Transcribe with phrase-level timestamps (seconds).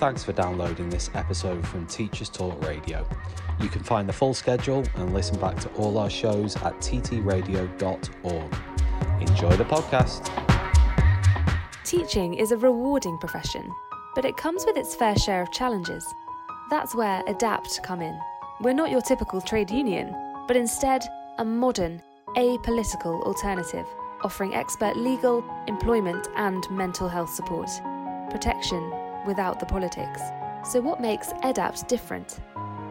[0.00, 3.06] thanks for downloading this episode from Teachers Talk Radio.
[3.60, 8.54] You can find the full schedule and listen back to all our shows at ttradio.org.
[9.20, 10.30] Enjoy the podcast.
[11.84, 13.70] Teaching is a rewarding profession,
[14.14, 16.02] but it comes with its fair share of challenges.
[16.70, 18.18] That's where EDAPT come in.
[18.62, 20.16] We're not your typical trade union,
[20.48, 21.06] but instead
[21.36, 22.00] a modern,
[22.38, 23.84] apolitical alternative,
[24.22, 27.68] offering expert legal, employment, and mental health support.
[28.30, 30.20] Protection without the politics.
[30.64, 32.40] So, what makes EDAPT different?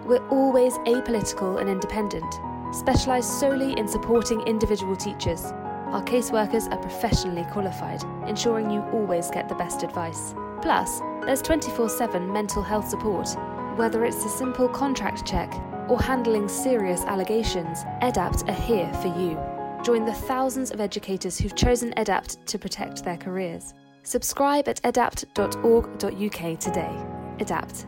[0.06, 2.34] We're always apolitical and independent,
[2.72, 5.46] specialised solely in supporting individual teachers.
[5.92, 10.34] Our caseworkers are professionally qualified, ensuring you always get the best advice.
[10.62, 13.30] Plus, there's 24 7 mental health support.
[13.76, 15.54] Whether it's a simple contract check
[15.88, 19.40] or handling serious allegations, EDAPT are here for you.
[19.84, 23.73] Join the thousands of educators who've chosen EDAPT to protect their careers.
[24.09, 27.05] Subscribe at edapt.org.uk today.
[27.38, 27.86] EDAPT,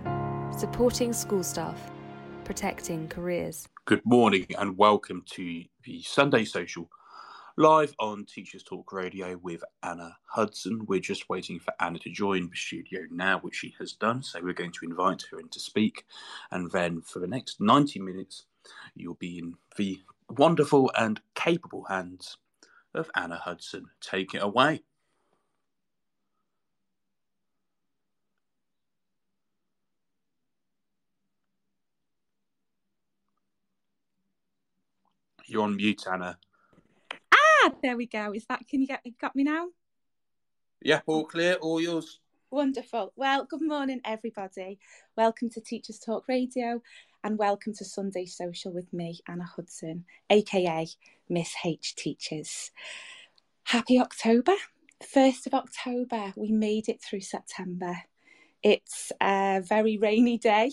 [0.56, 1.90] supporting school staff,
[2.44, 3.68] protecting careers.
[3.86, 6.92] Good morning and welcome to the Sunday Social
[7.58, 10.86] live on Teachers Talk Radio with Anna Hudson.
[10.86, 14.22] We're just waiting for Anna to join the studio now, which she has done.
[14.22, 16.06] So we're going to invite her in to speak.
[16.52, 18.46] And then for the next 90 minutes,
[18.94, 22.38] you'll be in the wonderful and capable hands
[22.94, 23.88] of Anna Hudson.
[24.02, 24.84] Take it away.
[35.52, 36.38] You're on mute, Anna.
[37.34, 38.32] Ah, there we go.
[38.34, 38.66] Is that?
[38.70, 39.68] Can you get got me now?
[40.82, 42.22] Yeah, all clear, all yours.
[42.52, 43.12] Wonderful.
[43.18, 44.80] Well, good morning, everybody.
[45.18, 46.82] Welcome to Teachers Talk Radio
[47.26, 50.88] and welcome to Sunday Social with me, Anna Hudson, aka
[51.28, 52.72] Miss H Teachers.
[53.64, 54.54] Happy October.
[55.04, 57.98] 1st of October, we made it through September.
[58.64, 60.72] It's a very rainy day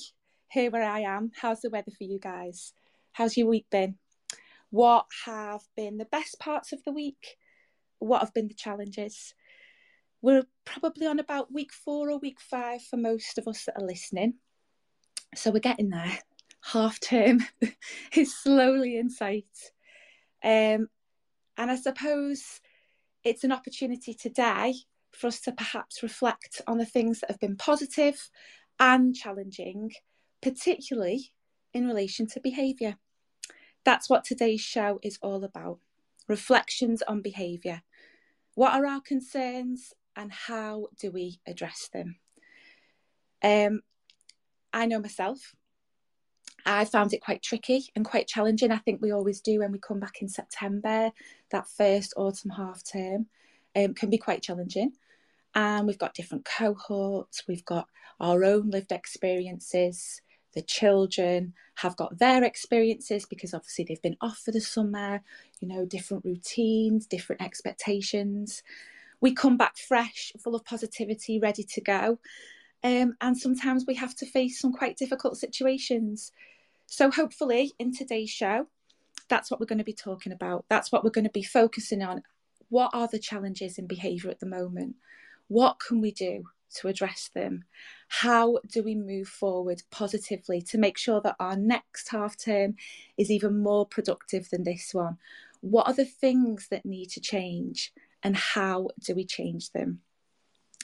[0.53, 1.33] here where I am.
[1.35, 2.75] How's the weather for you guys?
[3.11, 3.97] How's your week been?
[4.71, 7.37] What have been the best parts of the week?
[7.99, 9.35] What have been the challenges?
[10.21, 13.87] We're probably on about week four or week five for most of us that are
[13.87, 14.35] listening.
[15.35, 16.19] So we're getting there.
[16.63, 17.45] Half term
[18.15, 19.47] is slowly in sight.
[20.43, 20.89] Um,
[21.57, 22.61] and I suppose
[23.25, 24.75] it's an opportunity today
[25.13, 28.31] for us to perhaps reflect on the things that have been positive
[28.79, 29.93] and challenging,
[30.43, 31.33] particularly
[31.75, 32.97] in relation to behaviour.
[33.85, 35.79] That's what today's show is all about
[36.27, 37.83] reflections on behaviour.
[38.55, 42.17] What are our concerns and how do we address them?
[43.43, 43.83] Um,
[44.73, 45.55] I know myself,
[46.67, 48.71] I found it quite tricky and quite challenging.
[48.71, 51.11] I think we always do when we come back in September.
[51.51, 53.27] That first autumn half term
[53.75, 54.93] um, can be quite challenging.
[55.55, 57.89] And we've got different cohorts, we've got
[58.21, 60.21] our own lived experiences,
[60.55, 65.21] the children have got their experiences because obviously they've been off for the summer,
[65.61, 68.63] you know, different routines, different expectations.
[69.21, 72.19] We come back fresh, full of positivity, ready to go.
[72.83, 76.33] Um, and sometimes we have to face some quite difficult situations.
[76.87, 78.69] So, hopefully, in today's show,
[79.29, 80.65] that's what we're going to be talking about.
[80.69, 82.23] That's what we're going to be focusing on.
[82.71, 84.97] What are the challenges in behaviour at the moment?
[85.49, 86.45] What can we do
[86.77, 87.65] to address them?
[88.09, 92.77] How do we move forward positively to make sure that our next half term
[93.17, 95.19] is even more productive than this one?
[95.61, 97.93] What are the things that need to change
[98.23, 100.01] and how do we change them?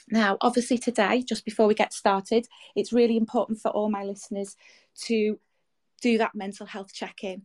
[0.09, 4.55] Now, obviously, today, just before we get started, it's really important for all my listeners
[5.05, 5.39] to
[6.01, 7.43] do that mental health check in.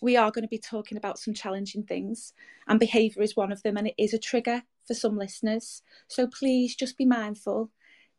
[0.00, 2.32] We are going to be talking about some challenging things,
[2.66, 5.82] and behaviour is one of them, and it is a trigger for some listeners.
[6.06, 7.70] So please just be mindful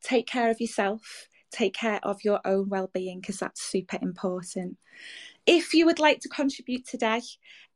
[0.04, 4.78] take care of yourself, take care of your own well-being because that's super important.
[5.46, 7.22] If you would like to contribute today,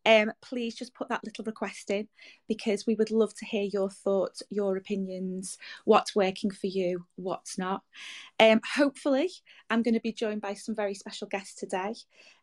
[0.05, 2.07] um, please just put that little request in
[2.47, 7.57] because we would love to hear your thoughts, your opinions, what's working for you, what's
[7.57, 7.83] not.
[8.39, 9.31] Um, hopefully,
[9.69, 11.93] I'm going to be joined by some very special guests today.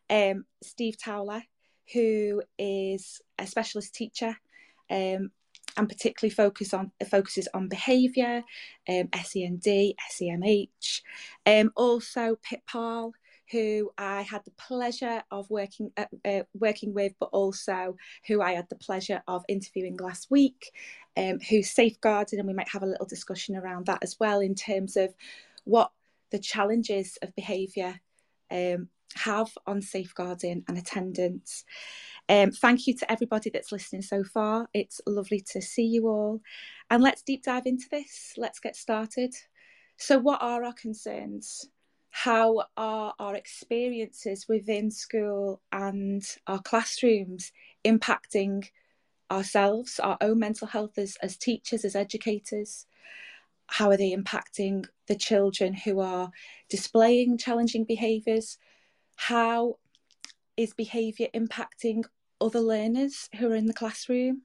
[0.09, 1.43] Um, Steve Towler,
[1.93, 4.35] who is a specialist teacher
[4.89, 5.31] um,
[5.77, 8.43] and particularly focus on focuses on behaviour,
[8.89, 11.01] um, SEND, SEMH.
[11.45, 13.13] Um, also, Pip Paul,
[13.51, 17.97] who I had the pleasure of working uh, uh, working with, but also
[18.27, 20.71] who I had the pleasure of interviewing last week,
[21.17, 24.55] um, who's safeguarding, and we might have a little discussion around that as well in
[24.55, 25.13] terms of
[25.65, 25.91] what
[26.31, 27.99] the challenges of behaviour
[28.49, 31.65] um, have on safeguarding and attendance.
[32.31, 34.69] Um, thank you to everybody that's listening so far.
[34.73, 36.39] It's lovely to see you all.
[36.89, 38.35] And let's deep dive into this.
[38.37, 39.35] Let's get started.
[39.97, 41.67] So, what are our concerns?
[42.09, 47.51] How are our experiences within school and our classrooms
[47.83, 48.63] impacting
[49.29, 52.85] ourselves, our own mental health as, as teachers, as educators?
[53.67, 56.31] How are they impacting the children who are
[56.69, 58.57] displaying challenging behaviours?
[59.17, 59.79] How
[60.55, 62.05] is behaviour impacting
[62.41, 64.41] other learners who are in the classroom?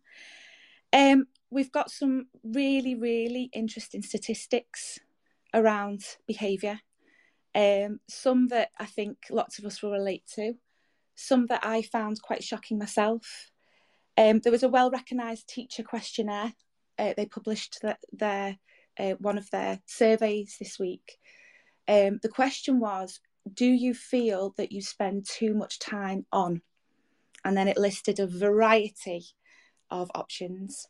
[0.93, 4.99] Um, we've got some really, really interesting statistics
[5.55, 6.81] around behaviour.
[7.55, 10.55] Um, some that I think lots of us will relate to,
[11.15, 13.51] some that I found quite shocking myself.
[14.19, 16.53] Um, there was a well recognised teacher questionnaire.
[16.99, 18.59] Uh, they published the, their
[18.99, 21.19] uh, one of their surveys this week.
[21.89, 23.21] Um, the question was,
[23.53, 26.63] do you feel that you spend too much time on?
[27.45, 29.25] And then it listed a variety
[29.91, 30.89] of options.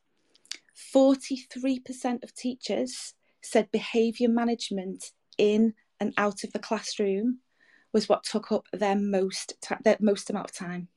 [0.94, 7.38] 43% of teachers said behaviour management in and out of the classroom
[7.92, 10.88] was what took up their most their most amount of time.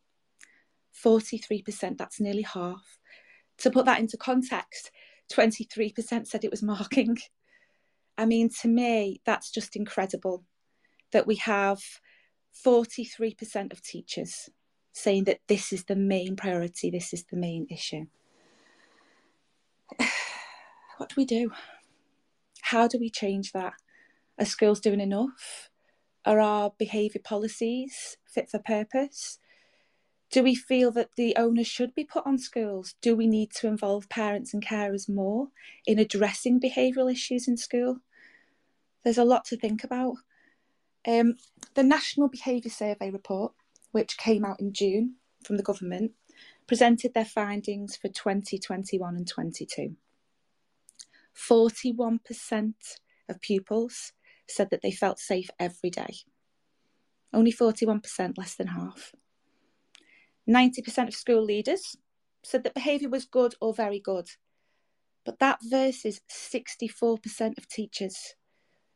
[1.03, 2.99] 43%, that's nearly half.
[3.59, 4.91] To put that into context,
[5.31, 7.17] 23% said it was marking.
[8.17, 10.43] I mean, to me, that's just incredible
[11.11, 11.81] that we have
[12.65, 14.49] 43% of teachers
[14.99, 18.05] saying that this is the main priority, this is the main issue.
[20.97, 21.51] what do we do?
[22.61, 23.73] How do we change that?
[24.37, 25.69] Are schools doing enough?
[26.25, 29.39] Are our behaviour policies fit for purpose?
[30.31, 32.93] Do we feel that the onus should be put on schools?
[33.01, 35.47] Do we need to involve parents and carers more
[35.87, 37.97] in addressing behavioural issues in school?
[39.03, 40.17] There's a lot to think about.
[41.07, 41.35] Um,
[41.73, 43.53] the National Behaviour Survey report,
[43.91, 46.12] which came out in June from the government,
[46.68, 49.95] presented their findings for 2021 and 22.
[51.36, 52.74] 41%
[53.30, 54.13] of pupils
[54.47, 56.15] said that they felt safe every day.
[57.33, 59.13] Only 41%, less than half.
[60.50, 61.95] 90% of school leaders
[62.44, 64.27] said that behaviour was good or very good.
[65.25, 68.35] But that versus 64% of teachers.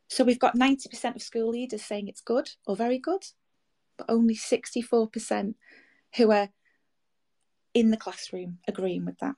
[0.07, 3.23] So we've got 90% of school leaders saying it's good or very good,
[3.97, 5.55] but only 64%
[6.15, 6.49] who are
[7.73, 9.35] in the classroom agreeing with that.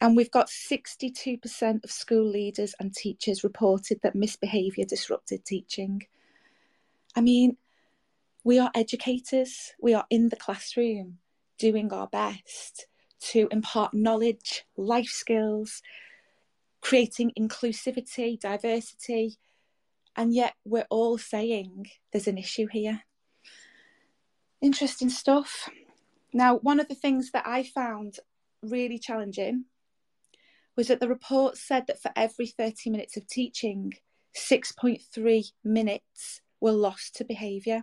[0.00, 6.02] And we've got 62% of school leaders and teachers reported that misbehaviour disrupted teaching.
[7.14, 7.56] I mean,
[8.42, 11.18] we are educators, we are in the classroom
[11.58, 12.86] doing our best
[13.20, 15.82] to impart knowledge, life skills,
[16.80, 19.38] creating inclusivity, diversity,
[20.16, 23.02] and yet we're all saying there's an issue here.
[24.62, 25.68] Interesting stuff.
[26.32, 28.20] Now, one of the things that I found
[28.62, 29.64] really challenging
[30.76, 33.92] was that the report said that for every 30 minutes of teaching,
[34.36, 37.82] 6.3 minutes were lost to behaviour.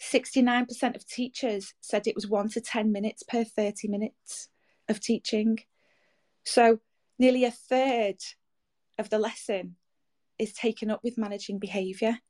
[0.00, 4.48] 69% of teachers said it was 1 to 10 minutes per 30 minutes
[4.88, 5.58] of teaching.
[6.44, 6.78] So
[7.18, 8.18] nearly a third
[8.96, 9.74] of the lesson
[10.38, 12.20] is taken up with managing behaviour.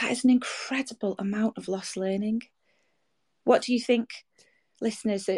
[0.00, 2.42] That is an incredible amount of lost learning.
[3.44, 4.10] What do you think,
[4.80, 5.28] listeners?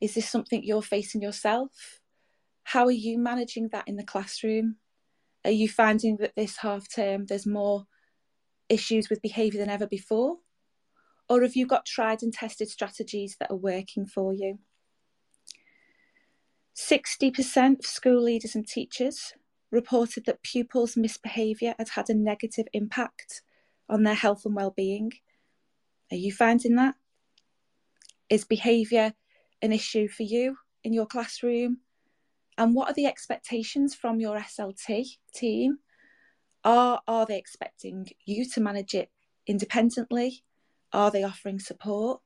[0.00, 2.00] Is this something you're facing yourself?
[2.64, 4.76] How are you managing that in the classroom?
[5.44, 7.86] Are you finding that this half term there's more
[8.68, 10.36] issues with behaviour than ever before?
[11.28, 14.58] Or have you got tried and tested strategies that are working for you?
[16.76, 19.34] 60% of school leaders and teachers
[19.70, 23.42] reported that pupils' misbehaviour had had a negative impact
[23.90, 25.12] on their health and well-being.
[26.10, 26.94] Are you finding that?
[28.28, 29.12] Is behaviour
[29.60, 31.78] an issue for you in your classroom?
[32.56, 35.78] And what are the expectations from your SLT team?
[36.64, 39.10] Are, are they expecting you to manage it
[39.46, 40.44] independently?
[40.92, 42.20] Are they offering support?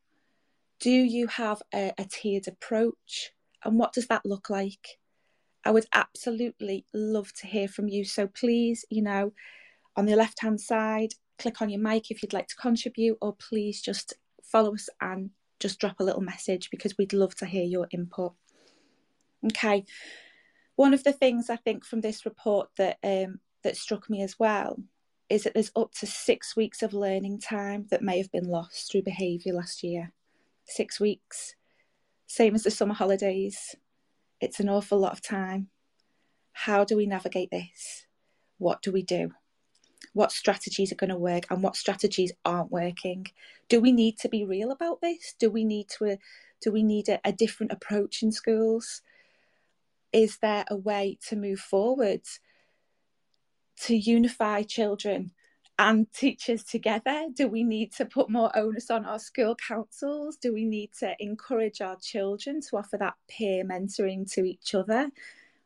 [0.81, 3.33] Do you have a, a tiered approach?
[3.65, 4.99] And what does that look like?
[5.65, 8.05] I would absolutely love to hear from you.
[8.05, 9.33] So please, you know,
[9.97, 13.35] on the left hand side, click on your mic if you'd like to contribute, or
[13.35, 17.65] please just follow us and just drop a little message because we'd love to hear
[17.65, 18.33] your input.
[19.47, 19.85] Okay.
[20.77, 24.39] One of the things I think from this report that um, that struck me as
[24.39, 24.77] well
[25.31, 28.91] is that there's up to six weeks of learning time that may have been lost
[28.91, 30.13] through behaviour last year.
[30.67, 31.55] Six weeks,
[32.27, 33.75] same as the summer holidays.
[34.41, 35.69] It's an awful lot of time.
[36.53, 38.07] How do we navigate this?
[38.59, 39.33] What do we do?
[40.15, 43.27] What strategies are going to work and what strategies aren't working?
[43.69, 45.35] Do we need to be real about this?
[45.39, 46.17] Do we need to
[46.63, 49.03] do we need a, a different approach in schools?
[50.13, 52.23] Is there a way to move forward
[53.83, 55.33] to unify children
[55.79, 57.27] and teachers together?
[57.35, 60.37] Do we need to put more onus on our school councils?
[60.37, 65.11] Do we need to encourage our children to offer that peer mentoring to each other?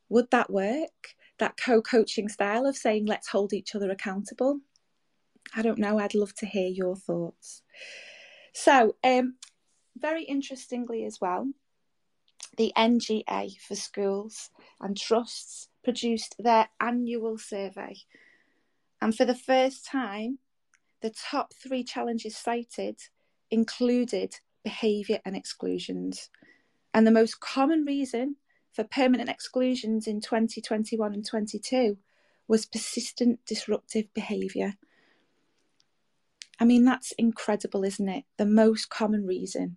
[0.09, 1.17] Would that work?
[1.39, 4.61] That co coaching style of saying, let's hold each other accountable?
[5.55, 5.99] I don't know.
[5.99, 7.63] I'd love to hear your thoughts.
[8.53, 9.37] So, um,
[9.97, 11.49] very interestingly, as well,
[12.57, 17.97] the NGA for schools and trusts produced their annual survey.
[19.01, 20.39] And for the first time,
[21.01, 22.99] the top three challenges cited
[23.51, 26.31] included behaviour and exclusions.
[26.93, 28.37] And the most common reason
[28.73, 31.99] for permanent exclusions in 2021 and 22
[32.47, 34.75] was persistent disruptive behaviour.
[36.61, 38.25] I mean, that's incredible, isn't it?
[38.37, 39.77] The most common reason.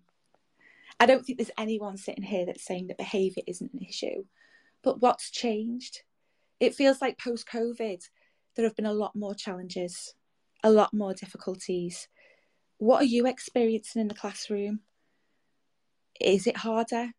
[0.98, 4.24] I don't think there's anyone sitting here that's saying that behaviour isn't an issue.
[4.82, 6.02] But what's changed?
[6.60, 8.08] It feels like post COVID,
[8.54, 10.14] there have been a lot more challenges,
[10.62, 12.08] a lot more difficulties.
[12.78, 14.80] What are you experiencing in the classroom?
[16.20, 17.12] Is it harder?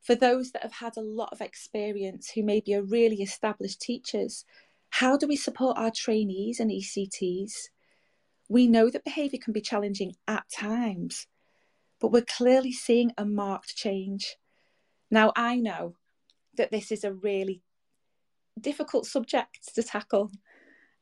[0.00, 4.44] For those that have had a lot of experience who maybe are really established teachers,
[4.90, 7.68] how do we support our trainees and ECTs?
[8.48, 11.26] We know that behaviour can be challenging at times,
[12.00, 14.36] but we're clearly seeing a marked change.
[15.10, 15.96] Now, I know
[16.56, 17.62] that this is a really
[18.58, 20.30] difficult subject to tackle,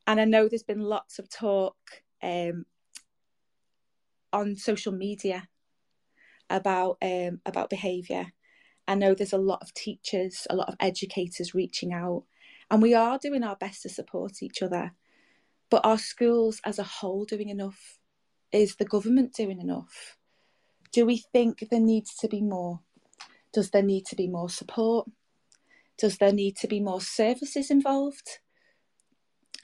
[0.06, 1.76] and I know there's been lots of talk
[2.22, 2.66] um,
[4.32, 5.48] on social media
[6.50, 8.32] about um, about behaviour.
[8.88, 12.24] I know there's a lot of teachers, a lot of educators reaching out,
[12.70, 14.92] and we are doing our best to support each other.
[15.70, 17.98] But are schools as a whole doing enough?
[18.52, 20.16] Is the government doing enough?
[20.92, 22.80] Do we think there needs to be more?
[23.52, 25.08] Does there need to be more support?
[25.98, 28.38] Does there need to be more services involved?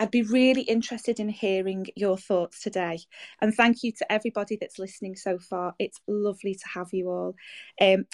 [0.00, 3.00] I'd be really interested in hearing your thoughts today.
[3.40, 5.74] And thank you to everybody that's listening so far.
[5.78, 7.34] It's lovely to have you all.
[7.80, 8.06] Um,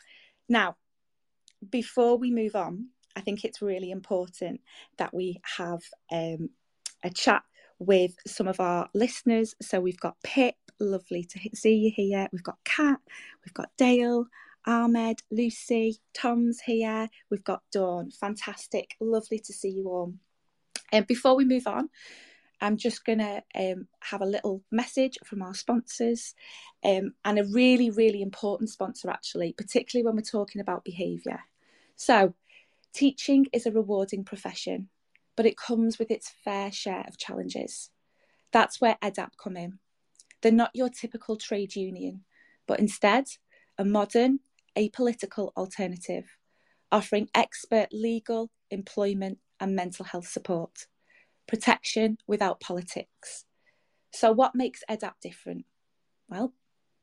[0.48, 0.76] now,
[1.70, 4.60] before we move on, I think it's really important
[4.98, 5.80] that we have
[6.12, 6.50] um,
[7.02, 7.42] a chat
[7.78, 9.54] with some of our listeners.
[9.62, 12.28] So we've got Pip, lovely to see you here.
[12.32, 12.98] We've got Kat,
[13.44, 14.26] we've got Dale,
[14.66, 17.08] Ahmed, Lucy, Tom's here.
[17.30, 18.10] We've got Dawn.
[18.10, 20.14] Fantastic, lovely to see you all.
[20.92, 21.88] And before we move on,
[22.60, 26.34] I'm just going to um, have a little message from our sponsors
[26.84, 31.40] um, and a really, really important sponsor, actually, particularly when we're talking about behaviour.
[31.98, 32.32] So,
[32.94, 34.88] teaching is a rewarding profession
[35.38, 37.90] but it comes with its fair share of challenges.
[38.50, 39.78] That's where EDAPT come in.
[40.42, 42.24] They're not your typical trade union,
[42.66, 43.26] but instead
[43.78, 44.40] a modern,
[44.76, 46.24] apolitical alternative,
[46.90, 50.88] offering expert legal, employment, and mental health support,
[51.46, 53.44] protection without politics.
[54.12, 55.66] So, what makes EDAPT different?
[56.28, 56.52] Well,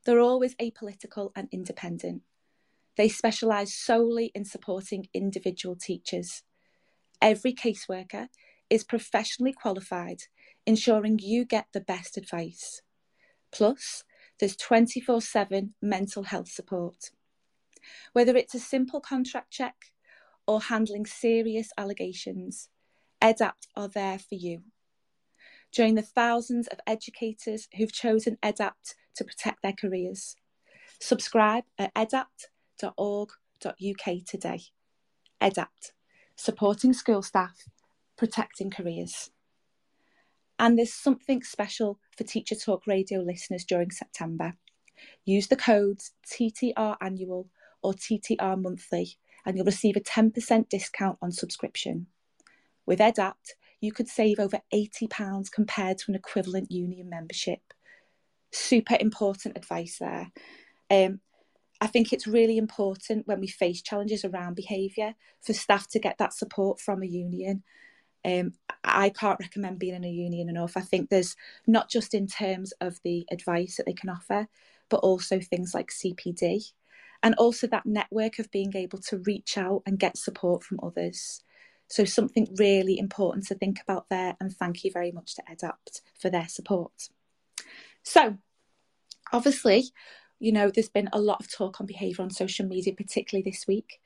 [0.03, 2.23] they're always apolitical and independent.
[2.97, 6.43] They specialise solely in supporting individual teachers
[7.21, 8.27] Every caseworker
[8.69, 10.23] is professionally qualified,
[10.65, 12.81] ensuring you get the best advice.
[13.51, 14.03] Plus,
[14.39, 17.11] there's 24 7 mental health support.
[18.13, 19.75] Whether it's a simple contract check
[20.47, 22.69] or handling serious allegations,
[23.21, 24.61] EDAPT are there for you.
[25.71, 30.35] Join the thousands of educators who've chosen EDAPT to protect their careers.
[30.99, 31.93] Subscribe at
[32.81, 34.61] edapt.org.uk today.
[35.41, 35.91] EDAPT
[36.37, 37.63] supporting school staff,
[38.17, 39.31] protecting careers.
[40.59, 44.53] And there's something special for Teacher Talk Radio listeners during September.
[45.25, 47.47] Use the codes TTR Annual
[47.81, 52.07] or TTR Monthly, and you'll receive a 10% discount on subscription.
[52.85, 57.59] With EDAPT, you could save over £80 compared to an equivalent union membership.
[58.51, 60.31] Super important advice there.
[60.89, 61.19] Um,
[61.81, 66.17] I think it's really important when we face challenges around behaviour for staff to get
[66.17, 67.63] that support from a union.
[68.23, 68.53] Um,
[68.83, 70.77] I can't recommend being in a union enough.
[70.77, 71.35] I think there's
[71.67, 74.47] not just in terms of the advice that they can offer,
[74.89, 76.71] but also things like CPD
[77.21, 81.43] and also that network of being able to reach out and get support from others.
[81.87, 84.35] So, something really important to think about there.
[84.39, 87.09] And thank you very much to EDAPT for their support.
[88.03, 88.37] So,
[89.31, 89.85] obviously,
[90.45, 93.65] you know, there's been a lot of talk on behaviour on social media, particularly this
[93.67, 93.99] week.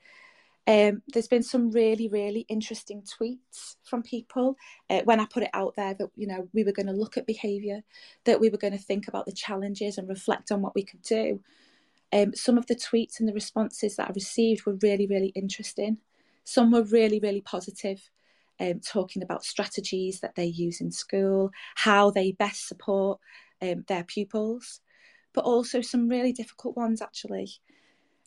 [0.66, 4.56] Um, there's been some really, really interesting tweets from people
[4.88, 7.16] uh, when I put it out there that you know we were going to look
[7.16, 7.80] at behaviour,
[8.24, 11.02] that we were going to think about the challenges and reflect on what we could
[11.02, 11.40] do.
[12.12, 15.98] Um, some of the tweets and the responses that I received were really, really interesting.
[16.44, 18.00] Some were really, really positive.
[18.60, 23.18] um, talking about strategies that they use in school, how they best support
[23.62, 24.80] um, their pupils,
[25.34, 27.48] but also some really difficult ones actually.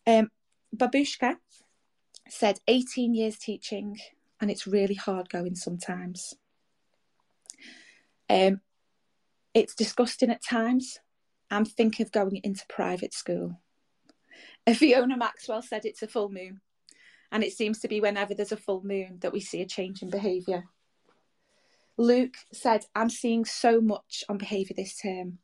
[0.05, 0.29] Um,
[0.75, 1.36] Babushka
[2.29, 4.00] said 18 years teaching
[4.41, 6.33] and it's really hard going sometimes.
[8.29, 8.62] Um,
[9.53, 11.00] it's disgusting at times.
[11.51, 13.60] I'm thinking of going into private school.
[14.74, 16.62] Fiona Maxwell said it's a full moon,
[17.31, 20.01] and it seems to be whenever there's a full moon that we see a change
[20.01, 20.63] in behaviour.
[21.98, 25.38] Luke said, I'm seeing so much on behaviour this term.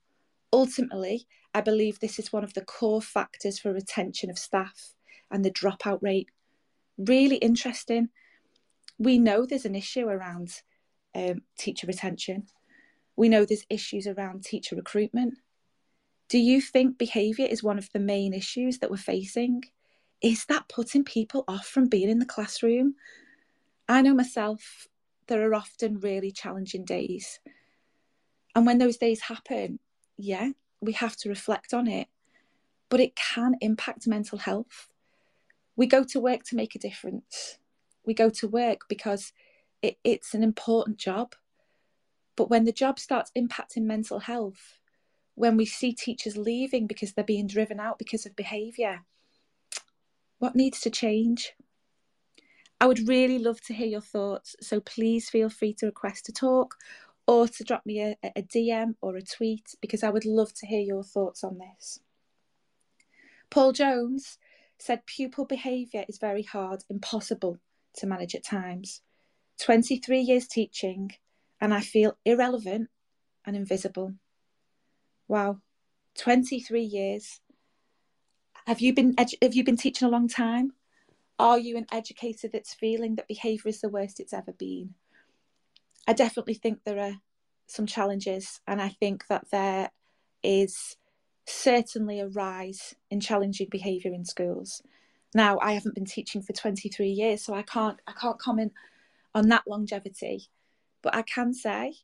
[0.51, 4.93] Ultimately, I believe this is one of the core factors for retention of staff
[5.31, 6.29] and the dropout rate.
[6.97, 8.09] Really interesting.
[8.97, 10.61] We know there's an issue around
[11.15, 12.47] um, teacher retention.
[13.15, 15.35] We know there's issues around teacher recruitment.
[16.27, 19.63] Do you think behaviour is one of the main issues that we're facing?
[20.21, 22.95] Is that putting people off from being in the classroom?
[23.87, 24.87] I know myself,
[25.27, 27.39] there are often really challenging days.
[28.55, 29.79] And when those days happen,
[30.17, 32.07] yeah, we have to reflect on it.
[32.89, 34.89] But it can impact mental health.
[35.75, 37.59] We go to work to make a difference.
[38.05, 39.31] We go to work because
[39.81, 41.35] it, it's an important job.
[42.35, 44.79] But when the job starts impacting mental health,
[45.39, 49.05] when we see teachers leaving because they're being driven out because of behaviour.
[50.39, 51.53] What needs to change?
[52.81, 56.33] I would really love to hear your thoughts, so please feel free to request to
[56.33, 56.75] talk
[57.29, 60.65] or to drop me a, a DM or a tweet because I would love to
[60.65, 61.99] hear your thoughts on this.
[63.51, 64.39] Paul Jones
[64.79, 67.59] said pupil behaviour is very hard, impossible
[67.97, 69.01] to manage at times.
[69.61, 71.11] 23 years teaching,
[71.61, 72.89] and I feel irrelevant
[73.45, 74.15] and invisible.
[75.27, 75.59] Wow,
[76.17, 77.41] 23 years.
[78.65, 80.71] Have you been edu- have you been teaching a long time?
[81.37, 84.95] Are you an educator that's feeling that behaviour is the worst it's ever been?
[86.07, 87.15] I definitely think there are
[87.67, 89.91] some challenges, and I think that there
[90.43, 90.97] is
[91.45, 94.81] certainly a rise in challenging behaviour in schools.
[95.33, 98.73] Now, I haven't been teaching for 23 years, so I can't I can't comment
[99.35, 100.49] on that longevity,
[101.01, 101.95] but I can say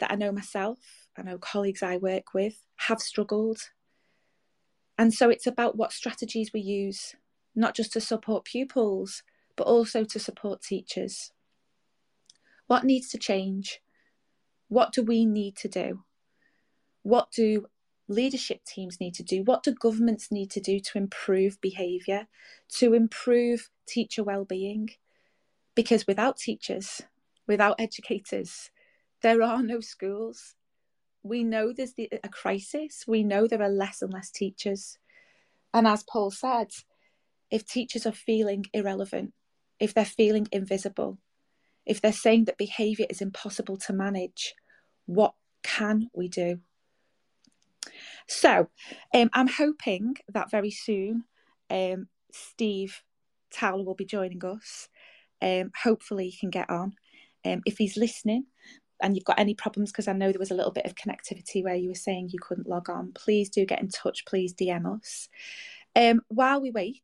[0.00, 0.78] that I know myself,
[1.16, 3.70] I know colleagues I work with have struggled.
[4.98, 7.14] And so it's about what strategies we use,
[7.54, 9.22] not just to support pupils,
[9.56, 11.32] but also to support teachers.
[12.72, 13.82] What needs to change?
[14.68, 16.04] What do we need to do?
[17.02, 17.66] What do
[18.08, 19.42] leadership teams need to do?
[19.42, 22.28] What do governments need to do to improve behaviour,
[22.78, 24.88] to improve teacher well-being?
[25.74, 27.02] Because without teachers,
[27.46, 28.70] without educators,
[29.20, 30.54] there are no schools.
[31.22, 33.04] We know there's the, a crisis.
[33.06, 34.96] We know there are less and less teachers.
[35.74, 36.68] And as Paul said,
[37.50, 39.34] if teachers are feeling irrelevant,
[39.78, 41.18] if they're feeling invisible,
[41.86, 44.54] if they're saying that behaviour is impossible to manage,
[45.06, 46.60] what can we do?
[48.28, 48.68] So
[49.14, 51.24] um, I'm hoping that very soon
[51.70, 53.02] um, Steve
[53.52, 54.88] Towler will be joining us.
[55.40, 56.94] Um, hopefully, he can get on.
[57.44, 58.46] Um, if he's listening,
[59.02, 61.64] and you've got any problems, because I know there was a little bit of connectivity
[61.64, 64.24] where you were saying you couldn't log on, please do get in touch.
[64.24, 65.28] Please DM us.
[65.96, 67.02] Um, while we wait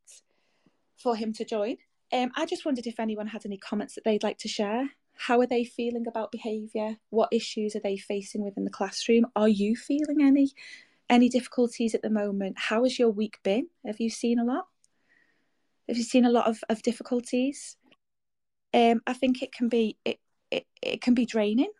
[0.97, 1.77] for him to join,
[2.13, 4.91] um, I just wondered if anyone had any comments that they'd like to share.
[5.17, 6.97] How are they feeling about behaviour?
[7.11, 9.27] What issues are they facing within the classroom?
[9.35, 10.53] Are you feeling any
[11.11, 12.57] any difficulties at the moment?
[12.59, 13.69] How has your week been?
[13.87, 14.67] Have you seen a lot?
[15.89, 17.77] Have you seen a lot of, of difficulties?
[18.75, 20.19] Um, I think it can be it,
[20.51, 21.71] it, it can be draining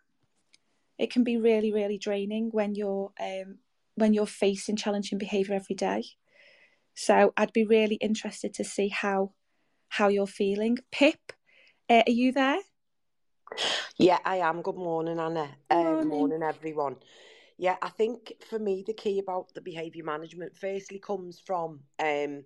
[0.99, 3.57] it can be really really draining when you're um,
[3.95, 6.03] when you're facing challenging behavior every day
[6.93, 9.31] so i'd be really interested to see how
[9.89, 10.79] how you're feeling.
[10.91, 11.33] Pip
[11.89, 12.59] uh, are you there?
[13.97, 14.61] Yeah i am.
[14.61, 15.49] Good morning anna.
[15.69, 16.03] Good uh, morning.
[16.03, 16.97] morning everyone.
[17.57, 22.43] Yeah i think for me the key about the behavior management firstly comes from um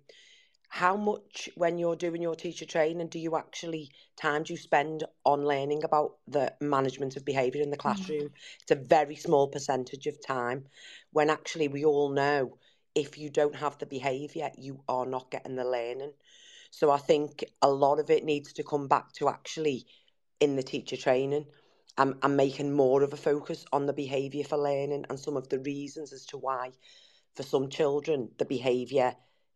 [0.68, 5.04] how much when you're doing your teacher training do you actually time do you spend
[5.24, 7.86] on learning about the management of behavior in the Mm-hmm.
[7.86, 8.30] classroom?
[8.62, 10.64] It's a very small percentage of time
[11.12, 12.58] when actually we all know
[12.94, 16.12] if you don't have the behavior you are not getting the learning
[16.74, 19.86] so i think a lot of it needs to come back to actually
[20.40, 21.46] in the teacher training
[21.96, 25.48] and, and making more of a focus on the behavior for learning and some of
[25.48, 26.70] the reasons as to why
[27.34, 29.14] for some children the behavior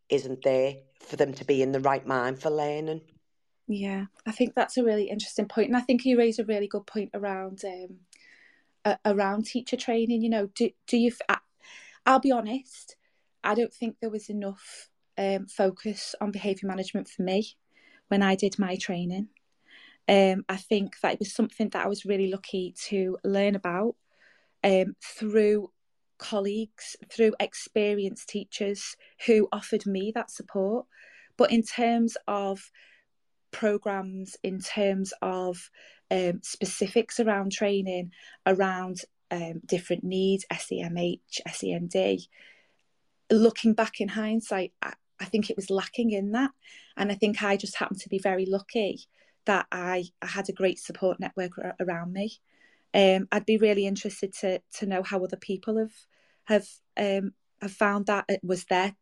[0.09, 3.01] isn't there for them to be in the right mind for learning.
[3.67, 6.67] Yeah, I think that's a really interesting point, and I think you raise a really
[6.67, 7.99] good point around um,
[8.85, 10.23] uh, around teacher training.
[10.23, 11.13] You know, do do you?
[12.07, 12.97] I'll be honest,
[13.45, 17.57] I don't think there was enough um, focus on behaviour management for me
[18.09, 19.29] when I did my training.
[20.09, 23.97] Um, I think that it was something that I was really lucky to learn about
[24.65, 25.71] um, through
[26.17, 30.87] colleagues, through experienced teachers who offered me that support.
[31.37, 32.71] But in terms of
[33.51, 35.71] programs, in terms of
[36.11, 38.13] um, specifics around training,
[38.47, 41.21] around um, different needs, SEMH,
[41.53, 42.27] SEND,
[43.31, 46.51] looking back in hindsight, I, I think it was lacking in that.
[46.97, 49.01] And I think I just happened to be very lucky
[49.47, 52.39] that I, I had a great support network around me.
[52.95, 55.93] Um, I'd be really interested to to know how other people have
[56.45, 58.95] have um, have found that it was their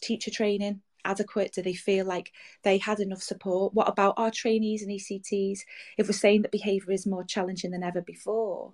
[0.00, 1.52] teacher training adequate?
[1.52, 3.74] Do they feel like they had enough support?
[3.74, 5.60] What about our trainees and ECTs?
[5.98, 8.72] If we're saying that behaviour is more challenging than ever before,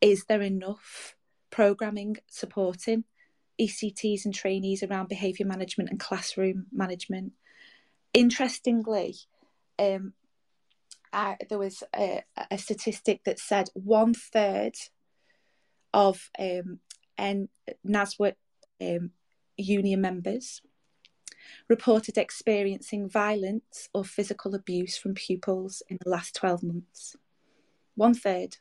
[0.00, 1.14] is there enough
[1.50, 3.04] programming supporting
[3.60, 7.32] ECTs and trainees around behaviour management and classroom management?
[8.14, 9.16] Interestingly,
[9.78, 10.12] um,
[11.12, 14.74] I, there was a, a, statistic that said one third
[15.92, 16.80] of um,
[17.16, 17.48] and
[17.86, 18.34] NASUWT
[18.80, 19.10] um,
[19.56, 20.60] union members
[21.68, 27.16] reported experiencing violence or physical abuse from pupils in the last 12 months.
[27.94, 28.56] One third.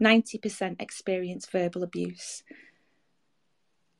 [0.00, 2.42] 90% experience verbal abuse.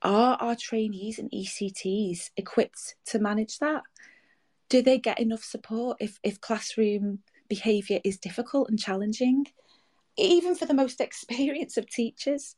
[0.02, 3.82] Are our trainees and ECTs equipped to manage that?
[4.68, 9.46] Do they get enough support if, if classroom behaviour is difficult and challenging?
[10.16, 12.56] Even for the most experienced of teachers,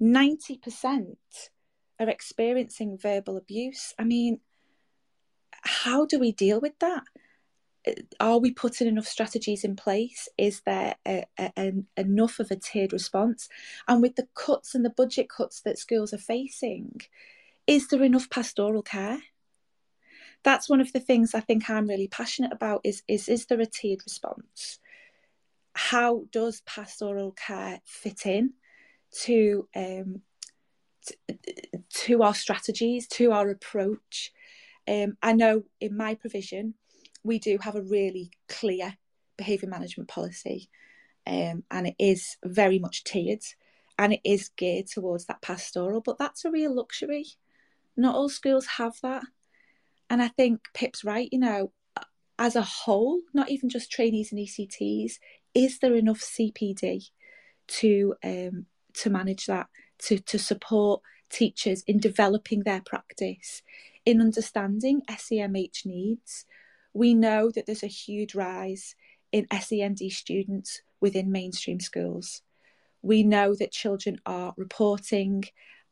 [0.00, 1.16] 90%
[1.98, 3.94] are experiencing verbal abuse.
[3.98, 4.40] I mean,
[5.62, 7.04] how do we deal with that?
[8.18, 10.28] Are we putting enough strategies in place?
[10.36, 13.48] Is there a, a, enough of a tiered response?
[13.86, 17.00] And with the cuts and the budget cuts that schools are facing,
[17.66, 19.18] is there enough pastoral care?
[20.42, 23.60] That's one of the things I think I'm really passionate about is, is, is there
[23.60, 24.78] a tiered response?
[25.74, 28.54] How does pastoral care fit in
[29.22, 30.22] to um,
[31.90, 34.32] to our strategies, to our approach.
[34.88, 36.74] Um, I know in my provision,
[37.26, 38.96] we do have a really clear
[39.36, 40.68] behaviour management policy,
[41.26, 43.42] um, and it is very much tiered
[43.98, 47.24] and it is geared towards that pastoral, but that's a real luxury.
[47.96, 49.24] Not all schools have that.
[50.10, 51.72] And I think Pip's right, you know,
[52.38, 55.14] as a whole, not even just trainees and ECTs,
[55.54, 57.08] is there enough CPD
[57.68, 59.68] to um, to manage that?
[59.98, 63.62] to, to support teachers in developing their practice,
[64.04, 66.46] in understanding SEMH needs.
[66.96, 68.94] We know that there's a huge rise
[69.30, 72.40] in SEND students within mainstream schools.
[73.02, 75.44] We know that children are reporting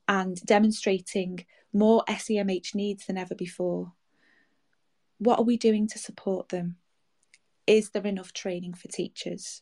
[0.08, 3.92] and demonstrating more SEMH needs than ever before.
[5.18, 6.76] What are we doing to support them?
[7.66, 9.60] Is there enough training for teachers?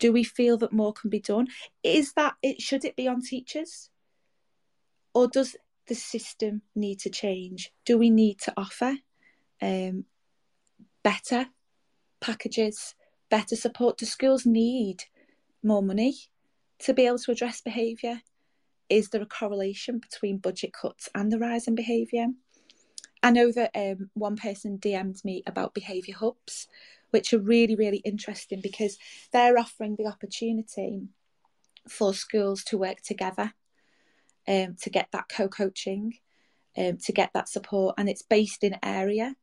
[0.00, 1.46] Do we feel that more can be done?
[1.84, 2.60] Is that it?
[2.60, 3.90] Should it be on teachers?
[5.14, 5.54] Or does
[5.86, 7.72] the system need to change?
[7.84, 8.96] Do we need to offer
[9.62, 10.06] um,
[11.04, 11.46] better
[12.20, 12.96] packages,
[13.30, 13.98] better support?
[13.98, 15.04] Do schools need
[15.62, 16.16] more money
[16.80, 18.22] to be able to address behaviour?
[18.88, 22.26] Is there a correlation between budget cuts and the rise in behaviour?
[23.22, 26.66] I know that um, one person DM'd me about behaviour hubs,
[27.10, 28.98] which are really, really interesting because
[29.32, 31.08] they're offering the opportunity
[31.88, 33.54] for schools to work together
[34.46, 36.14] um, to get that co coaching,
[36.76, 39.36] um, to get that support, and it's based in area.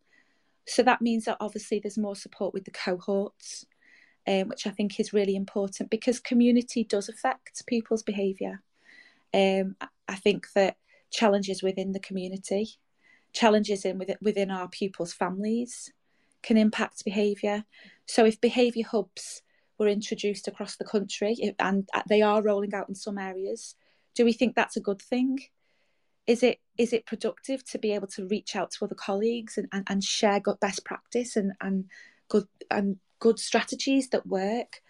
[0.68, 3.66] So that means that obviously there's more support with the cohorts,
[4.28, 8.62] um, which I think is really important because community does affect people's behaviour.
[9.34, 9.76] Um,
[10.08, 10.78] I think that
[11.10, 12.70] challenges within the community,
[13.34, 15.92] challenges in within, within our pupils' families,
[16.44, 17.66] can impact behaviour.
[18.06, 19.42] So if behaviour hubs
[19.78, 23.76] were introduced across the country, and they are rolling out in some areas,
[24.16, 25.40] do we think that's a good thing?
[26.28, 29.68] Is it is it productive to be able to reach out to other colleagues and,
[29.72, 31.86] and, and share good best practice and, and
[32.28, 34.82] good and good strategies that work?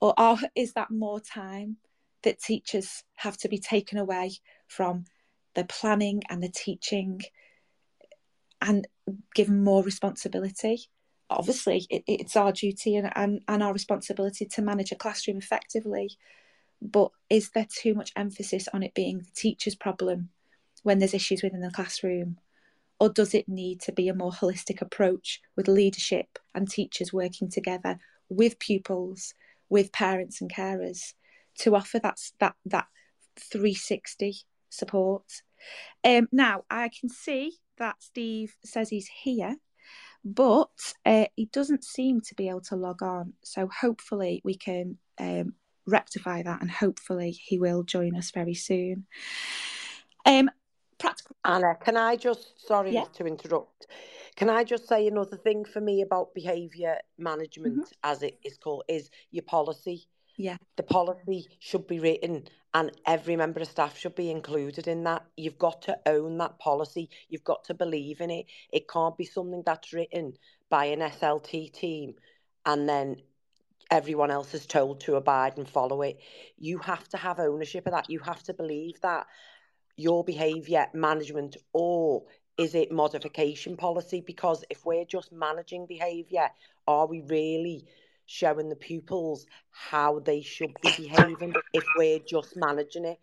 [0.00, 1.76] Or are, is that more time
[2.22, 4.32] that teachers have to be taken away
[4.66, 5.04] from
[5.54, 7.20] the planning and the teaching
[8.62, 8.88] and
[9.34, 10.88] given more responsibility.
[11.28, 16.12] Obviously, it, it's our duty and, and, and our responsibility to manage a classroom effectively.
[16.80, 20.30] But is there too much emphasis on it being the teacher's problem
[20.82, 22.38] when there's issues within the classroom?
[22.98, 27.48] Or does it need to be a more holistic approach with leadership and teachers working
[27.50, 29.34] together with pupils,
[29.68, 31.14] with parents and carers
[31.60, 32.86] to offer that, that, that
[33.38, 34.36] 360
[34.68, 35.24] support?
[36.04, 39.56] Um, now, I can see that Steve says he's here,
[40.24, 40.68] but
[41.06, 43.32] uh, he doesn't seem to be able to log on.
[43.42, 45.54] So hopefully we can um,
[45.86, 49.06] rectify that and hopefully he will join us very soon.
[50.26, 50.50] Um,
[51.00, 51.34] practical.
[51.44, 53.04] Anna, can I just, sorry yeah.
[53.14, 53.86] to interrupt,
[54.36, 58.10] can I just say another thing for me about behaviour management, mm-hmm.
[58.10, 60.06] as it is called, is your policy.
[60.36, 60.56] Yeah.
[60.76, 65.26] The policy should be written and every member of staff should be included in that.
[65.36, 67.10] You've got to own that policy.
[67.28, 68.46] You've got to believe in it.
[68.72, 70.34] It can't be something that's written
[70.70, 72.14] by an SLT team
[72.64, 73.16] and then
[73.90, 76.20] everyone else is told to abide and follow it.
[76.58, 78.08] You have to have ownership of that.
[78.08, 79.26] You have to believe that
[80.00, 82.24] your behaviour management or
[82.58, 84.20] is it modification policy?
[84.20, 86.48] Because if we're just managing behaviour,
[86.86, 87.86] are we really
[88.30, 93.18] showing the pupils how they should be behaving if we're just managing it.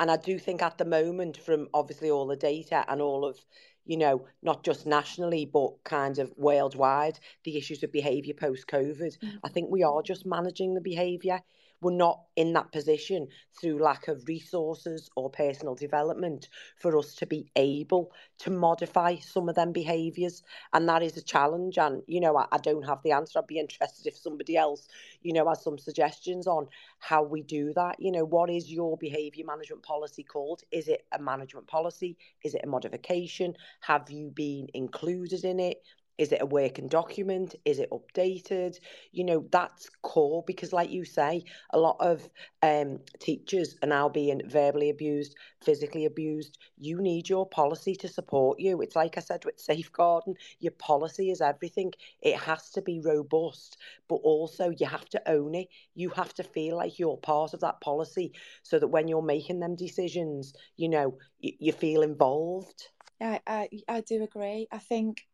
[0.00, 3.38] And I do think at the moment, from obviously all the data and all of,
[3.86, 9.18] you know, not just nationally, but kind of worldwide, the issues of behaviour post COVID,
[9.18, 9.36] mm-hmm.
[9.44, 11.40] I think we are just managing the behaviour
[11.80, 13.28] we're not in that position
[13.60, 19.48] through lack of resources or personal development for us to be able to modify some
[19.48, 20.42] of them behaviours.
[20.72, 21.78] And that is a challenge.
[21.78, 23.38] And, you know, I, I don't have the answer.
[23.38, 24.88] I'd be interested if somebody else,
[25.22, 26.68] you know, has some suggestions on
[27.00, 27.96] how we do that.
[28.00, 30.62] You know, what is your behaviour management policy called?
[30.72, 32.16] Is it a management policy?
[32.44, 33.54] Is it a modification?
[33.82, 35.82] Have you been included in it?
[36.18, 37.54] Is it a working document?
[37.64, 38.78] Is it updated?
[39.12, 42.28] You know, that's core because, like you say, a lot of
[42.62, 46.58] um, teachers are now being verbally abused, physically abused.
[46.76, 48.80] You need your policy to support you.
[48.82, 51.92] It's like I said with safeguarding, your policy is everything.
[52.20, 53.76] It has to be robust,
[54.08, 55.68] but also you have to own it.
[55.94, 59.60] You have to feel like you're part of that policy so that when you're making
[59.60, 62.88] them decisions, you know, you, you feel involved.
[63.20, 64.68] I, I, I do agree.
[64.70, 65.26] I think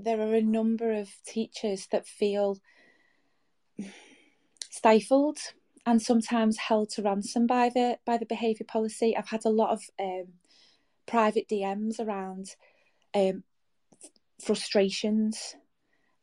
[0.00, 2.58] there are a number of teachers that feel
[4.70, 5.38] stifled
[5.86, 9.16] and sometimes held to ransom by the by the behaviour policy.
[9.16, 10.34] I've had a lot of um,
[11.06, 12.54] private DMs around
[13.14, 13.42] um,
[14.44, 15.56] frustrations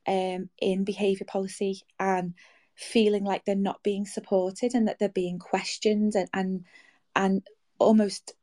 [0.08, 2.34] um, in behaviour policy and
[2.76, 6.66] feeling like they're not being supported and that they're being questioned and and,
[7.16, 7.48] and
[7.80, 8.34] almost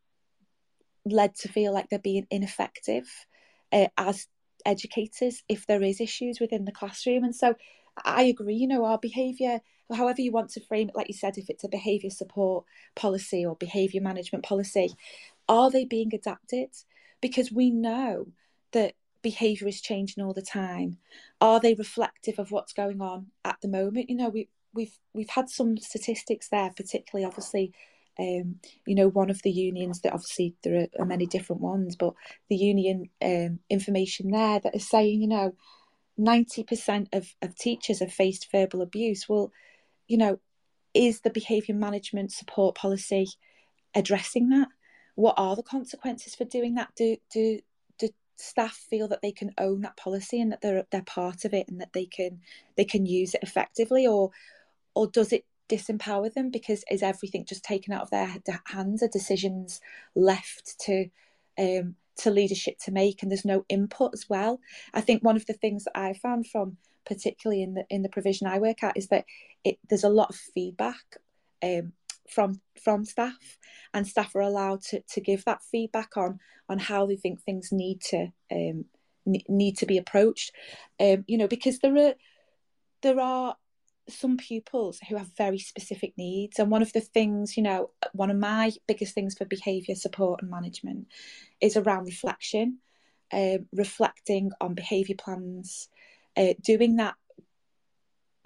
[1.07, 3.09] led to feel like they're being ineffective
[3.73, 4.27] uh, as
[4.65, 7.25] educators if there is issues within the classroom.
[7.25, 7.55] And so
[8.05, 9.61] I agree, you know, our behaviour,
[9.93, 13.45] however you want to frame it, like you said, if it's a behaviour support policy
[13.45, 14.95] or behaviour management policy,
[15.49, 16.71] are they being adapted?
[17.21, 18.29] Because we know
[18.73, 20.99] that behaviour is changing all the time.
[21.41, 24.11] Are they reflective of what's going on at the moment?
[24.11, 27.73] You know, we we've we've had some statistics there, particularly obviously
[28.19, 32.15] um, you know, one of the unions that obviously there are, many different ones, but
[32.49, 35.55] the union um, information there that is saying, you know,
[36.19, 39.29] 90% of, of teachers have faced verbal abuse.
[39.29, 39.51] Well,
[40.07, 40.39] you know,
[40.93, 43.27] is the behaviour management support policy
[43.95, 44.69] addressing that?
[45.17, 46.91] What are the consequences for doing that?
[46.97, 47.59] Do do
[47.99, 51.53] do staff feel that they can own that policy and that they're they're part of
[51.53, 52.41] it and that they can
[52.77, 54.31] they can use it effectively, or
[54.95, 59.03] or does it disempower them because is everything just taken out of their hands?
[59.03, 59.81] Are decisions
[60.15, 61.09] left to
[61.59, 64.61] um, to leadership to make and there's no input as well?
[64.93, 68.09] I think one of the things that i found from particularly in the in the
[68.09, 69.27] provision i work at is that
[69.63, 71.19] it there's a lot of feedback
[71.63, 71.93] um,
[72.29, 73.59] from from staff
[73.93, 77.71] and staff are allowed to, to give that feedback on on how they think things
[77.73, 78.85] need to um,
[79.27, 80.53] need to be approached.
[81.01, 82.15] Um, you know because there are
[83.03, 83.57] there are
[84.09, 88.31] some pupils who have very specific needs and one of the things you know one
[88.31, 91.07] of my biggest things for behavior support and management
[91.61, 92.79] is around reflection
[93.33, 95.89] uh, reflecting on behavior plans
[96.37, 97.15] uh, doing that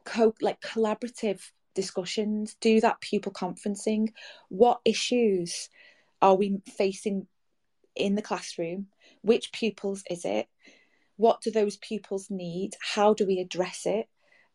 [0.04, 1.40] co like collaborative
[1.78, 4.08] discussions do that pupil conferencing.
[4.48, 5.68] What issues
[6.20, 7.28] are we facing
[7.94, 8.88] in the classroom?
[9.22, 10.48] Which pupils is it?
[11.16, 12.72] What do those pupils need?
[12.80, 14.08] How do we address it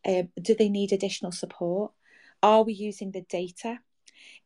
[0.06, 1.92] um, do they need additional support?
[2.42, 3.78] Are we using the data?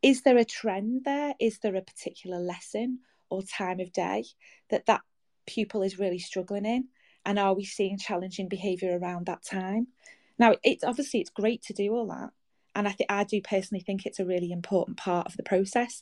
[0.01, 1.33] Is there a trend there?
[1.39, 4.25] Is there a particular lesson or time of day
[4.69, 5.01] that that
[5.45, 6.87] pupil is really struggling in?
[7.25, 9.87] And are we seeing challenging behaviour around that time?
[10.37, 12.29] Now, it's obviously it's great to do all that,
[12.73, 16.01] and I think I do personally think it's a really important part of the process.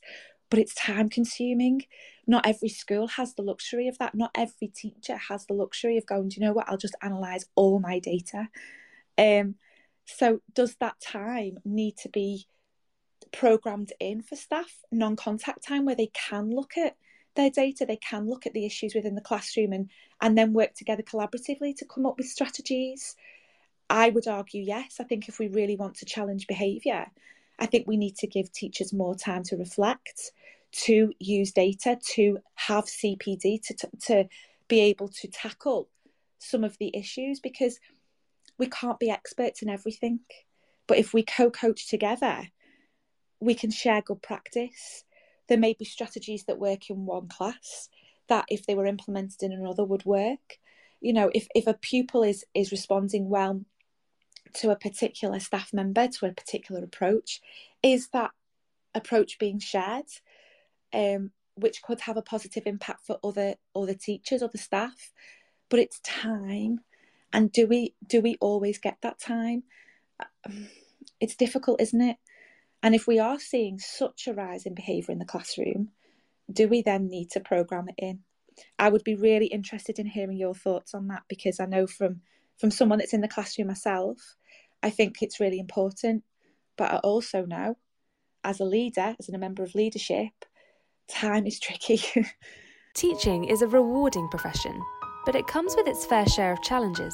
[0.50, 1.82] But it's time consuming.
[2.26, 4.16] Not every school has the luxury of that.
[4.16, 6.70] Not every teacher has the luxury of going, do you know what?
[6.70, 8.48] I'll just analyse all my data
[9.18, 9.56] um,
[10.06, 12.48] so does that time need to be
[13.32, 16.96] programmed in for staff non-contact time where they can look at
[17.36, 19.90] their data, they can look at the issues within the classroom and,
[20.22, 23.16] and then work together collaboratively to come up with strategies.
[23.90, 24.96] I would argue yes.
[25.00, 27.06] I think if we really want to challenge behaviour,
[27.60, 30.32] I think we need to give teachers more time to reflect,
[30.72, 34.26] to use data, to have CPD, to, to, to
[34.68, 35.90] be able to tackle
[36.40, 37.80] some of the issues because
[38.58, 40.22] we can't be experts in everything.
[40.88, 42.48] But if we co coach together,
[43.40, 45.04] we can share good practice.
[45.48, 47.90] There may be strategies that work in one class
[48.28, 50.60] that, if they were implemented in another, would work.
[51.00, 53.64] You know, if, if a pupil is is responding well
[54.56, 57.42] to a particular staff member, to a particular approach,
[57.84, 58.32] is that
[58.96, 60.06] approach being shared,
[60.94, 65.14] um, which could have a positive impact for other other teachers, other staff.
[65.70, 66.80] But it's time,
[67.34, 69.64] and do we do we always get that time?
[71.20, 72.18] It's difficult, isn't it?
[72.84, 75.90] And if we are seeing such a rise in behaviour in the classroom,
[76.52, 78.20] do we then need to programme it in?
[78.80, 82.22] I would be really interested in hearing your thoughts on that because I know from
[82.60, 84.36] from someone that's in the classroom myself,
[84.82, 86.24] I think it's really important.
[86.76, 87.78] But I also know,
[88.44, 90.34] as a leader, as a member of leadership,
[91.08, 92.02] time is tricky.
[92.94, 94.82] Teaching is a rewarding profession,
[95.28, 97.14] but it comes with its fair share of challenges.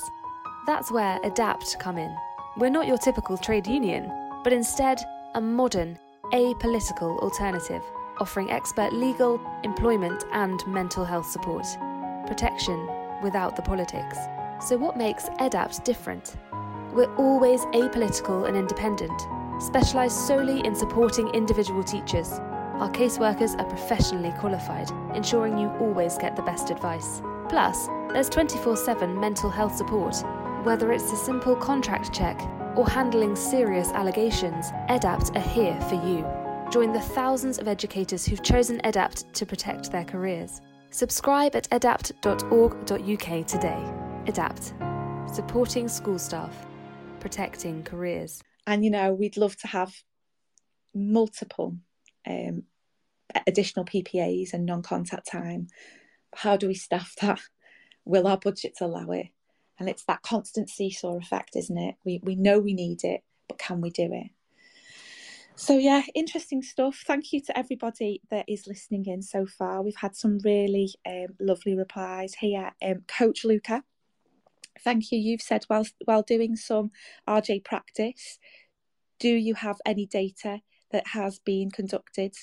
[0.67, 2.15] That's where EDAPT come in.
[2.57, 4.07] We're not your typical trade union,
[4.43, 5.01] but instead
[5.33, 5.97] a modern,
[6.31, 7.81] apolitical alternative
[8.19, 11.65] offering expert legal, employment, and mental health support.
[12.27, 12.87] Protection
[13.23, 14.19] without the politics.
[14.61, 16.35] So, what makes EDAPT different?
[16.93, 19.19] We're always apolitical and independent,
[19.59, 22.33] specialised solely in supporting individual teachers.
[22.77, 27.23] Our caseworkers are professionally qualified, ensuring you always get the best advice.
[27.49, 30.15] Plus, there's 24 7 mental health support,
[30.63, 32.39] whether it's a simple contract check
[32.75, 36.25] or handling serious allegations, EDAPT are here for you.
[36.71, 40.61] Join the thousands of educators who've chosen EDAPT to protect their careers.
[40.89, 43.93] Subscribe at edapt.org.uk today.
[44.25, 44.73] EDAPT,
[45.33, 46.65] supporting school staff,
[47.19, 48.41] protecting careers.
[48.65, 49.93] And you know, we'd love to have
[50.95, 51.77] multiple
[52.27, 52.63] um,
[53.47, 55.67] additional PPAs and non contact time.
[56.35, 57.39] How do we staff that?
[58.05, 59.27] Will our budgets allow it?
[59.79, 61.95] And it's that constant seesaw effect, isn't it?
[62.05, 64.29] We, we know we need it, but can we do it?
[65.55, 67.03] So, yeah, interesting stuff.
[67.05, 69.83] Thank you to everybody that is listening in so far.
[69.83, 72.71] We've had some really um, lovely replies here.
[72.83, 73.83] Um, Coach Luca,
[74.83, 75.19] thank you.
[75.19, 76.91] You've said while, while doing some
[77.27, 78.39] RJ practice,
[79.19, 82.33] do you have any data that has been conducted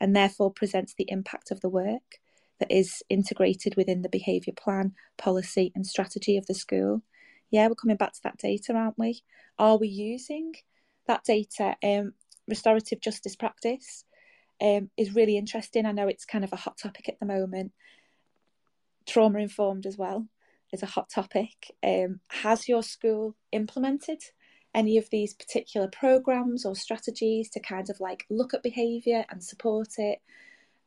[0.00, 2.20] and therefore presents the impact of the work?
[2.60, 7.02] That is integrated within the behaviour plan, policy, and strategy of the school.
[7.50, 9.22] Yeah, we're coming back to that data, aren't we?
[9.58, 10.54] Are we using
[11.06, 11.76] that data?
[11.82, 12.12] Um,
[12.46, 14.04] restorative justice practice
[14.60, 15.86] um, is really interesting.
[15.86, 17.72] I know it's kind of a hot topic at the moment.
[19.06, 20.26] Trauma informed as well
[20.72, 21.74] is a hot topic.
[21.82, 24.20] Um, has your school implemented
[24.74, 29.42] any of these particular programs or strategies to kind of like look at behaviour and
[29.42, 30.20] support it?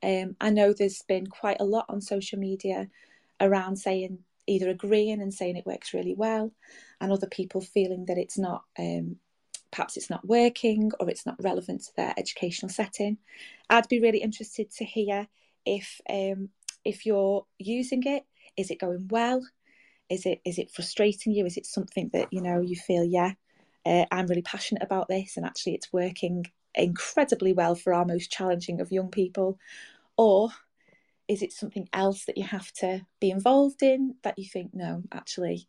[0.03, 2.89] Um, I know there's been quite a lot on social media
[3.39, 6.51] around saying either agreeing and saying it works really well,
[6.99, 9.15] and other people feeling that it's not, um,
[9.71, 13.17] perhaps it's not working or it's not relevant to their educational setting.
[13.69, 15.27] I'd be really interested to hear
[15.65, 16.49] if um,
[16.83, 18.25] if you're using it,
[18.57, 19.41] is it going well?
[20.09, 21.45] Is it is it frustrating you?
[21.45, 23.33] Is it something that you know you feel yeah,
[23.85, 28.31] uh, I'm really passionate about this, and actually it's working incredibly well for our most
[28.31, 29.57] challenging of young people?
[30.17, 30.49] Or
[31.27, 35.03] is it something else that you have to be involved in that you think, no,
[35.11, 35.67] actually,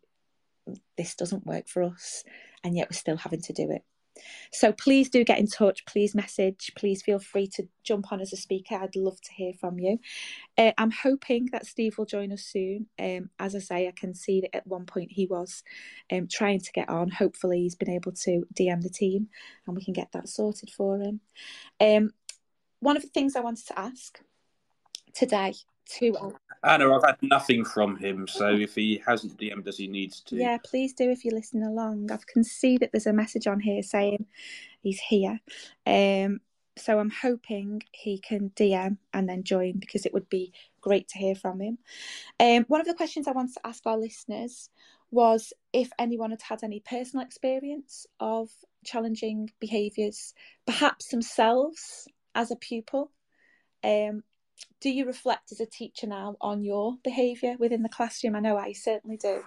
[0.97, 2.23] this doesn't work for us,
[2.63, 3.83] and yet we're still having to do it?
[4.51, 5.85] So please do get in touch.
[5.85, 6.71] Please message.
[6.77, 8.75] Please feel free to jump on as a speaker.
[8.75, 9.99] I'd love to hear from you.
[10.57, 12.87] Uh, I'm hoping that Steve will join us soon.
[12.97, 15.63] Um, as I say, I can see that at one point he was
[16.11, 17.09] um, trying to get on.
[17.09, 19.27] Hopefully, he's been able to DM the team
[19.67, 21.19] and we can get that sorted for him.
[21.79, 22.11] Um,
[22.79, 24.19] one of the things I wanted to ask
[25.15, 25.53] today
[25.97, 30.21] to Anna, I've had nothing from him, so if he hasn't DM'd as he needs
[30.21, 30.35] to.
[30.35, 32.11] Yeah, please do if you're listening along.
[32.11, 34.25] I can see that there's a message on here saying
[34.81, 35.39] he's here.
[35.85, 36.39] Um,
[36.77, 41.19] so I'm hoping he can DM and then join because it would be great to
[41.19, 41.77] hear from him.
[42.39, 44.69] Um, one of the questions I wanted to ask our listeners
[45.11, 48.49] was if anyone had had any personal experience of
[48.83, 50.33] challenging behaviours,
[50.65, 53.11] perhaps themselves as a pupil,
[53.83, 54.23] um,
[54.81, 58.35] do you reflect as a teacher now on your behaviour within the classroom?
[58.35, 59.43] I know I certainly do.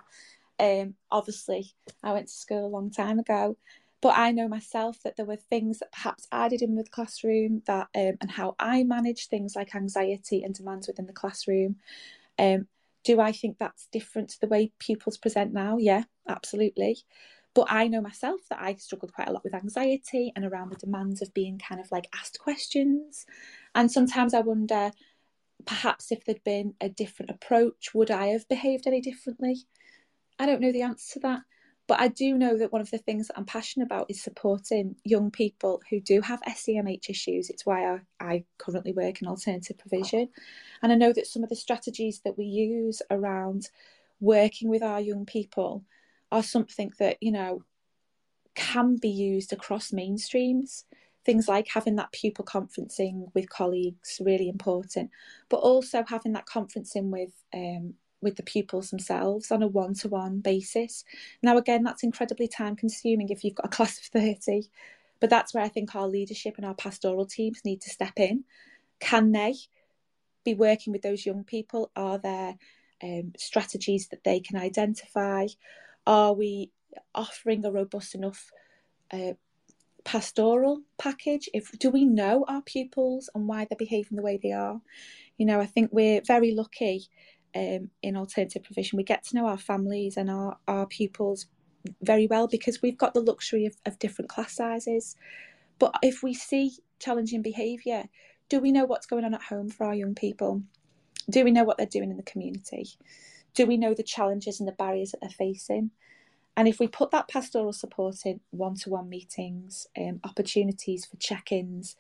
[0.58, 3.56] Um, obviously, I went to school a long time ago,
[4.00, 7.62] But I know myself that there were things that perhaps I did in the classroom
[7.66, 11.76] that um, and how I manage things like anxiety and demands within the classroom.
[12.38, 12.68] Um,
[13.04, 15.78] do I think that's different to the way pupils present now?
[15.78, 16.98] Yeah, absolutely.
[17.58, 20.76] But I know myself that I struggled quite a lot with anxiety and around the
[20.76, 23.26] demands of being kind of like asked questions.
[23.74, 24.92] And sometimes I wonder,
[25.66, 29.66] perhaps if there'd been a different approach, would I have behaved any differently?
[30.38, 31.40] I don't know the answer to that.
[31.88, 34.94] But I do know that one of the things that I'm passionate about is supporting
[35.02, 37.50] young people who do have SEMH issues.
[37.50, 40.28] It's why I, I currently work in alternative provision.
[40.80, 43.68] And I know that some of the strategies that we use around
[44.20, 45.84] working with our young people
[46.30, 47.62] are something that, you know,
[48.54, 50.84] can be used across mainstreams.
[51.24, 55.10] Things like having that pupil conferencing with colleagues, really important,
[55.48, 60.08] but also having that conferencing with um, with the pupils themselves on a one to
[60.08, 61.04] one basis.
[61.42, 64.68] Now, again, that's incredibly time consuming if you've got a class of 30,
[65.20, 68.44] but that's where I think our leadership and our pastoral teams need to step in.
[69.00, 69.54] Can they
[70.44, 71.90] be working with those young people?
[71.94, 72.56] Are there
[73.02, 75.46] um, strategies that they can identify?
[76.08, 76.70] Are we
[77.14, 78.50] offering a robust enough
[79.12, 79.34] uh,
[80.04, 81.50] pastoral package?
[81.52, 84.80] If do we know our pupils and why they're behaving the way they are?
[85.36, 87.08] You know, I think we're very lucky
[87.54, 88.96] um, in alternative provision.
[88.96, 91.46] We get to know our families and our, our pupils
[92.00, 95.14] very well because we've got the luxury of, of different class sizes.
[95.78, 98.04] But if we see challenging behaviour,
[98.48, 100.62] do we know what's going on at home for our young people?
[101.28, 102.86] Do we know what they're doing in the community?
[103.54, 105.90] Do we know the challenges and the barriers that they're facing?
[106.56, 111.16] And if we put that pastoral support in one to one meetings, um, opportunities for
[111.16, 111.96] check ins,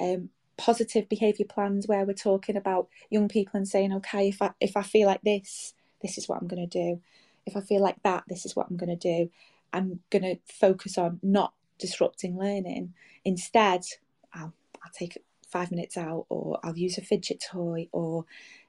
[0.00, 4.52] um, positive behaviour plans where we're talking about young people and saying, okay, if I
[4.60, 7.00] if I feel like this, this is what I'm going to do.
[7.46, 9.30] If I feel like that, this is what I'm going to do.
[9.72, 12.94] I'm going to focus on not disrupting learning.
[13.24, 13.84] Instead,
[14.32, 14.52] I'll,
[14.82, 15.18] I'll take
[15.48, 18.24] five minutes out, or I'll use a fidget toy, or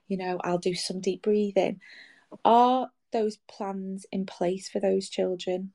[0.08, 1.80] you know, I'll do some deep breathing.
[2.44, 5.72] Are those plans in place for those children?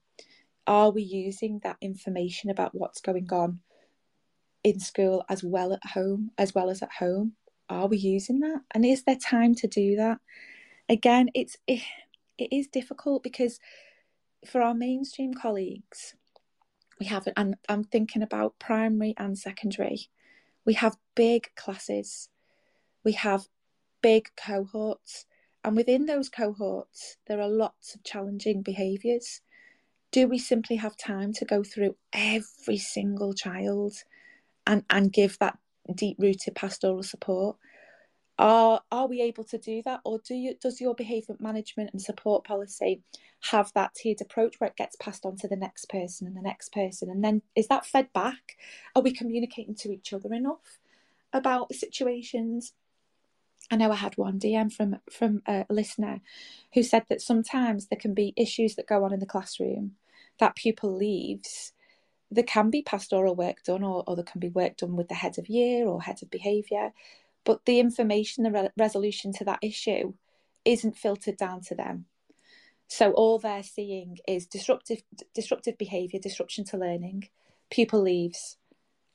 [0.68, 3.60] Are we using that information about what's going on
[4.64, 7.34] in school as well at home as well as at home
[7.70, 10.20] are we using that and is there time to do that
[10.90, 11.82] again it's it,
[12.38, 13.60] it is difficult because
[14.46, 16.16] for our mainstream colleagues
[17.00, 20.10] we have and i'm thinking about primary and secondary
[20.66, 22.30] we have big classes
[23.06, 23.48] we have
[24.02, 25.26] big cohorts
[25.64, 29.42] and within those cohorts there are lots of challenging behaviours.
[30.12, 33.94] Do we simply have time to go through every single child
[34.66, 35.58] and, and give that
[35.96, 37.58] deep rooted pastoral support.
[38.38, 42.02] Are, are we able to do that or do you does your behaviour management and
[42.02, 43.02] support policy
[43.52, 46.42] have that tiered approach where it gets passed on to the next person and the
[46.42, 47.10] next person?
[47.10, 48.56] And then is that fed back?
[48.96, 50.80] Are we communicating to each other enough
[51.34, 52.74] about situations
[53.72, 56.22] I know I had one DM from from a listener
[56.74, 59.94] who said that sometimes there can be issues that go on in the classroom
[60.40, 61.74] that pupil leaves
[62.32, 65.16] there can be pastoral work done or, or there can be work done with the
[65.16, 66.92] head of year or head of behaviour
[67.44, 70.14] but the information the re- resolution to that issue
[70.66, 72.06] isn't filtered down to them.
[72.88, 75.02] So all they're seeing is disruptive
[75.34, 77.30] disruptive behaviour disruption to learning.
[77.70, 78.58] Pupil leaves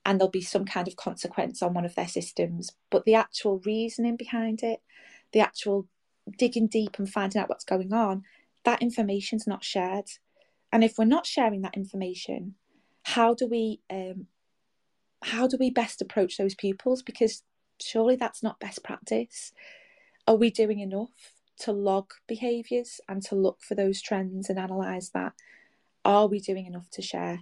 [0.07, 2.73] and there'll be some kind of consequence on one of their systems.
[2.91, 4.81] But the actual reasoning behind it
[5.33, 5.89] the actual
[6.39, 8.23] digging deep and finding out what's going on
[8.65, 10.07] that information's not shared.
[10.73, 12.55] And if we're not sharing that information
[13.05, 14.27] how do we um,
[15.23, 17.03] how do we best approach those pupils?
[17.03, 17.43] Because
[17.81, 19.53] surely that's not best practice.
[20.27, 25.11] Are we doing enough to log behaviours and to look for those trends and analyse
[25.11, 25.33] that?
[26.05, 27.41] Are we doing enough to share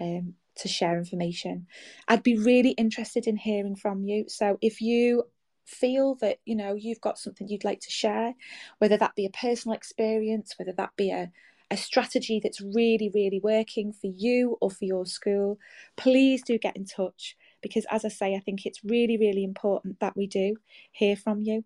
[0.00, 1.66] um, to share information
[2.08, 5.24] i'd be really interested in hearing from you so if you
[5.66, 8.34] feel that you know you've got something you'd like to share
[8.78, 11.30] whether that be a personal experience whether that be a,
[11.70, 15.58] a strategy that's really, really working for you or for your school,
[15.96, 19.98] please do get in touch because, as I say, I think it's really, really important
[20.00, 20.56] that we do
[20.92, 21.64] hear from you.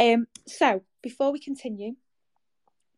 [0.00, 1.94] Um, so, before we continue,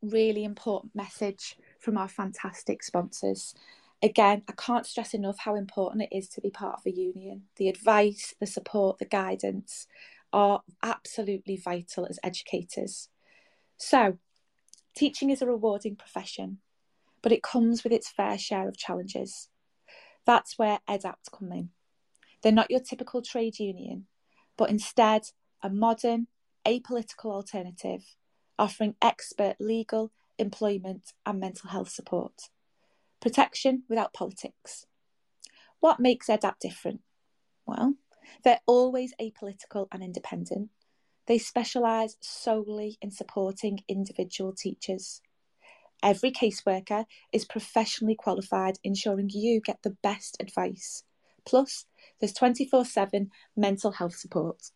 [0.03, 3.55] really important message from our fantastic sponsors.
[4.03, 7.45] Again, I can't stress enough how important it is to be part of a union.
[7.57, 9.87] The advice, the support, the guidance
[10.33, 13.09] are absolutely vital as educators.
[13.77, 14.19] So,
[14.95, 16.59] Teaching is a rewarding profession,
[17.23, 19.49] but it comes with its fair share of challenges.
[20.27, 21.71] That's where EDAPT come in.
[22.43, 24.07] They're not your typical trade union,
[24.57, 25.23] but instead
[25.63, 26.27] a modern,
[26.67, 28.17] apolitical alternative
[28.59, 32.51] offering expert legal, employment, and mental health support.
[33.21, 34.87] Protection without politics.
[35.81, 37.01] What makes EDAPT different?
[37.67, 37.95] Well,
[38.45, 40.71] they're always apolitical and independent.
[41.27, 45.21] They specialise solely in supporting individual teachers.
[46.03, 51.05] Every caseworker is professionally qualified, ensuring you get the best advice.
[51.45, 51.87] Plus,
[52.19, 54.71] there's 24 7 mental health support.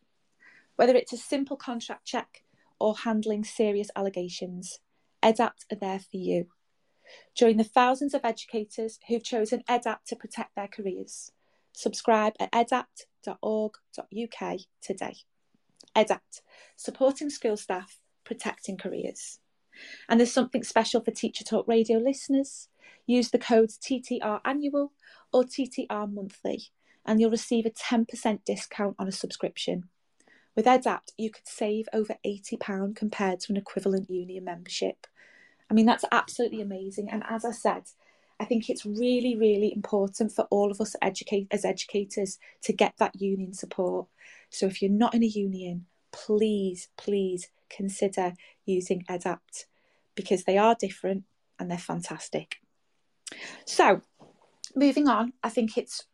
[0.77, 2.45] Whether it's a simple contract check
[2.79, 4.81] or handling serious allegations,
[5.23, 6.47] EDAPT are there for you.
[7.35, 11.33] Join the thousands of educators who've chosen EDAPT to protect their careers.
[11.73, 15.17] Subscribe at edapt.org.uk today.
[15.97, 16.43] EDAPT,
[16.77, 19.41] supporting school staff, protecting careers.
[20.09, 22.69] And there's something special for Teacher Talk Radio listeners.
[23.07, 24.93] Use the codes TTR Annual
[25.33, 26.65] or TTR Monthly,
[27.05, 29.89] and you'll receive a 10% discount on a subscription.
[30.57, 35.07] With EDAPT, you could save over £80 compared to an equivalent union membership.
[35.75, 37.11] I mean, that's absolutely amazing.
[37.11, 37.83] And as I said,
[38.39, 42.95] I think it's really, really important for all of us educate, as educators to get
[42.99, 44.07] that union support.
[44.51, 49.65] So if you're not in a union, please, please consider using EDAPT
[50.15, 51.25] because they are different
[51.59, 52.59] and they're fantastic.
[53.67, 54.01] So,
[54.77, 56.05] moving on, I think it's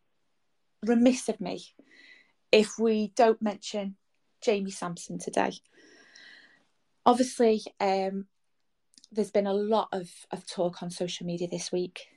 [0.83, 1.65] remiss of me
[2.51, 3.95] if we don't mention
[4.41, 5.51] Jamie Sampson today.
[7.05, 8.25] Obviously, um,
[9.11, 12.07] there's been a lot of, of talk on social media this week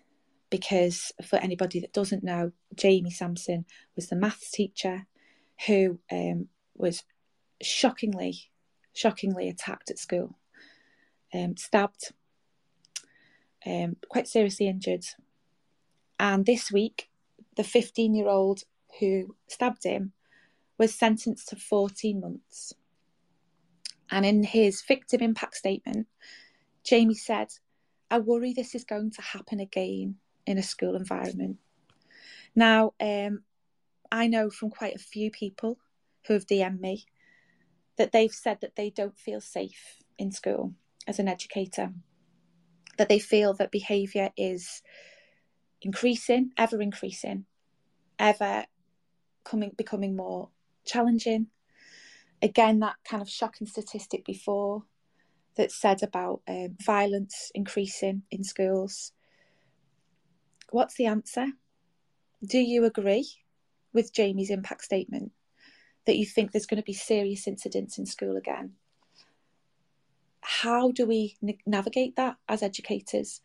[0.51, 3.65] because for anybody that doesn't know, Jamie Sampson
[3.97, 5.07] was the maths teacher
[5.67, 7.03] who um, was
[7.61, 8.51] shockingly,
[8.93, 10.39] shockingly attacked at school,
[11.33, 12.13] um, stabbed,
[13.67, 15.05] um, quite seriously injured.
[16.21, 17.09] And this week,
[17.57, 18.63] the 15 year old
[19.01, 20.13] who stabbed him
[20.79, 22.73] was sentenced to 14 months.
[24.11, 26.07] And in his victim impact statement,
[26.85, 27.49] Jamie said,
[28.11, 30.17] I worry this is going to happen again
[30.47, 31.57] in a school environment.
[32.55, 33.43] Now, um,
[34.13, 35.79] I know from quite a few people
[36.27, 37.07] who have DM'd me
[37.97, 40.75] that they've said that they don't feel safe in school
[41.07, 41.93] as an educator,
[42.99, 44.83] that they feel that behaviour is
[45.81, 47.47] increasing, ever increasing,
[48.19, 48.65] ever
[49.45, 50.51] coming becoming more
[50.85, 51.49] challenging.
[52.43, 54.85] Again, that kind of shocking statistic before
[55.57, 59.13] that said about um, violence increasing in schools.
[60.71, 61.47] What's the answer?
[62.45, 63.29] Do you agree
[63.93, 65.33] with Jamie's impact statement
[66.07, 68.73] that you think there's going to be serious incidents in school again?
[70.41, 73.41] How do we navigate that as educators?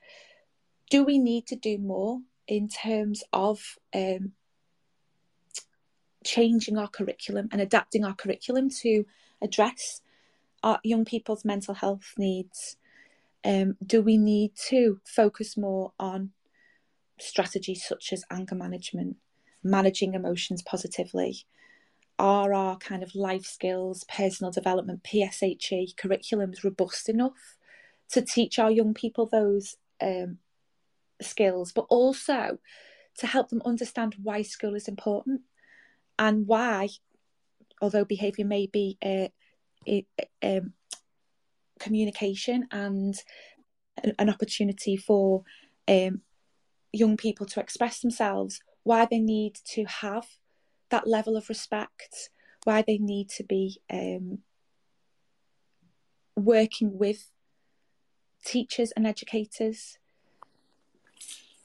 [0.90, 4.34] Do we need to do more in terms of um,
[6.26, 9.06] changing our curriculum and adapting our curriculum to
[9.42, 10.02] address
[10.64, 12.78] our young people's mental health needs?
[13.44, 16.32] Um, do we need to focus more on
[17.20, 19.18] strategies such as anger management,
[19.64, 21.46] managing emotions positively?
[22.18, 27.58] Are our kind of life skills, personal development, PSHE curriculums robust enough
[28.10, 30.40] to teach our young people those um,
[31.22, 32.58] skills, but also
[33.18, 35.42] to help them understand why school is important
[36.18, 36.90] and why,
[37.82, 39.28] although behaviour may be uh,
[40.44, 40.74] um,
[41.80, 43.16] communication and
[44.18, 45.44] an opportunity for
[45.88, 46.22] um,
[46.92, 50.26] young people to express themselves, why they need to have
[50.90, 52.30] that level of respect,
[52.64, 54.40] why they need to be um,
[56.36, 57.32] working with
[58.46, 59.98] teachers and educators.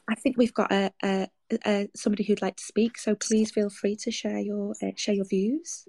[0.09, 1.29] I think we've got a, a,
[1.67, 5.15] a, somebody who'd like to speak, so please feel free to share your uh, share
[5.15, 5.89] your views.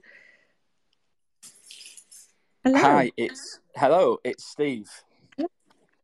[2.66, 2.80] Hello.
[2.80, 4.90] Hi, it's hello, it's Steve.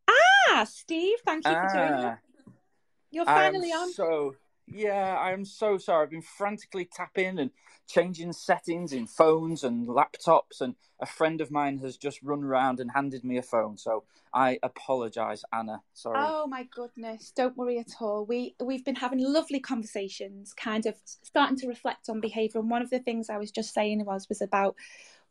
[0.07, 2.05] Ah, Steve, thank you for joining.
[2.05, 2.17] Ah.
[3.09, 3.91] You're finally on.
[3.91, 4.35] So
[4.67, 6.03] yeah, I'm so sorry.
[6.03, 7.49] I've been frantically tapping and
[7.89, 12.79] changing settings in phones and laptops, and a friend of mine has just run around
[12.79, 13.75] and handed me a phone.
[13.75, 15.81] So I apologise, Anna.
[15.95, 16.19] Sorry.
[16.19, 17.33] Oh my goodness!
[17.35, 18.23] Don't worry at all.
[18.23, 20.93] We we've been having lovely conversations, kind of
[21.23, 22.59] starting to reflect on behaviour.
[22.59, 24.75] And one of the things I was just saying was was about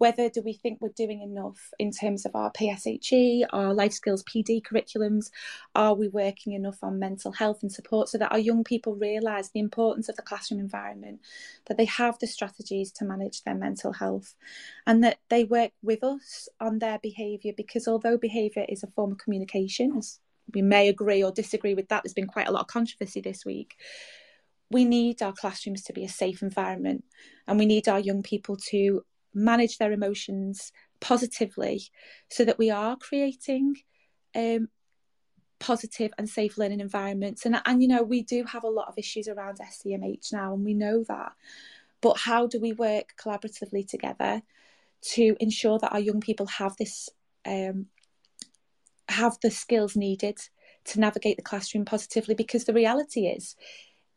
[0.00, 4.24] whether do we think we're doing enough in terms of our PSHE, our life skills
[4.24, 5.30] PD curriculums?
[5.74, 9.50] Are we working enough on mental health and support so that our young people realise
[9.50, 11.20] the importance of the classroom environment,
[11.66, 14.34] that they have the strategies to manage their mental health,
[14.86, 17.52] and that they work with us on their behaviour?
[17.54, 20.18] Because although behaviour is a form of communication, as
[20.54, 23.44] we may agree or disagree with that, there's been quite a lot of controversy this
[23.44, 23.76] week
[24.70, 27.04] we need our classrooms to be a safe environment
[27.48, 29.04] and we need our young people to
[29.34, 31.82] manage their emotions positively
[32.28, 33.76] so that we are creating
[34.34, 34.68] um,
[35.58, 37.46] positive and safe learning environments.
[37.46, 40.64] And, and, you know, we do have a lot of issues around SEMH now, and
[40.64, 41.32] we know that.
[42.00, 44.42] But how do we work collaboratively together
[45.12, 47.08] to ensure that our young people have this,
[47.46, 47.86] um,
[49.08, 50.38] have the skills needed
[50.86, 52.34] to navigate the classroom positively?
[52.34, 53.54] Because the reality is,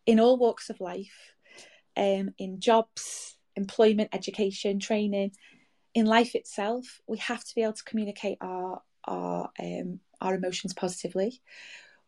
[0.06, 1.34] in all walks of life,
[1.96, 5.32] um, in jobs, employment, education, training,
[5.94, 10.74] in life itself, we have to be able to communicate our our um, our emotions
[10.74, 11.42] positively.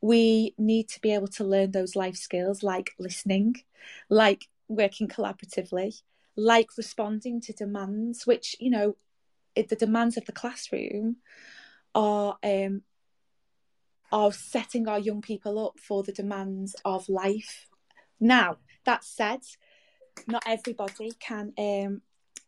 [0.01, 3.55] We need to be able to learn those life skills like listening,
[4.09, 6.01] like working collaboratively,
[6.35, 8.95] like responding to demands, which, you know,
[9.55, 11.17] the demands of the classroom
[11.93, 12.81] are um,
[14.11, 17.67] are setting our young people up for the demands of life.
[18.19, 19.41] Now, that said,
[20.27, 22.01] not everybody can um,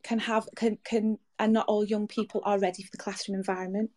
[0.04, 3.92] can have can can and not all young people are ready for the classroom environment.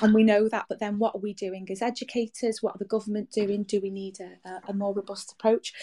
[0.00, 2.62] And we know that but then what are we doing as educators?
[2.62, 3.64] What are the government doing?
[3.64, 5.74] Do we need a, a, more robust approach?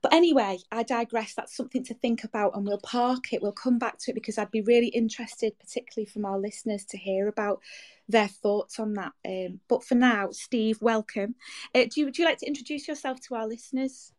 [0.00, 1.34] But anyway i digress.
[1.34, 3.42] That's something to think about and we'll park it.
[3.42, 6.96] We'll come back to it because i'd be really interested particularly from our listeners to
[6.96, 7.60] hear about
[8.08, 9.12] their thoughts on that.
[9.26, 11.34] Um, but for now steve welcome.
[11.74, 14.12] Uh, do, you, do you like to introduce yourself to our listeners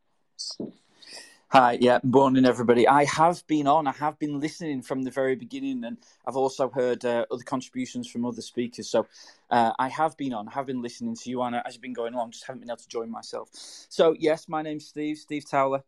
[1.49, 2.85] Hi, yeah, morning everybody.
[2.89, 6.69] I have been on, I have been listening from the very beginning, and I've also
[6.69, 8.89] heard uh, other contributions from other speakers.
[8.89, 9.07] So
[9.49, 11.93] uh, I have been on, I have been listening to you, Anna, as you've been
[11.93, 13.47] going along, just haven't been able to join myself.
[13.53, 15.85] So, yes, my name's Steve, Steve Towler.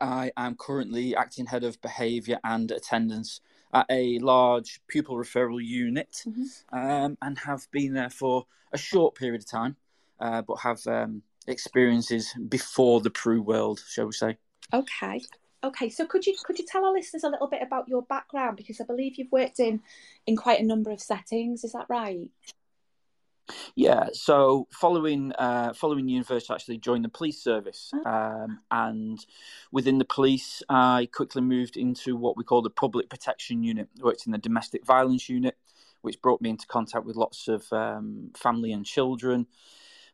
[0.00, 3.42] I am currently acting head of behaviour and attendance
[3.74, 6.78] at a large pupil referral unit mm-hmm.
[6.78, 9.76] um, and have been there for a short period of time,
[10.18, 14.38] uh, but have um, experiences before the PRU world, shall we say.
[14.72, 15.22] Okay.
[15.64, 18.56] Okay, so could you could you tell our listeners a little bit about your background
[18.56, 19.80] because I believe you've worked in
[20.26, 21.64] in quite a number of settings.
[21.64, 22.30] Is that right?
[23.74, 24.08] Yeah.
[24.12, 28.08] So following uh, following university, I actually joined the police service, oh.
[28.08, 29.18] um, and
[29.72, 33.88] within the police, I quickly moved into what we call the public protection unit.
[34.00, 35.56] worked in the domestic violence unit,
[36.02, 39.48] which brought me into contact with lots of um, family and children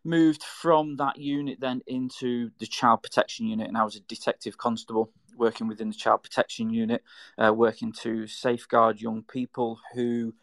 [0.05, 4.59] moved from that unit then into the child protection unit, and I was a detective
[4.59, 7.03] constable working within the child protection unit,
[7.39, 10.35] uh, working to safeguard young people who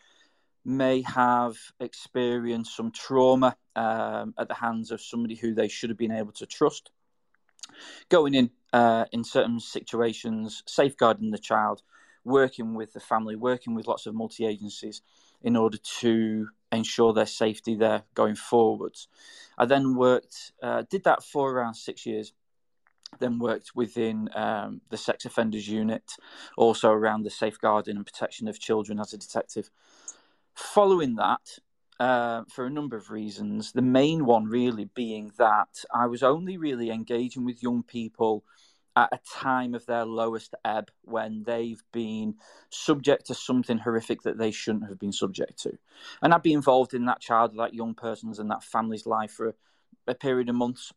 [0.65, 5.97] may have experienced some trauma um, at the hands of somebody who they should have
[5.97, 6.91] been able to trust.
[8.09, 11.81] Going in uh, in certain situations, safeguarding the child,
[12.23, 15.01] working with the family, working with lots of multi agencies
[15.43, 19.07] in order to ensure their safety there going forwards.
[19.57, 22.33] I then worked, uh, did that for around six years.
[23.19, 26.13] Then worked within um, the sex offenders unit,
[26.55, 29.69] also around the safeguarding and protection of children as a detective.
[30.55, 31.59] Following that,
[31.99, 36.57] uh, for a number of reasons, the main one really being that I was only
[36.57, 38.45] really engaging with young people
[38.95, 42.35] at a time of their lowest ebb when they've been
[42.69, 45.77] subject to something horrific that they shouldn't have been subject to.
[46.21, 49.49] And I'd be involved in that child, that young person's, and that family's life for
[49.49, 49.53] a,
[50.07, 50.93] a period of months.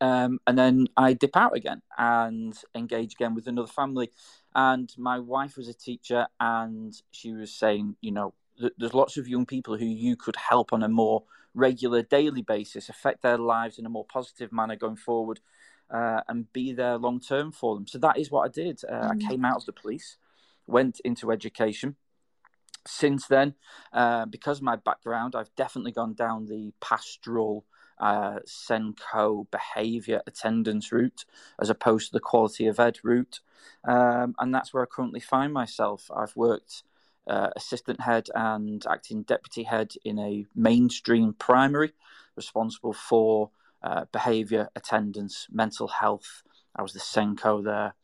[0.00, 4.10] Um, and then I dip out again and engage again with another family.
[4.54, 9.16] And my wife was a teacher, and she was saying, you know, th- there's lots
[9.16, 11.22] of young people who you could help on a more
[11.54, 15.40] regular, daily basis, affect their lives in a more positive manner going forward
[15.90, 17.86] uh, and be there long term for them.
[17.86, 18.82] So that is what I did.
[18.88, 19.10] Uh, mm.
[19.12, 20.16] I came out of the police,
[20.66, 21.96] went into education.
[22.86, 23.54] Since then,
[23.92, 27.64] uh, because of my background, I've definitely gone down the pastoral
[27.98, 31.24] uh, SENCO behaviour attendance route
[31.60, 33.40] as opposed to the quality of ed route.
[33.84, 36.10] Um, and that's where I currently find myself.
[36.14, 36.84] I've worked
[37.26, 41.92] uh, assistant head and acting deputy head in a mainstream primary,
[42.36, 43.50] responsible for
[43.86, 46.42] uh, behaviour, attendance, mental health.
[46.74, 47.94] I was the SENCO there,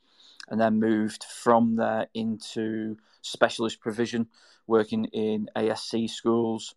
[0.49, 4.29] and then moved from there into specialist provision,
[4.69, 6.77] working in ASC schools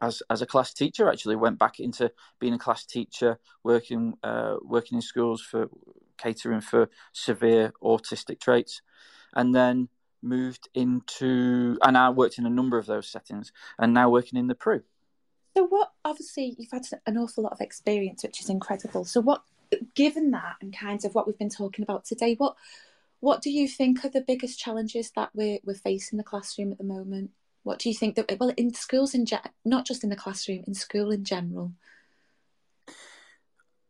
[0.00, 1.10] as as a class teacher.
[1.10, 2.10] Actually, went back into
[2.40, 5.68] being a class teacher, working uh, working in schools for
[6.16, 8.80] catering for severe autistic traits,
[9.34, 9.88] and then
[10.22, 14.46] moved into and I worked in a number of those settings, and now working in
[14.46, 14.82] the PRU.
[15.56, 19.04] So, what obviously you've had an awful lot of experience, which is incredible.
[19.04, 19.42] So, what,
[19.94, 22.56] given that, and kind of what we've been talking about today, what
[23.20, 26.72] what do you think are the biggest challenges that we're we're facing in the classroom
[26.72, 27.30] at the moment?
[27.62, 29.34] What do you think that well in schools in ge-
[29.64, 31.72] not just in the classroom, in school in general?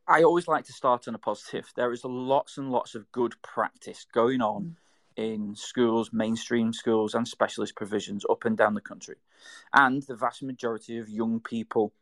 [0.07, 1.73] I always like to start on a positive.
[1.75, 4.75] There is lots and lots of good practice going on mm
[5.17, 9.17] in schools, mainstream schools, and specialist provisions up and down the country.
[9.73, 11.93] And the vast majority of young people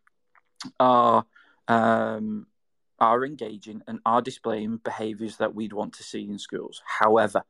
[0.78, 1.24] are
[1.68, 2.46] um,
[2.98, 6.82] are engaging and are displaying behaviours that we'd want to see in schools.
[6.86, 7.42] However,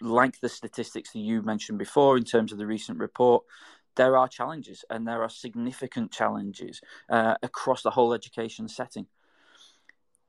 [0.00, 3.44] like the statistics that you mentioned before in terms of the recent report,
[3.96, 9.06] there are challenges and there are significant challenges uh, across the whole education setting.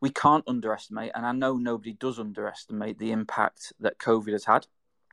[0.02, 4.68] We can't underestimate, and I know nobody does underestimate the impact that COVID has had.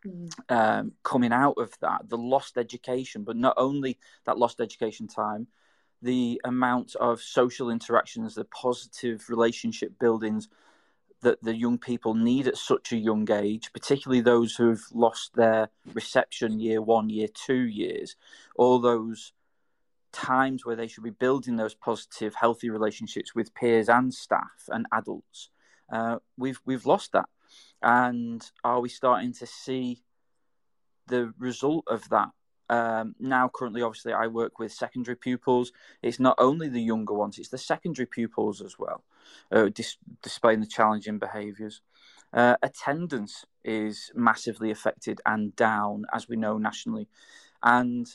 [0.07, 0.31] Mm.
[0.49, 5.49] Um, coming out of that, the lost education, but not only that lost education time,
[6.01, 10.49] the amount of social interactions, the positive relationship buildings
[11.21, 15.69] that the young people need at such a young age, particularly those who've lost their
[15.93, 18.15] reception year one, year two years,
[18.57, 19.33] all those
[20.13, 24.87] times where they should be building those positive, healthy relationships with peers and staff and
[24.93, 25.51] adults.
[25.91, 27.29] Uh, we've we've lost that,
[27.83, 30.03] and are we starting to see
[31.07, 32.31] the result of that?
[32.71, 35.73] Um, now currently obviously i work with secondary pupils.
[36.03, 39.05] It's not only the younger ones it's the secondary pupils as well
[39.51, 41.81] uh, dis- displaying the challenging behaviours.
[42.33, 47.09] Uh, attendance is massively affected and down as we know nationally.
[47.63, 48.07] And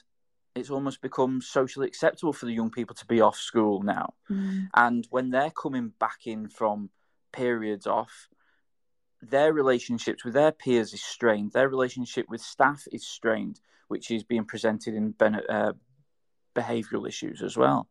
[0.56, 4.68] it's almost become socially acceptable for the young people to be off school now mm.
[4.76, 6.90] and when they're coming back in from
[7.32, 8.30] periods off
[9.22, 14.24] their relationships with their peers is strained their relationship with staff is strained which is
[14.24, 15.72] being presented in uh,
[16.56, 17.88] behavioural issues as well.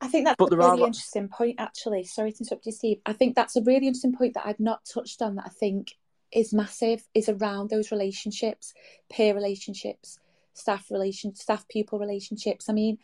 [0.00, 0.86] I think that's but a really are...
[0.86, 2.04] interesting point, actually.
[2.04, 2.98] Sorry to interrupt you, Steve.
[3.06, 5.92] I think that's a really interesting point that I've not touched on that I think
[6.32, 8.72] is massive, is around those relationships,
[9.10, 10.18] peer relationships,
[10.54, 12.68] staff relation, staff pupil relationships.
[12.68, 12.98] I mean,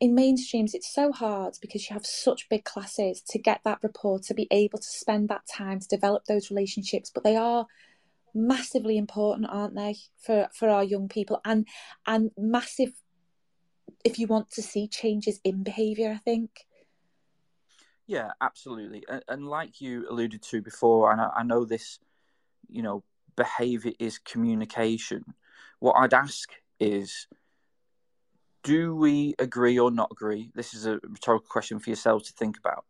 [0.00, 4.18] in mainstreams, it's so hard because you have such big classes to get that rapport,
[4.20, 7.66] to be able to spend that time to develop those relationships, but they are
[8.34, 11.68] massively important, aren't they, for for our young people, and
[12.06, 12.92] and massive
[14.04, 16.10] if you want to see changes in behaviour.
[16.10, 16.66] I think.
[18.08, 22.00] Yeah, absolutely, and, and like you alluded to before, and I, I know this,
[22.68, 23.04] you know,
[23.36, 25.24] behaviour is communication.
[25.78, 26.50] What I'd ask
[26.82, 27.28] is
[28.64, 30.50] do we agree or not agree?
[30.54, 32.84] This is a rhetorical question for yourselves to think about.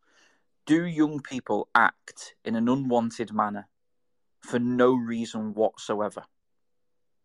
[0.66, 3.68] Do young people act in an unwanted manner
[4.40, 6.24] for no reason whatsoever.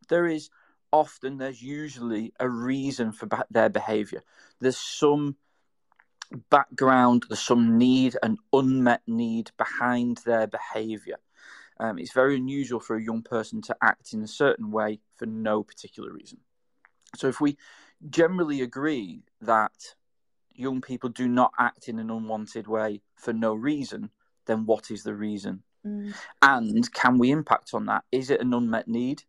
[0.09, 0.49] There is
[0.91, 4.23] often, there's usually a reason for their behavior.
[4.59, 5.35] There's some
[6.49, 11.17] background, there's some need, an unmet need behind their behavior.
[11.79, 15.25] Um, it's very unusual for a young person to act in a certain way for
[15.25, 16.39] no particular reason.
[17.15, 17.57] So, if we
[18.09, 19.95] generally agree that
[20.53, 24.09] young people do not act in an unwanted way for no reason,
[24.45, 25.63] then what is the reason?
[25.85, 26.13] Mm.
[26.41, 28.03] And can we impact on that?
[28.11, 29.23] Is it an unmet need?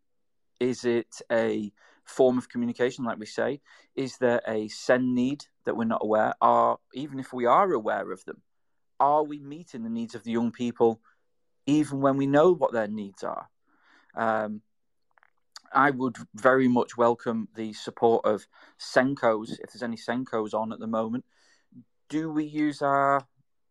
[0.59, 1.73] Is it a
[2.05, 3.61] form of communication, like we say?
[3.95, 6.35] Is there a SEND need that we're not aware?
[6.41, 8.43] Are even if we are aware of them,
[8.99, 11.01] are we meeting the needs of the young people,
[11.67, 13.49] even when we know what their needs are?
[14.17, 14.63] Um,
[15.73, 18.47] I would very much welcome the support of
[18.79, 21.25] SENCOs, if there's any SENCOs on at the moment.
[22.09, 23.27] Do we use our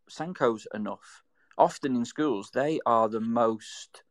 [0.10, 1.24] SENCOs enough?
[1.58, 4.04] often in schools, they are the most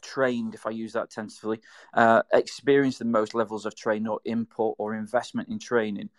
[0.00, 1.60] trained, if I use that tentatively,
[1.94, 6.10] uh, experience the most levels of training or input or investment in training.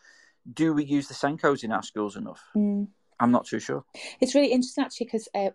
[0.51, 2.41] Do we use the SENCOs in our schools enough?
[2.55, 2.87] Mm.
[3.19, 3.83] I'm not too sure.
[4.21, 5.49] It's really interesting actually because uh,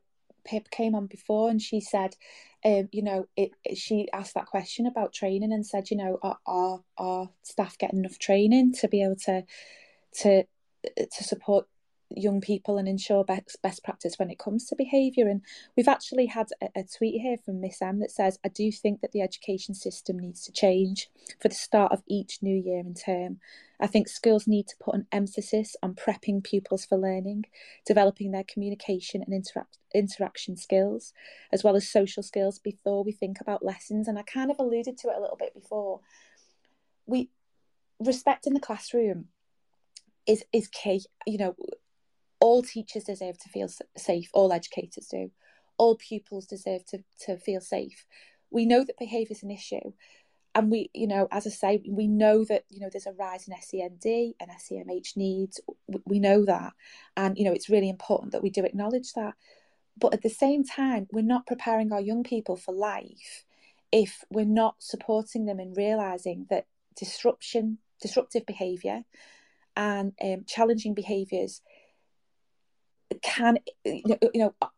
[0.44, 2.16] Pip came on before and she said,
[2.64, 6.18] um, you know, it, it, she asked that question about training and said, you know,
[6.22, 9.44] are, are, are staff getting enough training to be able to
[10.20, 10.44] to
[10.96, 11.66] to support
[12.16, 15.28] young people and ensure best, best practice when it comes to behaviour.
[15.28, 15.42] And
[15.76, 19.00] we've actually had a, a tweet here from Miss M that says, I do think
[19.00, 21.10] that the education system needs to change
[21.40, 23.38] for the start of each new year and term.
[23.80, 27.46] I think schools need to put an emphasis on prepping pupils for learning,
[27.84, 31.12] developing their communication and interact, interaction skills,
[31.52, 34.06] as well as social skills before we think about lessons.
[34.06, 36.00] And I kind of alluded to it a little bit before.
[37.06, 37.30] We
[37.98, 39.26] respect in the classroom
[40.26, 41.04] is is key.
[41.26, 41.56] You know,
[42.42, 45.30] all teachers deserve to feel safe, all educators do.
[45.78, 48.04] All pupils deserve to, to feel safe.
[48.50, 49.92] We know that behaviour is an issue.
[50.52, 53.46] And we, you know, as I say, we know that, you know, there's a rise
[53.46, 55.60] in SEND and SEMH needs.
[56.04, 56.72] We know that.
[57.16, 59.34] And, you know, it's really important that we do acknowledge that.
[59.96, 63.44] But at the same time, we're not preparing our young people for life
[63.92, 66.66] if we're not supporting them in realizing that
[66.96, 69.04] disruption, disruptive behaviour,
[69.76, 71.62] and um, challenging behaviours
[73.20, 74.68] can you know, know uh,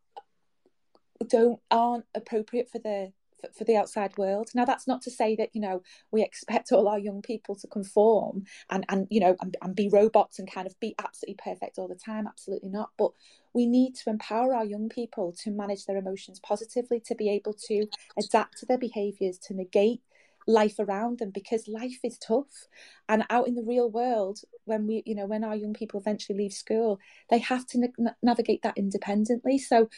[1.29, 4.51] don't aren't appropriate for the for, for the outside world.
[4.55, 7.67] Now, that's not to say that you know we expect all our young people to
[7.67, 11.79] conform and and you know and, and be robots and kind of be absolutely perfect
[11.79, 12.27] all the time.
[12.27, 12.91] Absolutely not.
[12.99, 13.13] But
[13.53, 17.55] we need to empower our young people to manage their emotions positively, to be able
[17.69, 17.87] to
[18.19, 20.03] adapt to their behaviours, to negate
[20.47, 22.69] life around them because life is tough.
[23.09, 26.39] And out in the real world when we you know when our young people eventually
[26.39, 26.99] leave school
[27.31, 29.59] they have to na- navigate that independently.
[29.59, 29.89] So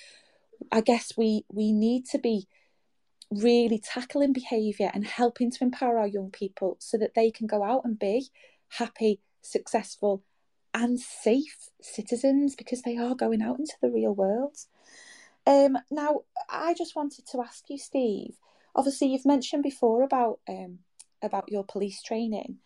[0.72, 2.48] i guess we we need to be
[3.30, 7.62] really tackling behavior and helping to empower our young people so that they can go
[7.62, 8.28] out and be
[8.68, 10.22] happy successful
[10.72, 14.56] and safe citizens because they are going out into the real world.
[15.46, 16.20] Um, now
[16.50, 18.34] i just wanted to ask you steve
[18.76, 20.80] obviously you've mentioned before about um,
[21.22, 22.58] about your police training.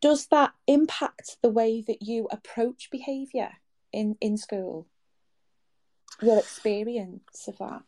[0.00, 3.54] Does that impact the way that you approach behavior
[3.92, 4.86] in in school?
[6.20, 7.82] Your experience of that?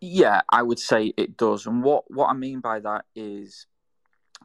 [0.00, 1.66] Yeah i would say it does.
[1.66, 3.66] And what what i mean by that is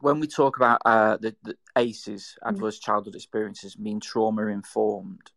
[0.00, 2.48] when we talk about uh, the, the ACEs mm.
[2.48, 5.30] adverse childhood experiences mean trauma informed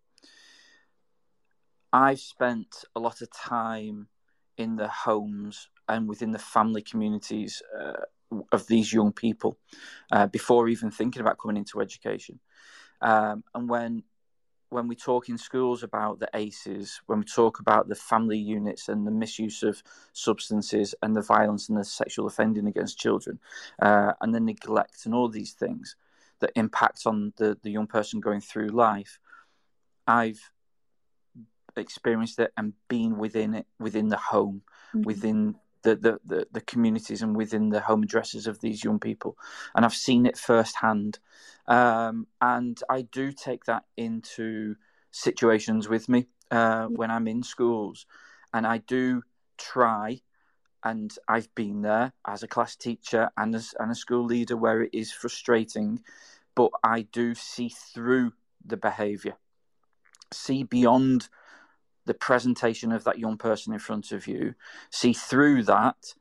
[1.93, 4.07] i've spent a lot of time
[4.58, 7.93] in the homes and within the family communities uh,
[8.51, 9.58] of these young people
[10.12, 12.39] uh, before even thinking about coming into education.
[13.01, 14.03] Um, and when
[14.70, 18.89] when we talk in schools about the ACEs, when we talk about the family units
[18.89, 19.82] and the misuse of
[20.12, 23.39] substances and the violence and the sexual offending against children
[23.82, 25.95] uh, and the neglect and all these things
[26.39, 29.20] that impact on the, the young person going through life,
[30.08, 30.51] I've
[31.78, 34.61] experienced it and been within it, within the home,
[34.93, 35.03] mm-hmm.
[35.03, 39.38] within the, the, the, the, communities and within the home addresses of these young people.
[39.76, 41.19] And I've seen it firsthand.
[41.67, 44.76] Um, and I do take that into
[45.11, 48.05] situations with me uh, when I'm in schools.
[48.53, 49.21] And I do
[49.57, 50.21] try,
[50.84, 54.82] and I've been there as a class teacher and as and a school leader where
[54.82, 56.01] it is frustrating,
[56.55, 58.34] but I do see through
[58.65, 59.36] the behaviour,
[60.32, 61.30] see beyond
[62.06, 64.56] the presentation of that young person in front of you,
[64.89, 66.14] see through that,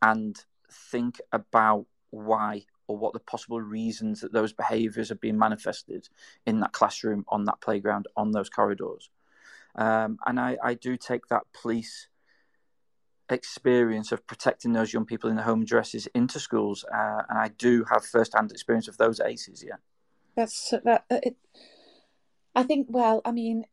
[0.00, 6.08] and think about why or what the possible reasons that those behaviours are being manifested
[6.46, 9.10] in that classroom, on that playground, on those corridors.
[9.74, 12.08] Um, and I, I do take that police
[13.30, 17.48] experience of protecting those young people in the home addresses into schools, uh, and I
[17.48, 19.64] do have first-hand experience of those ACEs.
[19.66, 19.76] Yeah,
[20.36, 21.06] that's that.
[21.10, 21.36] It,
[22.54, 22.88] I think.
[22.90, 23.64] Well, I mean,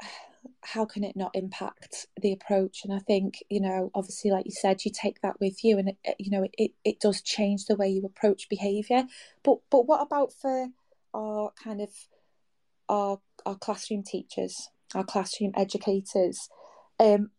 [0.61, 2.81] how can it not impact the approach?
[2.83, 5.89] And i think you know obviously like you said you take that with you and
[5.89, 9.05] it, you know it, it does change the way you approach behavior
[9.43, 10.67] but but what about for
[11.13, 11.89] our kind of
[12.89, 16.49] our our classroom teachers our classroom educators?
[16.99, 17.31] Um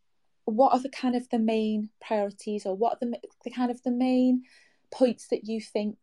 [0.44, 3.80] what are the kind of the main priorities or what are the, the kind of
[3.84, 4.42] the main
[4.90, 5.96] points that you think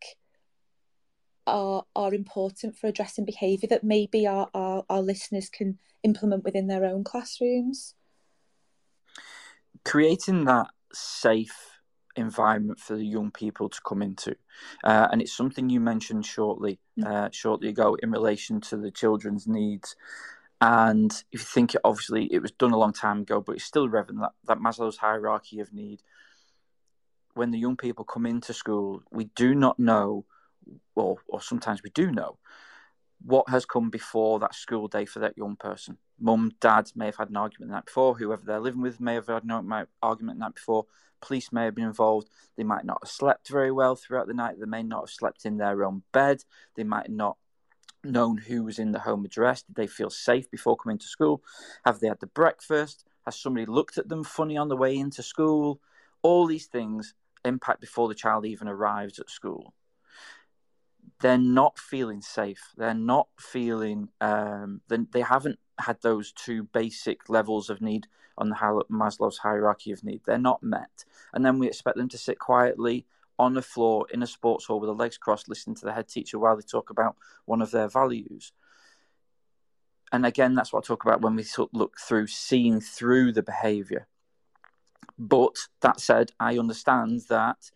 [1.49, 6.67] are are important for addressing behaviour that maybe our, our, our listeners can implement within
[6.67, 7.95] their own classrooms?
[9.85, 11.79] Creating that safe
[12.15, 14.35] environment for the young people to come into,
[14.83, 17.05] uh, and it's something you mentioned shortly mm.
[17.05, 19.95] uh, shortly ago in relation to the children's needs.
[20.61, 23.87] And if you think, obviously, it was done a long time ago, but it's still
[23.87, 26.01] relevant that, that Maslow's hierarchy of need.
[27.33, 30.25] When the young people come into school, we do not know
[30.99, 32.37] or, or sometimes we do know,
[33.23, 35.97] what has come before that school day for that young person.
[36.19, 39.15] Mum, dad may have had an argument the night before, whoever they're living with may
[39.15, 40.85] have had an argument the night before,
[41.21, 44.59] police may have been involved, they might not have slept very well throughout the night,
[44.59, 46.43] they may not have slept in their own bed,
[46.75, 47.37] they might not
[48.03, 51.41] known who was in the home address, did they feel safe before coming to school,
[51.85, 55.21] have they had the breakfast, has somebody looked at them funny on the way into
[55.21, 55.81] school,
[56.21, 57.13] all these things
[57.45, 59.73] impact before the child even arrives at school
[61.21, 62.73] they're not feeling safe.
[62.77, 64.09] They're not feeling.
[64.21, 68.07] Um, they, they haven't had those two basic levels of need
[68.37, 68.55] on the
[68.89, 70.21] Maslow's hierarchy of need.
[70.25, 73.05] They're not met, and then we expect them to sit quietly
[73.37, 76.09] on the floor in a sports hall with their legs crossed, listening to the head
[76.09, 77.15] teacher while they talk about
[77.45, 78.51] one of their values.
[80.11, 84.07] And again, that's what I talk about when we look through seeing through the behaviour.
[85.17, 87.71] But that said, I understand that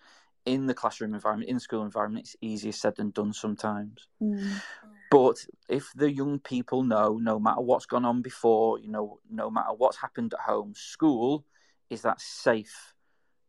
[0.46, 4.08] in the classroom environment, in the school environment, it's easier said than done sometimes.
[4.22, 4.62] Mm.
[5.10, 9.50] But if the young people know, no matter what's gone on before, you know, no
[9.50, 11.46] matter what's happened at home, school
[11.90, 12.94] is that safe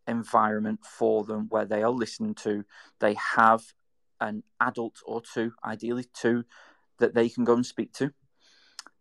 [0.07, 2.65] environment for them where they are listened to.
[3.01, 3.63] They have
[4.21, 6.45] an adult or two, ideally two,
[6.99, 8.13] that they can go and speak to.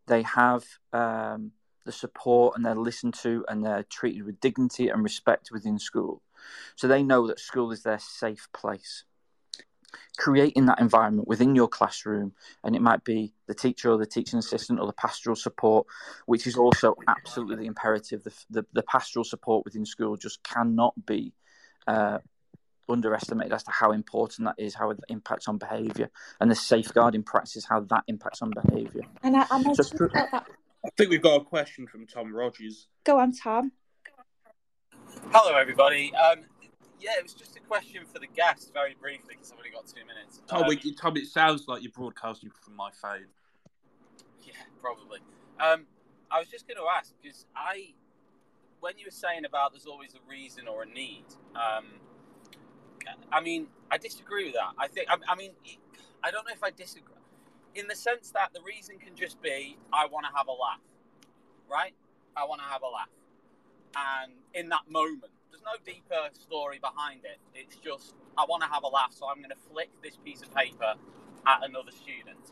[0.07, 1.51] They have um,
[1.85, 6.21] the support and they're listened to and they're treated with dignity and respect within school.
[6.75, 9.03] So they know that school is their safe place.
[10.17, 12.33] Creating that environment within your classroom,
[12.63, 15.85] and it might be the teacher or the teaching assistant or the pastoral support,
[16.25, 18.23] which is also absolutely imperative.
[18.23, 21.33] The, the, the pastoral support within school just cannot be
[21.85, 22.17] uh,
[22.89, 27.23] underestimated as to how important that is, how it impacts on behaviour, and the safeguarding
[27.23, 29.03] practice, how that impacts on behaviour.
[29.21, 29.83] And I, I, so,
[30.13, 30.47] that...
[30.85, 32.87] I think we've got a question from Tom Rogers.
[33.03, 33.71] Go on, Tom.
[35.35, 36.13] Hello, everybody.
[36.13, 36.41] Um,
[36.99, 39.87] yeah, it was just a question for the guests, very briefly, because I've only got
[39.87, 40.43] two minutes.
[40.45, 43.25] Tom, um, it, Tom, it sounds like you're broadcasting from my phone.
[44.43, 45.21] Yeah, probably.
[45.59, 45.87] Um,
[46.29, 47.95] I was just going to ask because I,
[48.79, 51.25] when you were saying about there's always a reason or a need,
[51.55, 51.85] um,
[53.31, 54.73] I mean, I disagree with that.
[54.77, 55.53] I think, I, I mean,
[56.23, 57.15] I don't know if I disagree
[57.73, 60.77] in the sense that the reason can just be I want to have a laugh,
[61.67, 61.95] right?
[62.37, 63.09] I want to have a laugh.
[63.95, 67.37] And in that moment, there's no deeper story behind it.
[67.53, 70.41] It's just I want to have a laugh, so I'm going to flick this piece
[70.41, 70.95] of paper
[71.45, 72.51] at another student.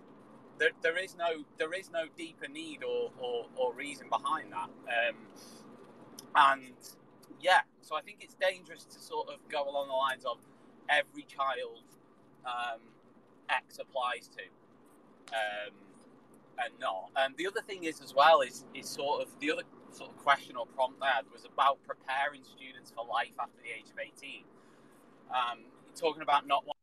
[0.60, 4.70] There, there is no there is no deeper need or, or, or reason behind that.
[4.88, 5.16] Um,
[6.36, 6.74] and
[7.42, 10.38] yeah, so I think it's dangerous to sort of go along the lines of
[10.90, 11.84] every child
[12.46, 12.80] um,
[13.50, 14.44] X applies to,
[15.34, 15.74] um,
[16.60, 17.10] and not.
[17.16, 20.18] And the other thing is as well is is sort of the other sort of
[20.18, 24.44] question or prompt there was about preparing students for life after the age of eighteen.
[25.30, 25.60] Um,
[25.96, 26.78] talking about not wanting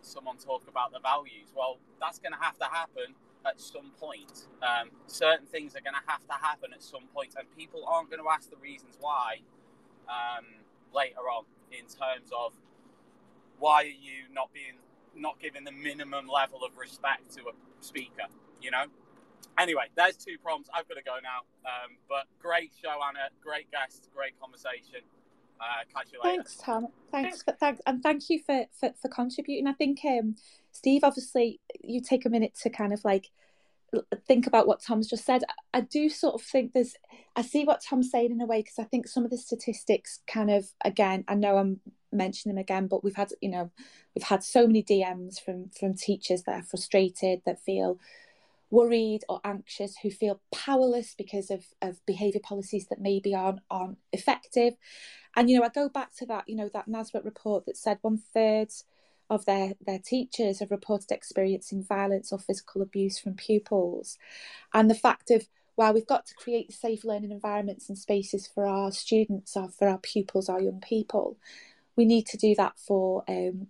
[0.00, 1.52] someone talk about the values.
[1.54, 3.14] Well, that's going to have to happen
[3.46, 4.46] at some point.
[4.62, 8.10] Um, certain things are going to have to happen at some point, and people aren't
[8.10, 9.42] going to ask the reasons why
[10.08, 10.46] um,
[10.94, 12.54] later on in terms of
[13.58, 14.78] why are you not being
[15.14, 18.26] not giving the minimum level of respect to a speaker,
[18.62, 18.86] you know?
[19.58, 20.70] Anyway, there's two prompts.
[20.72, 21.42] I've got to go now.
[21.64, 23.28] Um, but great show, Anna.
[23.42, 24.08] Great guest.
[24.14, 25.02] Great conversation.
[25.60, 26.36] Uh, catch you later.
[26.36, 26.86] Thanks, Tom.
[27.10, 29.66] Thanks for thanks and thank you for for, for contributing.
[29.66, 30.36] I think um,
[30.70, 33.30] Steve, obviously, you take a minute to kind of like
[34.26, 35.42] think about what Tom's just said.
[35.72, 36.94] I do sort of think there's,
[37.36, 40.20] I see what Tom's saying in a way because I think some of the statistics
[40.26, 41.80] kind of, again, I know I'm
[42.12, 43.70] mentioning them again, but we've had, you know,
[44.14, 47.98] we've had so many DMs from from teachers that are frustrated, that feel
[48.70, 53.98] worried or anxious, who feel powerless because of of behaviour policies that maybe aren't aren't
[54.12, 54.74] effective.
[55.36, 57.98] And you know, I go back to that, you know, that NASUWT report that said
[58.02, 58.70] one third
[59.30, 64.16] of their, their teachers have reported experiencing violence or physical abuse from pupils.
[64.72, 68.66] And the fact of, while we've got to create safe learning environments and spaces for
[68.66, 71.36] our students, or for our pupils, our young people,
[71.94, 73.68] we need to do that for um,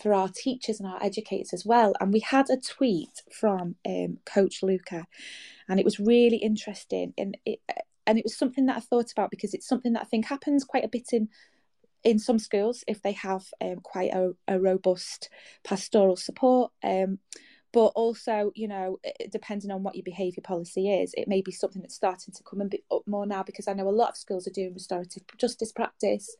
[0.00, 1.94] for our teachers and our educators as well.
[2.00, 5.06] And we had a tweet from um, Coach Luca,
[5.68, 7.14] and it was really interesting.
[7.16, 7.60] And it
[8.06, 10.64] and it was something that I thought about because it's something that I think happens
[10.64, 11.28] quite a bit in
[12.04, 15.28] in some schools if they have um, quite a, a, robust
[15.64, 16.70] pastoral support.
[16.82, 17.18] Um,
[17.72, 18.98] but also, you know,
[19.30, 22.62] depending on what your behaviour policy is, it may be something that's starting to come
[22.62, 26.36] up more now because I know a lot of schools are doing restorative justice practice.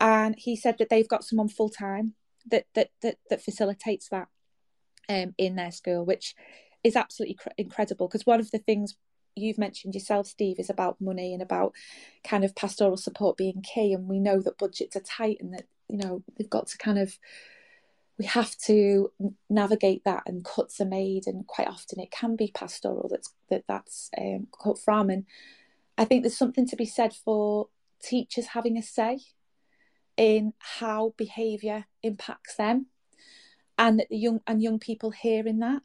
[0.00, 2.14] And he said that they've got someone full time
[2.50, 4.28] that, that that that facilitates that
[5.08, 6.34] um, in their school, which
[6.84, 8.08] is absolutely cr- incredible.
[8.08, 8.96] Because one of the things
[9.34, 11.74] you've mentioned yourself, Steve, is about money and about
[12.24, 13.92] kind of pastoral support being key.
[13.92, 16.98] And we know that budgets are tight and that, you know, they've got to kind
[16.98, 17.18] of,
[18.18, 19.12] we have to
[19.48, 21.26] navigate that and cuts are made.
[21.26, 25.10] And quite often it can be pastoral that's, that that's um, cut from.
[25.10, 25.24] And
[25.96, 27.68] I think there's something to be said for
[28.02, 29.20] teachers having a say
[30.18, 32.86] in how behaviour impacts them
[33.78, 35.80] and that the young and young people hearing that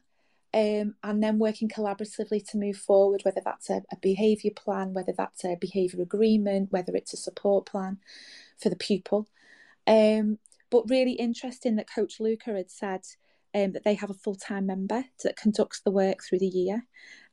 [0.53, 5.13] um, and then working collaboratively to move forward, whether that's a, a behaviour plan, whether
[5.17, 7.97] that's a behaviour agreement, whether it's a support plan
[8.61, 9.27] for the pupil.
[9.87, 10.37] Um,
[10.69, 13.01] but really interesting that Coach Luca had said
[13.55, 16.85] um, that they have a full time member that conducts the work through the year,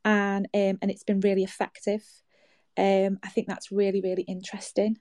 [0.04, 2.02] and um, and it's been really effective.
[2.78, 4.98] Um, I think that's really really interesting,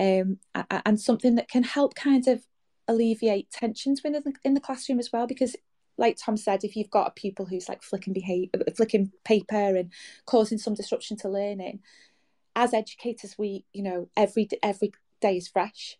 [0.00, 0.38] um,
[0.86, 2.46] and something that can help kind of
[2.88, 5.54] alleviate tensions within the, in the classroom as well because
[5.98, 9.92] like Tom said, if you've got a pupil who's like flicking behavior, flicking paper and
[10.24, 11.80] causing some disruption to learning,
[12.56, 15.98] as educators, we, you know, every every day is fresh,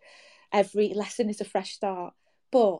[0.52, 2.14] every lesson is a fresh start.
[2.50, 2.78] But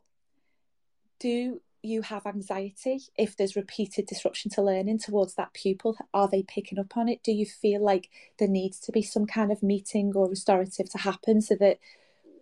[1.19, 5.97] do you have anxiety if there's repeated disruption to learning towards that pupil?
[6.13, 7.23] Are they picking up on it?
[7.23, 8.09] Do you feel like
[8.39, 11.79] there needs to be some kind of meeting or restorative to happen so that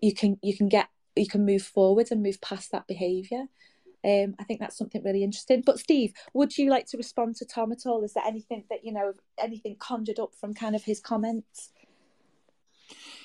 [0.01, 3.47] you can you can get you can move forward and move past that behaviour?
[4.05, 5.62] Um, I think that's something really interesting.
[5.64, 8.05] But Steve, would you like to respond to Tom at all?
[8.05, 11.72] Is there anything that you know, anything conjured up from kind of his comments?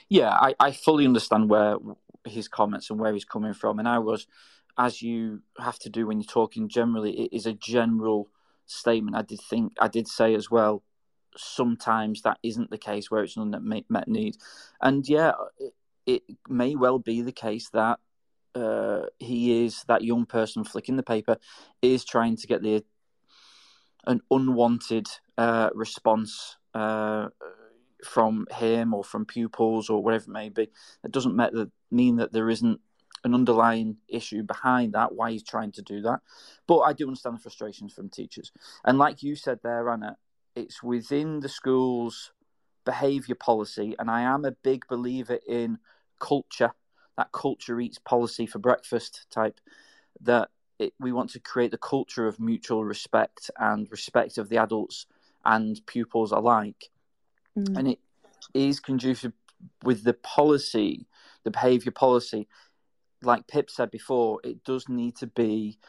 [0.10, 1.78] Yeah, I, I fully understand where
[2.26, 4.28] his comments and where he's coming from, and I was,
[4.78, 8.30] as you have to do when you're talking generally, it is a general
[8.66, 9.16] statement.
[9.16, 10.84] I did think I did say as well.
[11.36, 14.38] Sometimes that isn't the case where it's an unmet met need,
[14.82, 15.74] and yeah, it,
[16.06, 18.00] it may well be the case that
[18.56, 21.38] uh, he is that young person flicking the paper
[21.82, 22.84] is trying to get the
[24.06, 25.08] an unwanted
[25.38, 27.30] uh, response uh,
[28.04, 30.64] from him or from pupils or whatever it may be.
[31.04, 31.40] It doesn't
[31.90, 32.80] mean that there isn't
[33.24, 36.20] an underlying issue behind that, why he's trying to do that.
[36.68, 38.52] But I do understand the frustrations from teachers.
[38.84, 40.18] And like you said there, Anna,
[40.56, 42.32] it's within the school's
[42.86, 43.96] behaviour policy.
[43.98, 45.80] And I am a big believer in
[46.20, 46.72] culture
[47.18, 49.60] that culture eats policy for breakfast type
[50.22, 50.50] that
[50.80, 55.06] it, we want to create the culture of mutual respect and respect of the adults
[55.46, 56.90] and pupils alike
[57.58, 57.78] mm.
[57.78, 58.00] and it
[58.54, 59.34] is conducive
[59.84, 61.06] with the policy
[61.44, 62.48] the behavior policy
[63.26, 65.80] like pip said before it does need to be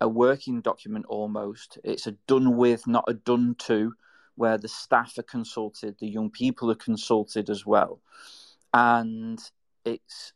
[0.00, 1.78] a working document almost.
[1.84, 3.94] It's a done with not a done to
[4.34, 8.00] where the staff are consulted the young people are consulted as well.
[8.74, 9.40] And
[9.84, 10.32] it's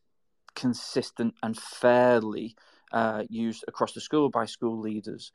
[0.55, 2.57] consistent and fairly
[2.93, 5.33] uh, used across the school by school leaders.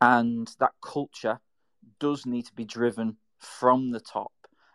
[0.00, 1.40] And that culture
[1.98, 4.32] does need to be driven from the top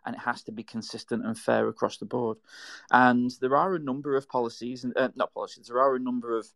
[0.09, 2.37] and it has to be consistent and fair across the board.
[2.89, 6.35] And there are a number of policies, and uh, not policies, there are a number
[6.35, 6.47] of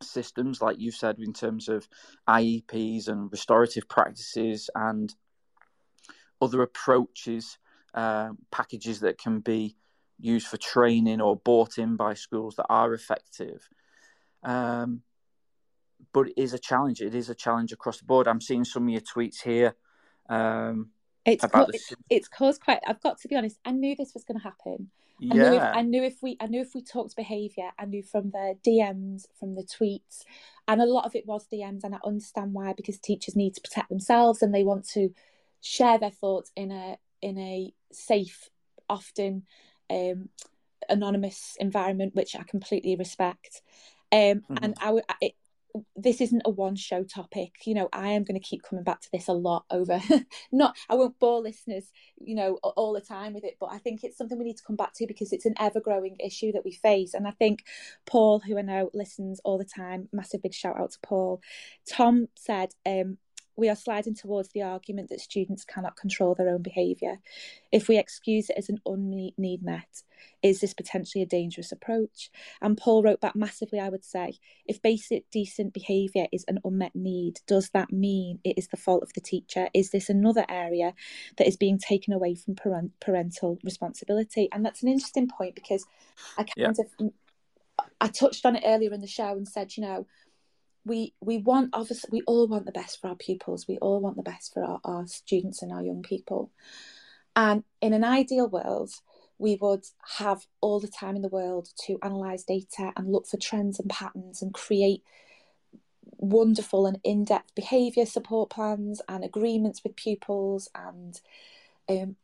[0.00, 1.86] systems, like you said, in terms of
[2.28, 5.14] IEPs and restorative practices and
[6.40, 7.56] other approaches,
[7.94, 9.76] uh, packages that can be
[10.18, 13.68] used for training or bought in by schools that are effective.
[14.42, 15.02] Um,
[16.12, 17.00] but it is a challenge.
[17.00, 18.26] It is a challenge across the board.
[18.26, 19.76] I'm seeing some of your tweets here.
[20.28, 20.90] Um,
[21.24, 21.74] it's co- the...
[21.74, 22.80] it's, it's caused quite.
[22.86, 23.58] I've got to be honest.
[23.64, 24.90] I knew this was going to happen.
[25.20, 25.50] I yeah.
[25.50, 28.30] knew if I knew if we I knew if we talked behaviour, I knew from
[28.30, 30.24] the DMs, from the tweets,
[30.66, 33.60] and a lot of it was DMs, and I understand why because teachers need to
[33.60, 35.14] protect themselves and they want to
[35.60, 38.50] share their thoughts in a in a safe,
[38.88, 39.44] often
[39.90, 40.28] um,
[40.88, 43.62] anonymous environment, which I completely respect.
[44.10, 44.56] Um, mm-hmm.
[44.60, 45.34] And I, it,
[45.96, 47.52] this isn't a one show topic.
[47.64, 50.00] You know, I am going to keep coming back to this a lot over.
[50.52, 54.04] Not, I won't bore listeners, you know, all the time with it, but I think
[54.04, 56.64] it's something we need to come back to because it's an ever growing issue that
[56.64, 57.14] we face.
[57.14, 57.64] And I think
[58.06, 61.40] Paul, who I know listens all the time, massive big shout out to Paul.
[61.88, 63.18] Tom said, um,
[63.56, 67.18] we are sliding towards the argument that students cannot control their own behaviour.
[67.70, 70.02] If we excuse it as an unmet need met,
[70.42, 72.30] is this potentially a dangerous approach?
[72.60, 76.94] And Paul wrote back massively, I would say, if basic decent behaviour is an unmet
[76.94, 79.68] need, does that mean it is the fault of the teacher?
[79.74, 80.94] Is this another area
[81.36, 84.48] that is being taken away from parent- parental responsibility?
[84.52, 85.84] And that's an interesting point because
[86.38, 86.84] I kind yeah.
[87.00, 87.12] of
[88.00, 90.06] I touched on it earlier in the show and said, you know,
[90.84, 93.66] we we want obviously we all want the best for our pupils.
[93.68, 96.50] We all want the best for our, our students and our young people.
[97.34, 98.90] And in an ideal world
[99.38, 99.84] we would
[100.18, 103.90] have all the time in the world to analyze data and look for trends and
[103.90, 105.02] patterns and create
[106.16, 111.20] wonderful and in-depth behavior support plans and agreements with pupils and
[111.88, 112.14] um,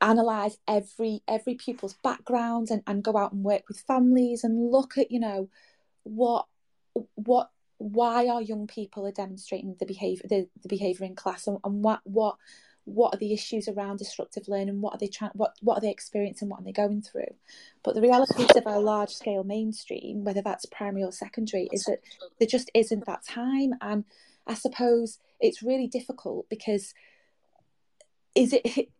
[0.00, 4.96] analyze every every pupil's background and, and go out and work with families and look
[4.96, 5.48] at you know
[6.04, 6.46] what
[7.14, 11.58] what why our young people are demonstrating the behavior the, the behavior in class and,
[11.64, 12.36] and what what
[12.84, 15.90] what are the issues around disruptive learning what are they trying what what are they
[15.90, 17.34] experiencing what are they going through
[17.82, 21.98] but the realities of our large scale mainstream whether that's primary or secondary is that
[22.38, 24.04] there just isn't that time and
[24.46, 26.94] i suppose it's really difficult because
[28.34, 28.88] is it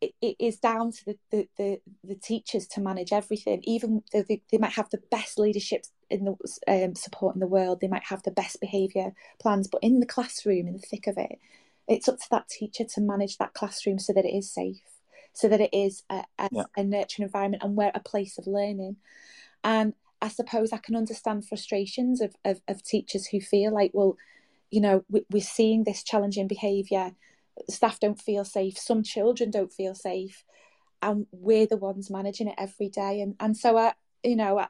[0.00, 3.60] it, it is down to the, the, the, the, teachers to manage everything.
[3.64, 6.36] Even though they, they might have the best leadership in the
[6.68, 10.06] um, support in the world, they might have the best behaviour plans, but in the
[10.06, 11.38] classroom, in the thick of it,
[11.88, 14.82] it's up to that teacher to manage that classroom so that it is safe,
[15.32, 16.64] so that it is a, a, yeah.
[16.76, 18.96] a nurturing environment and where a place of learning.
[19.64, 24.16] And I suppose I can understand frustrations of, of, of teachers who feel like, well,
[24.70, 27.12] you know, we, we're seeing this challenging behaviour
[27.68, 30.44] staff don't feel safe some children don't feel safe
[31.02, 33.92] and we're the ones managing it every day and and so i
[34.22, 34.68] you know i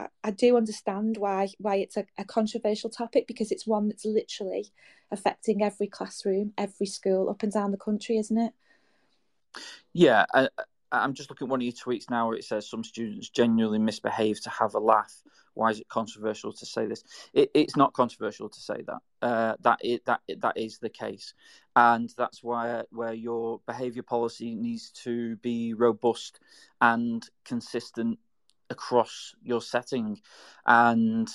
[0.00, 4.04] I, I do understand why why it's a, a controversial topic because it's one that's
[4.04, 4.70] literally
[5.10, 8.52] affecting every classroom, every school up and down the country, isn't it?
[9.92, 10.48] Yeah, I,
[10.92, 13.78] I'm just looking at one of your tweets now where it says some students genuinely
[13.78, 15.22] misbehave to have a laugh.
[15.54, 17.04] why is it controversial to say this?
[17.32, 18.98] It, it's not controversial to say that.
[19.20, 21.34] Uh, that that that is the case,
[21.76, 26.40] and that's why where your behaviour policy needs to be robust
[26.80, 28.18] and consistent
[28.70, 30.20] across your setting,
[30.66, 31.28] and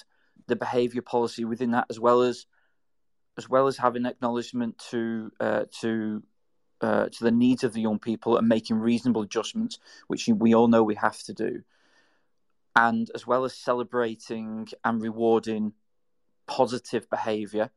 [0.48, 2.45] the behaviour policy within that, as well as
[3.38, 6.24] as well as having acknowledgement to uh, to
[6.82, 10.68] uh, to the needs of the young people and making reasonable adjustments, which we all
[10.68, 11.62] know we have to do.
[12.76, 15.74] And as well as celebrating and rewarding
[16.48, 17.72] positive behavior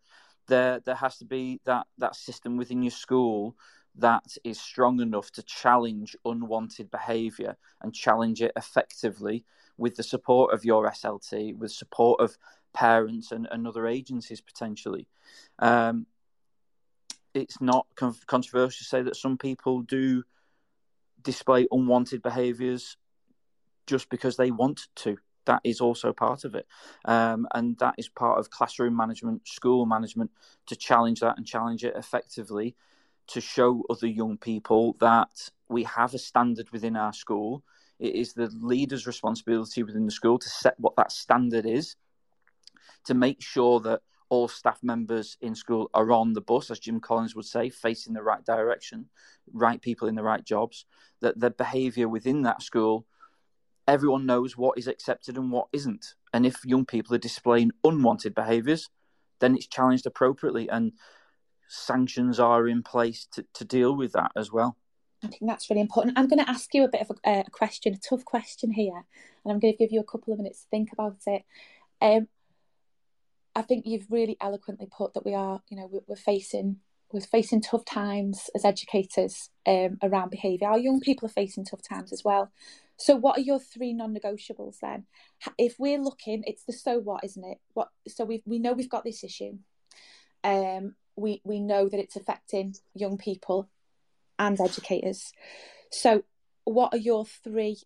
[0.48, 3.54] there there has to be that that system within your school
[3.98, 9.44] that is strong enough to challenge unwanted behavior and challenge it effectively
[9.76, 12.38] with the support of your SLT with support of
[12.72, 15.06] parents and, and other agencies potentially
[15.58, 16.06] um,
[17.34, 20.22] it's not con- controversial to say that some people do
[21.22, 22.96] display unwanted behaviors
[23.86, 25.18] just because they want to.
[25.46, 26.66] That is also part of it.
[27.06, 30.30] Um, and that is part of classroom management, school management
[30.66, 32.76] to challenge that and challenge it effectively
[33.28, 37.62] to show other young people that we have a standard within our school.
[37.98, 41.96] It is the leader's responsibility within the school to set what that standard is,
[43.04, 44.00] to make sure that
[44.30, 48.12] all staff members in school are on the bus, as Jim Collins would say, facing
[48.12, 49.06] the right direction,
[49.52, 50.84] right people in the right jobs,
[51.20, 53.06] that the behaviour within that school
[53.88, 56.14] everyone knows what is accepted and what isn't.
[56.34, 58.90] And if young people are displaying unwanted behaviours,
[59.40, 60.92] then it's challenged appropriately and
[61.68, 64.76] sanctions are in place to, to deal with that as well.
[65.22, 66.18] I think that's really important.
[66.18, 69.04] I'm going to ask you a bit of a, a, question, a tough question here,
[69.44, 71.42] and I'm going to give you a couple of minutes to think about it.
[72.00, 72.28] Um,
[73.54, 76.76] I think you've really eloquently put that we are, you know, we're facing
[77.10, 80.68] we're facing tough times as educators um, around behaviour.
[80.68, 82.52] Our young people are facing tough times as well.
[82.98, 85.04] So, what are your three non-negotiables then?
[85.56, 87.58] If we're looking, it's the so what, isn't it?
[87.72, 87.88] What?
[88.06, 89.58] So we we know we've got this issue.
[90.44, 93.68] Um, we we know that it's affecting young people
[94.38, 95.32] and educators.
[95.90, 96.24] So,
[96.64, 97.78] what are your three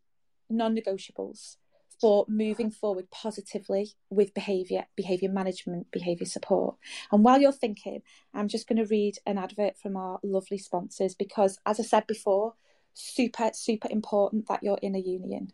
[0.50, 1.56] non-negotiables
[2.00, 6.76] for moving forward positively with behaviour, behaviour management, behaviour support?
[7.10, 8.02] And while you're thinking,
[8.34, 12.06] I'm just going to read an advert from our lovely sponsors because, as I said
[12.06, 12.54] before,
[12.94, 15.52] super, super important that you're in a union.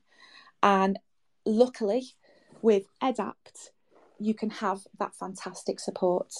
[0.62, 0.98] And
[1.44, 2.14] luckily,
[2.62, 3.70] with EDAPT,
[4.18, 6.32] you can have that fantastic support.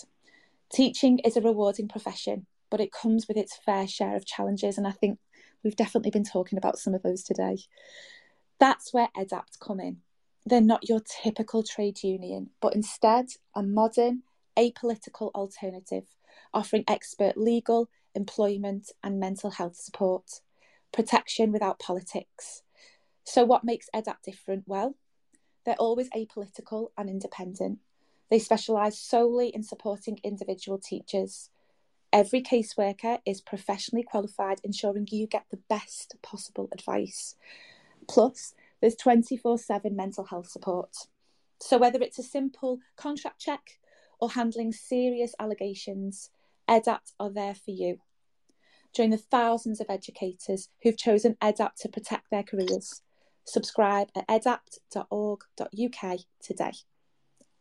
[0.73, 4.77] Teaching is a rewarding profession, but it comes with its fair share of challenges.
[4.77, 5.19] And I think
[5.63, 7.59] we've definitely been talking about some of those today.
[8.59, 9.99] That's where EDAPT come in.
[10.45, 14.23] They're not your typical trade union, but instead a modern,
[14.59, 16.05] apolitical alternative,
[16.53, 20.41] offering expert legal, employment, and mental health support
[20.93, 22.63] protection without politics.
[23.25, 24.65] So, what makes EDAPT different?
[24.67, 24.97] Well,
[25.65, 27.79] they're always apolitical and independent.
[28.31, 31.51] They specialise solely in supporting individual teachers.
[32.13, 37.37] Every caseworker is professionally qualified, ensuring you get the best possible advice.
[38.09, 40.97] Plus, there's 24 7 mental health support.
[41.61, 43.79] So, whether it's a simple contract check
[44.21, 46.31] or handling serious allegations,
[46.69, 47.99] EDAPT are there for you
[48.95, 53.03] join the thousands of educators who've chosen EDAPT to protect their careers.
[53.45, 56.73] Subscribe at edapt.org.uk today.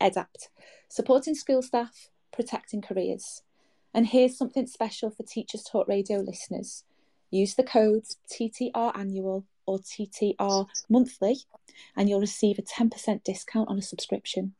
[0.02, 0.50] EDAPT,
[0.88, 3.42] supporting school staff, protecting careers.
[3.94, 6.84] And here's something special for Teachers Talk Radio listeners.
[7.30, 11.38] Use the codes TTR annual or TTR monthly,
[11.96, 14.54] and you'll receive a 10% discount on a subscription.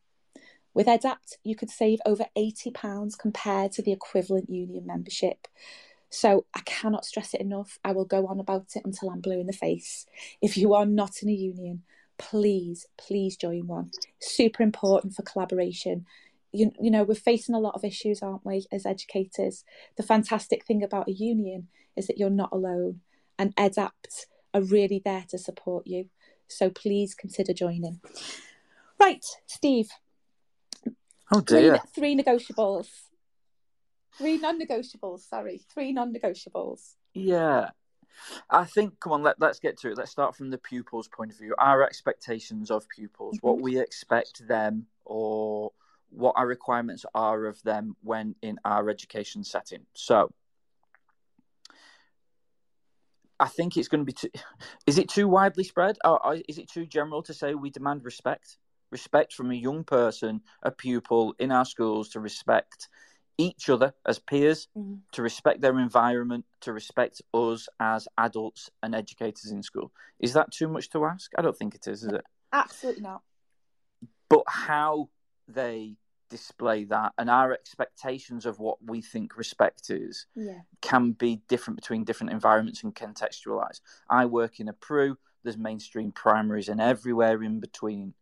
[0.74, 5.48] With EDAPT, you could save over £80 compared to the equivalent union membership.
[6.10, 7.78] So I cannot stress it enough.
[7.84, 10.06] I will go on about it until I'm blue in the face.
[10.40, 11.82] If you are not in a union,
[12.18, 13.90] please, please join one.
[14.20, 16.06] Super important for collaboration.
[16.52, 19.64] You, you know, we're facing a lot of issues, aren't we, as educators?
[19.96, 23.00] The fantastic thing about a union is that you're not alone,
[23.38, 26.08] and EDAPT are really there to support you.
[26.46, 28.00] So please consider joining.
[28.98, 29.90] Right, Steve.
[31.32, 31.78] Oh dear.
[31.94, 32.88] Three, three negotiables
[34.18, 35.20] Three non-negotiables.
[35.28, 36.94] Sorry, three non-negotiables.
[37.14, 37.70] Yeah,
[38.50, 39.00] I think.
[39.00, 39.98] Come on, let let's get to it.
[39.98, 41.54] Let's start from the pupils' point of view.
[41.58, 43.46] Our expectations of pupils, mm-hmm.
[43.46, 45.72] what we expect them, or
[46.10, 49.86] what our requirements are of them when in our education setting.
[49.94, 50.32] So,
[53.40, 54.30] I think it's going to be too.
[54.86, 58.58] Is it too widely spread, or is it too general to say we demand respect?
[58.90, 62.88] Respect from a young person, a pupil in our schools to respect
[63.38, 64.96] each other as peers, mm-hmm.
[65.12, 69.92] to respect their environment, to respect us as adults and educators in school.
[70.18, 71.30] Is that too much to ask?
[71.38, 72.24] I don't think it is, is it?
[72.52, 73.22] Absolutely not.
[74.28, 75.08] but how
[75.46, 75.96] they
[76.28, 80.60] display that and our expectations of what we think respect is Yeah.
[80.82, 83.80] can be different between different environments and contextualized.
[84.10, 88.12] I work in a PRU, there's mainstream primaries and everywhere in between.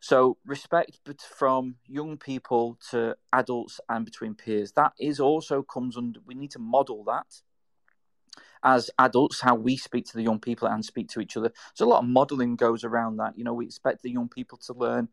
[0.00, 6.20] So respect from young people to adults and between peers, that is also comes under
[6.24, 7.42] we need to model that
[8.62, 11.52] as adults, how we speak to the young people and speak to each other.
[11.74, 13.36] So a lot of modeling goes around that.
[13.36, 15.08] You know, we expect the young people to learn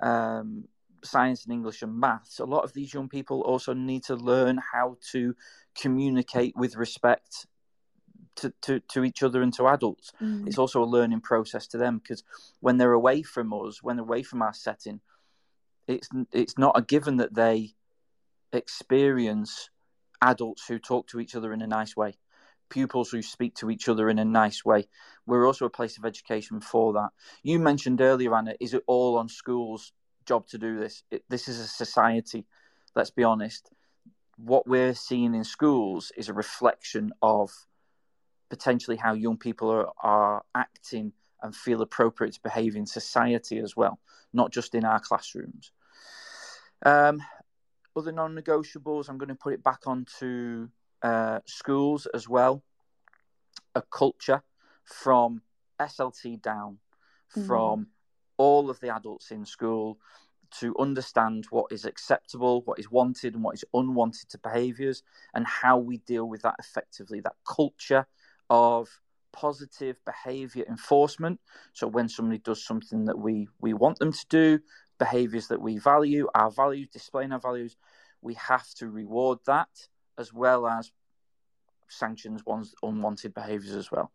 [0.00, 0.64] um,
[1.02, 2.38] science and English and maths.
[2.38, 5.34] A lot of these young people also need to learn how to
[5.74, 7.46] communicate with respect
[8.36, 10.12] to, to, to each other and to adults.
[10.20, 10.46] Mm.
[10.46, 12.24] It's also a learning process to them because
[12.60, 15.00] when they're away from us, when they're away from our setting,
[15.86, 17.74] it's it's not a given that they
[18.52, 19.70] experience
[20.22, 22.18] adults who talk to each other in a nice way,
[22.68, 24.88] pupils who speak to each other in a nice way.
[25.26, 27.10] We're also a place of education for that.
[27.42, 29.92] You mentioned earlier, Anna, is it all on schools'
[30.26, 31.02] job to do this?
[31.10, 32.46] It, this is a society.
[32.94, 33.70] Let's be honest.
[34.36, 37.50] What we're seeing in schools is a reflection of
[38.50, 41.12] potentially how young people are, are acting
[41.42, 43.98] and feel appropriate to behave in society as well,
[44.34, 45.72] not just in our classrooms.
[46.84, 47.22] Um,
[47.96, 50.68] other non negotiables, I'm going to put it back onto
[51.02, 52.62] uh, schools as well.
[53.74, 54.42] A culture
[54.84, 55.42] from
[55.78, 56.78] SLT down,
[57.36, 57.46] Mhm.
[57.46, 57.86] from
[58.36, 59.98] all of the adults in school
[60.58, 65.02] to understand what is acceptable, what is wanted, and what is unwanted to behaviours,
[65.34, 67.20] and how we deal with that effectively.
[67.20, 68.06] That culture
[68.50, 68.88] of
[69.32, 71.40] positive behaviour enforcement.
[71.72, 74.60] So when somebody does something that we we want them to do,
[74.98, 77.76] behaviours that we value, our values, displaying our values,
[78.20, 79.68] we have to reward that
[80.18, 80.92] as well as
[81.88, 84.12] sanctions one's unwanted behaviours as well.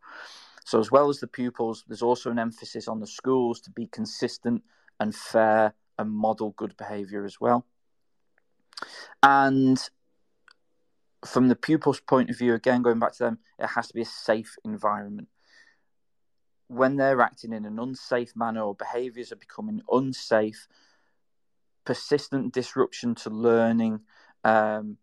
[0.65, 3.87] So as well as the pupils, there's also an emphasis on the schools to be
[3.87, 4.63] consistent
[4.99, 7.65] and fair and model good behaviour as well.
[9.23, 9.77] And
[11.23, 14.01] from the pupils' point of view, again, going back to them, it has to be
[14.01, 15.27] a safe environment.
[16.67, 20.67] When they're acting in an unsafe manner or behaviours are becoming unsafe,
[21.85, 24.01] persistent disruption to learning,
[24.43, 24.97] um,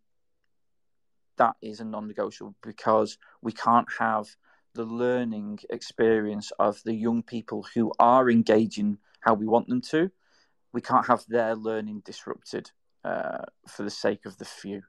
[1.37, 4.27] that is a non negotiable because we can't have
[4.75, 10.11] the learning experience of the young people who are engaging how we want them to.
[10.73, 12.71] We can't have their learning disrupted
[13.05, 14.83] uh, for the sake of the few.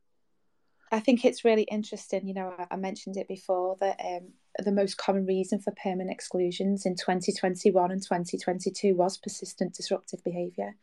[0.93, 2.27] I think it's really interesting.
[2.27, 4.33] You know, I, I mentioned it before that um,
[4.63, 10.75] the most common reason for permanent exclusions in 2021 and 2022 was persistent disruptive behaviour.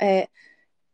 [0.00, 0.26] Uh,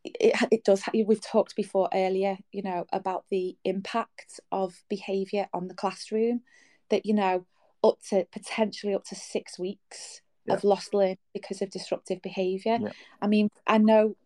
[0.04, 0.82] it, it does.
[0.92, 6.42] We've talked before earlier, you know, about the impact of behaviour on the classroom.
[6.90, 7.46] That you know,
[7.82, 10.54] up to potentially up to six weeks Yeah.
[10.54, 12.78] of lost learning because of disruptive behaviour.
[12.80, 12.92] Yeah.
[13.20, 14.16] I mean, I know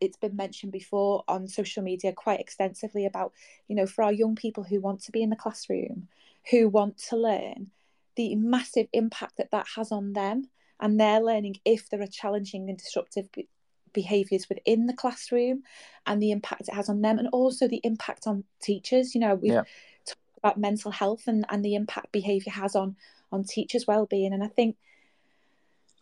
[0.00, 3.32] it's been mentioned before on social media quite extensively about,
[3.68, 6.08] you know, for our young people who want to be in the classroom,
[6.50, 7.70] who want to learn,
[8.14, 10.48] the massive impact that that has on them
[10.80, 13.46] and their learning if there are challenging and disruptive be-
[13.92, 15.62] behaviours within the classroom
[16.06, 19.14] and the impact it has on them and also the impact on teachers.
[19.14, 19.64] You know, we've Yeah.
[20.06, 22.96] talked about mental health and, and the impact behaviour has on
[23.32, 24.32] on teachers' well-being.
[24.32, 24.76] And I think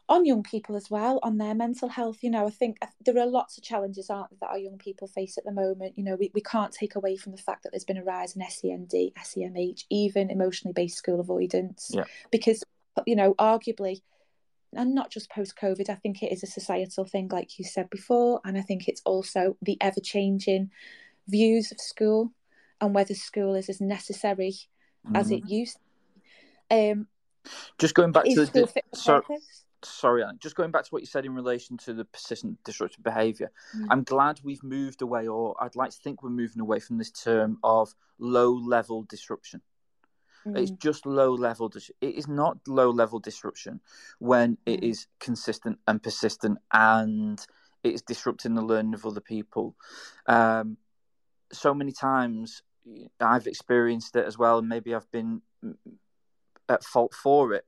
[0.08, 2.18] on young people as well, on their mental health.
[2.22, 5.08] You know, I think there are lots of challenges, aren't there, that our young people
[5.08, 5.96] face at the moment.
[5.96, 8.36] You know, we, we can't take away from the fact that there's been a rise
[8.36, 11.90] in SEND, SEMH, even emotionally based school avoidance.
[11.94, 12.04] Yeah.
[12.30, 12.62] Because,
[13.06, 14.02] you know, arguably,
[14.74, 17.88] and not just post COVID, I think it is a societal thing, like you said
[17.88, 18.40] before.
[18.44, 20.70] And I think it's also the ever changing
[21.28, 22.32] views of school
[22.80, 24.54] and whether school is as necessary
[25.14, 25.38] as Mhm.
[25.38, 25.76] it used.
[25.76, 25.80] To
[26.68, 26.90] be.
[26.90, 27.08] Um,
[27.78, 28.82] Just going back to the school di-
[29.84, 31.94] fit for so, sorry, Alan, just going back to what you said in relation to
[31.94, 33.50] the persistent disruptive behaviour.
[33.76, 33.86] Mm.
[33.90, 37.10] I'm glad we've moved away, or I'd like to think we're moving away from this
[37.10, 39.62] term of low level disruption.
[40.46, 40.78] It's Mm.
[40.78, 41.68] just low level.
[41.70, 43.80] Dis- it is not low level disruption
[44.18, 44.90] when it Mm.
[44.90, 47.46] is consistent and persistent and
[47.82, 49.74] it is disrupting the learning of other people.
[50.26, 50.76] Um,
[51.52, 52.62] so many times
[53.20, 55.42] I've experienced it as well, and maybe I've been
[56.68, 57.66] at fault for it.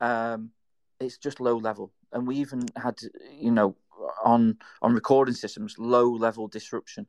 [0.00, 0.52] Um,
[1.00, 2.98] it's just low level, and we even had,
[3.32, 3.76] you know,
[4.24, 7.06] on on recording systems, low level disruption.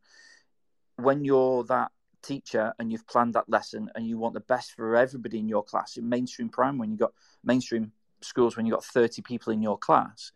[0.96, 1.92] When you're that
[2.22, 5.64] teacher and you've planned that lesson and you want the best for everybody in your
[5.64, 7.14] class in mainstream prime when you've got
[7.44, 7.92] mainstream
[8.22, 10.32] schools when you've got 30 people in your class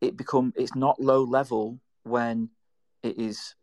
[0.00, 2.48] it become it's not low level when
[3.02, 3.54] it is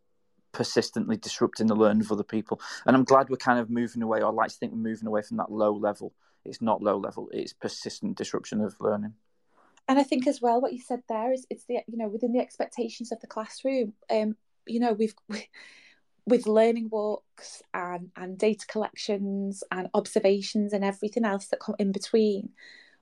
[0.52, 2.60] persistently disrupting the learning of other people.
[2.86, 5.08] And i'm glad we're kind of moving away or i'd like to think we're moving
[5.08, 6.14] away from that low level
[6.46, 9.14] it's not low level it's persistent disruption of learning
[9.88, 12.34] and I think as well what you said there is it's the you know within
[12.34, 13.94] the expectations of the classroom.
[14.10, 14.36] Um,
[14.66, 15.48] you know we've we,
[16.26, 21.92] with learning walks and and data collections and observations and everything else that come in
[21.92, 22.50] between.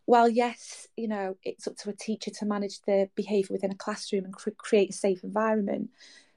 [0.05, 3.75] well, yes, you know it's up to a teacher to manage the behaviour within a
[3.75, 5.89] classroom and cre- create a safe environment,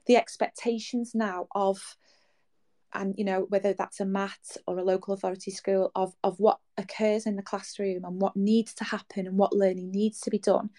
[0.05, 1.97] the expectations now of
[2.93, 6.59] and you know whether that's a mat or a local authority school of of what
[6.77, 10.39] occurs in the classroom and what needs to happen and what learning needs to be
[10.39, 10.69] done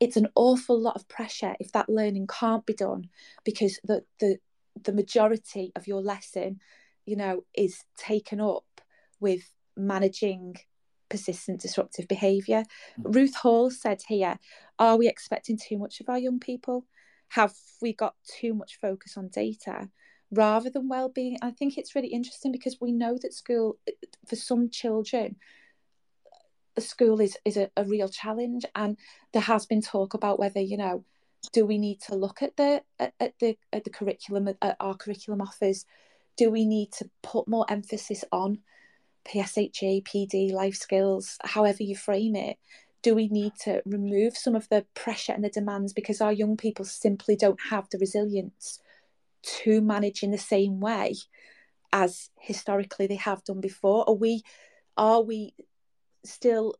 [0.00, 3.08] it's an awful lot of pressure if that learning can't be done
[3.44, 4.38] because the the
[4.82, 6.60] the majority of your lesson
[7.04, 8.80] you know is taken up
[9.20, 10.56] with managing
[11.08, 12.64] persistent disruptive behavior
[12.98, 13.14] mm.
[13.14, 14.38] ruth hall said here
[14.82, 16.86] are we expecting too much of our young people?
[17.28, 19.88] Have we got too much focus on data
[20.32, 21.36] rather than well-being.
[21.42, 23.78] I think it's really interesting because we know that school
[24.26, 25.36] for some children
[26.78, 28.96] school is is a, a real challenge and
[29.32, 31.04] there has been talk about whether you know
[31.52, 34.94] do we need to look at the at, at the at the curriculum at our
[34.94, 35.84] curriculum offers?
[36.36, 38.60] Do we need to put more emphasis on
[39.24, 42.58] pshe pd life skills however you frame it?
[43.02, 46.56] Do we need to remove some of the pressure and the demands because our young
[46.56, 48.78] people simply don't have the resilience
[49.42, 51.14] to manage in the same way
[51.92, 54.08] as historically they have done before?
[54.08, 54.42] Are we
[54.96, 55.54] are we
[56.24, 56.74] still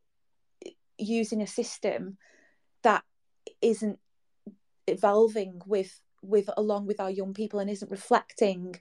[0.98, 2.16] using a system
[2.82, 3.02] that
[3.60, 3.98] isn't
[4.86, 8.76] evolving with with along with our young people and isn't reflecting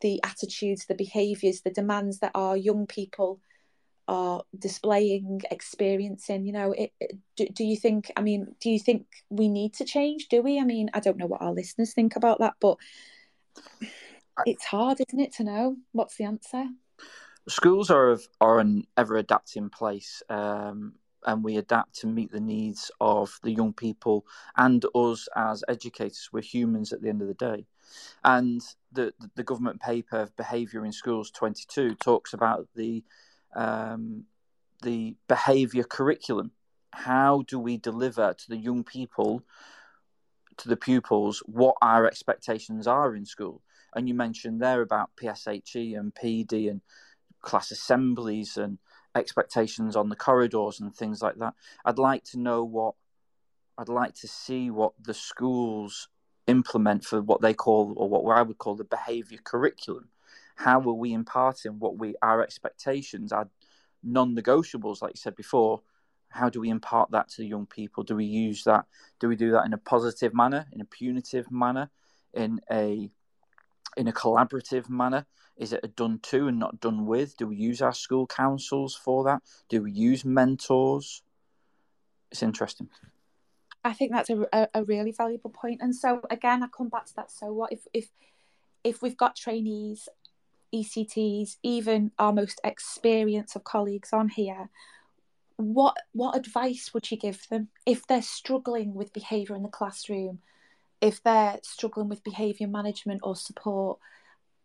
[0.00, 3.40] the attitudes, the behaviours, the demands that our young people
[4.08, 6.46] are displaying, experiencing.
[6.46, 8.10] You know, it, it, do, do you think?
[8.16, 10.28] I mean, do you think we need to change?
[10.28, 10.58] Do we?
[10.58, 12.76] I mean, I don't know what our listeners think about that, but
[14.46, 16.66] it's hard, isn't it, to know what's the answer?
[17.48, 20.94] Schools are are an ever adapting place, um,
[21.26, 26.28] and we adapt to meet the needs of the young people and us as educators.
[26.32, 27.66] We're humans at the end of the day,
[28.24, 28.62] and
[28.92, 33.02] the the government paper of Behaviour in Schools 22 talks about the
[33.56, 34.24] um,
[34.82, 36.52] the behaviour curriculum.
[36.92, 39.44] How do we deliver to the young people
[40.60, 43.62] to the pupils what our expectations are in school.
[43.94, 46.80] And you mentioned there about PSHE and PD and
[47.40, 48.78] class assemblies and
[49.14, 51.54] expectations on the corridors and things like that.
[51.84, 52.94] I'd like to know what
[53.78, 56.08] I'd like to see what the schools
[56.46, 60.08] implement for what they call or what I would call the behavior curriculum.
[60.56, 63.48] How are we imparting what we our expectations, our
[64.02, 65.80] non-negotiables, like you said before,
[66.30, 68.02] how do we impart that to young people?
[68.02, 68.86] Do we use that?
[69.18, 71.90] Do we do that in a positive manner, in a punitive manner,
[72.32, 73.10] in a
[73.96, 75.26] in a collaborative manner?
[75.56, 77.36] Is it a done to and not done with?
[77.36, 79.42] Do we use our school councils for that?
[79.68, 81.22] Do we use mentors?
[82.30, 82.88] It's interesting.
[83.82, 85.80] I think that's a, a, a really valuable point.
[85.82, 87.30] And so again, I come back to that.
[87.30, 88.08] So what if if
[88.84, 90.08] if we've got trainees,
[90.72, 94.70] ECTs, even our most experienced of colleagues on here,
[95.60, 100.40] what what advice would you give them if they're struggling with behavior in the classroom?
[101.00, 103.98] If they're struggling with behavior management or support?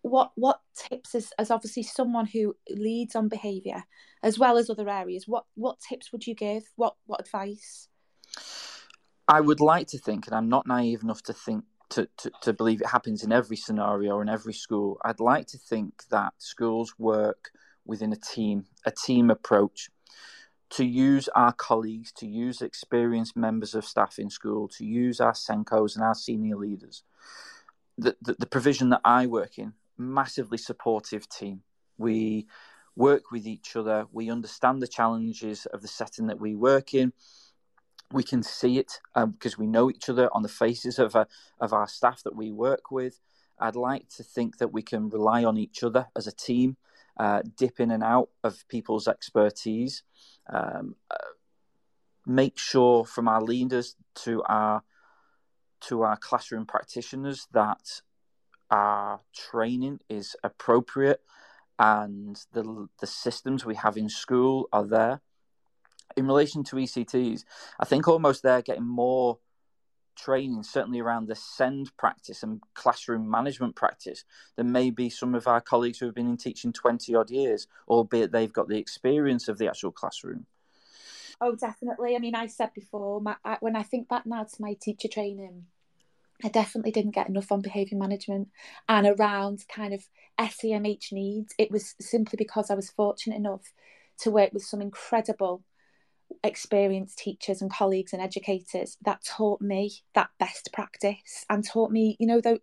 [0.02, 3.84] What what tips as, as obviously someone who leads on behavior
[4.22, 6.64] as well as other areas what what tips would you give?
[6.76, 7.88] What what advice?
[9.28, 12.54] I would like to think and i'm not naive enough to think to, to, to
[12.54, 16.34] believe it happens in every scenario or in every school i'd like to think that
[16.38, 17.52] schools work
[17.86, 19.90] within a team a team approach
[20.72, 25.34] to use our colleagues, to use experienced members of staff in school, to use our
[25.34, 27.04] SENCOs and our senior leaders.
[27.98, 31.62] The, the, the, provision that I work in, massively supportive team.
[31.98, 32.48] We
[32.96, 34.08] work with each other.
[34.12, 37.14] We understand the challenges of the setting that we work in.
[38.12, 41.26] We can see it um, because we know each other on the faces of, uh,
[41.60, 43.22] of our staff that we work with.
[43.60, 46.76] I'd like to think that we can rely on each other as a team,
[47.18, 50.04] uh, dip in and out of people's expertise
[50.50, 50.96] um,
[52.26, 54.84] make sure from our leaders to our
[55.82, 58.02] to our classroom practitioners that
[58.72, 61.22] our training is appropriate
[61.78, 65.22] and the the systems we have in school are there.
[66.16, 67.44] In relation to ECTs,
[67.80, 69.40] I think almost they're getting more
[70.16, 74.24] training, certainly around the SEND practice and classroom management practice,
[74.56, 78.32] than maybe some of our colleagues who have been in teaching 20 odd years, albeit
[78.32, 80.46] they've got the experience of the actual classroom.
[81.42, 82.16] Oh, definitely.
[82.16, 85.08] I mean, I said before, my, I, when I think back now to my teacher
[85.08, 85.66] training,
[86.44, 88.50] I definitely didn't get enough on behaviour management
[88.90, 90.08] and around kind of
[90.40, 91.54] SEMH needs.
[91.58, 93.74] It was simply because I was fortunate enough
[94.20, 95.64] to work with some incredible
[96.44, 102.16] experienced teachers and colleagues and educators that taught me that best practice and taught me,
[102.20, 102.60] you know, though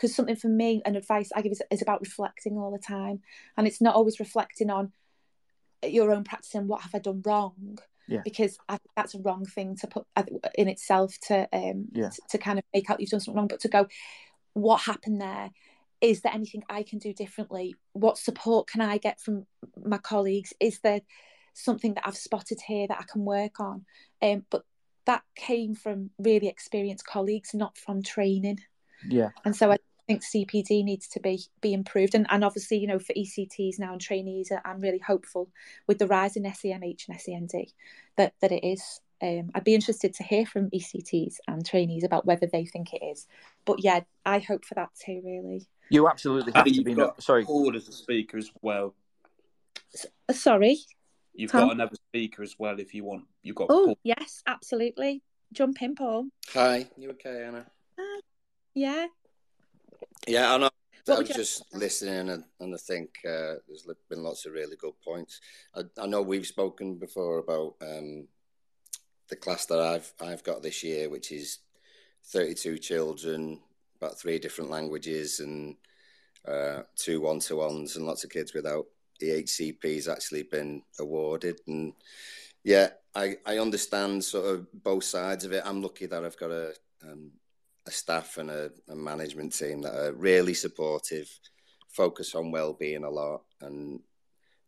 [0.00, 3.20] because something for me and advice I give is, is about reflecting all the time.
[3.56, 4.92] And it's not always reflecting on
[5.84, 7.78] your own practice and what have I done wrong.
[8.08, 8.22] Yeah.
[8.24, 10.06] Because I, that's a wrong thing to put
[10.56, 12.08] in itself to um yeah.
[12.08, 13.86] to, to kind of make out you've done something wrong, but to go,
[14.54, 15.50] what happened there?
[16.00, 17.74] Is there anything I can do differently?
[17.92, 19.46] What support can I get from
[19.84, 20.54] my colleagues?
[20.58, 21.02] Is there
[21.52, 23.84] something that I've spotted here that I can work on?
[24.22, 24.64] Um, but
[25.06, 28.60] that came from really experienced colleagues, not from training.
[29.08, 29.30] Yeah.
[29.44, 32.98] And so I think CPD needs to be be improved, and and obviously you know
[32.98, 35.50] for ECTs now and trainees, I'm really hopeful
[35.86, 37.72] with the rise in SEMH and SEND
[38.16, 39.00] that that it is.
[39.22, 43.04] Um, I'd be interested to hear from ECTs and trainees about whether they think it
[43.04, 43.26] is.
[43.66, 45.20] But yeah, I hope for that too.
[45.24, 45.66] Really.
[45.90, 46.94] You absolutely have to be.
[46.94, 48.94] Got sorry, Paul as a speaker as well.
[49.94, 50.06] S-
[50.40, 50.78] sorry.
[51.40, 51.68] You've Tom?
[51.68, 53.24] got another speaker as well if you want.
[53.42, 53.98] You've got Oh Paul.
[54.02, 55.22] yes, absolutely.
[55.54, 56.26] Jump in, Paul.
[56.52, 57.64] Hi, you okay, Anna?
[58.74, 59.06] Yeah.
[60.28, 60.70] Yeah, I know.
[61.06, 64.22] What I would was you- just listening, and, and I think uh, there's li- been
[64.22, 65.40] lots of really good points.
[65.74, 68.28] I, I know we've spoken before about um,
[69.30, 71.60] the class that I've I've got this year, which is
[72.26, 73.60] 32 children,
[73.96, 75.76] about three different languages, and
[76.46, 78.84] uh, two one to ones, and lots of kids without
[79.20, 81.60] EHCP's actually been awarded.
[81.66, 81.92] And
[82.64, 85.62] yeah, I, I understand sort of both sides of it.
[85.64, 87.32] I'm lucky that I've got a um,
[87.86, 91.28] a staff and a, a management team that are really supportive,
[91.88, 94.00] focus on well-being a lot, and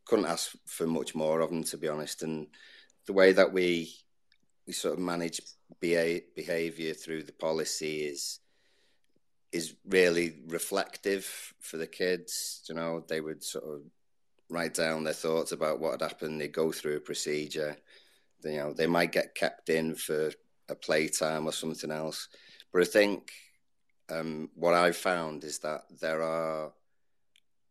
[0.07, 2.23] couldn't ask for much more of them to be honest.
[2.23, 2.49] And
[3.07, 3.95] the way that we
[4.67, 5.41] we sort of manage
[5.81, 8.41] beha- behavior through the policy is
[9.53, 12.63] is really reflective for the kids.
[12.69, 13.83] You know, they would sort of
[14.53, 16.41] write down their thoughts about what had happened.
[16.41, 17.77] They go through a procedure.
[18.45, 20.31] You know, they might get kept in for
[20.69, 22.29] a playtime or something else.
[22.73, 23.33] But I think
[24.11, 26.73] um, what I've found is that there are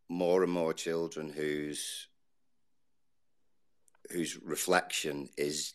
[0.09, 2.07] more and more children whose
[4.11, 5.73] whose reflection is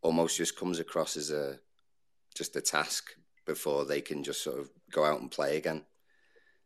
[0.00, 1.58] almost just comes across as a
[2.34, 3.10] just a task
[3.44, 5.84] before they can just sort of go out and play again.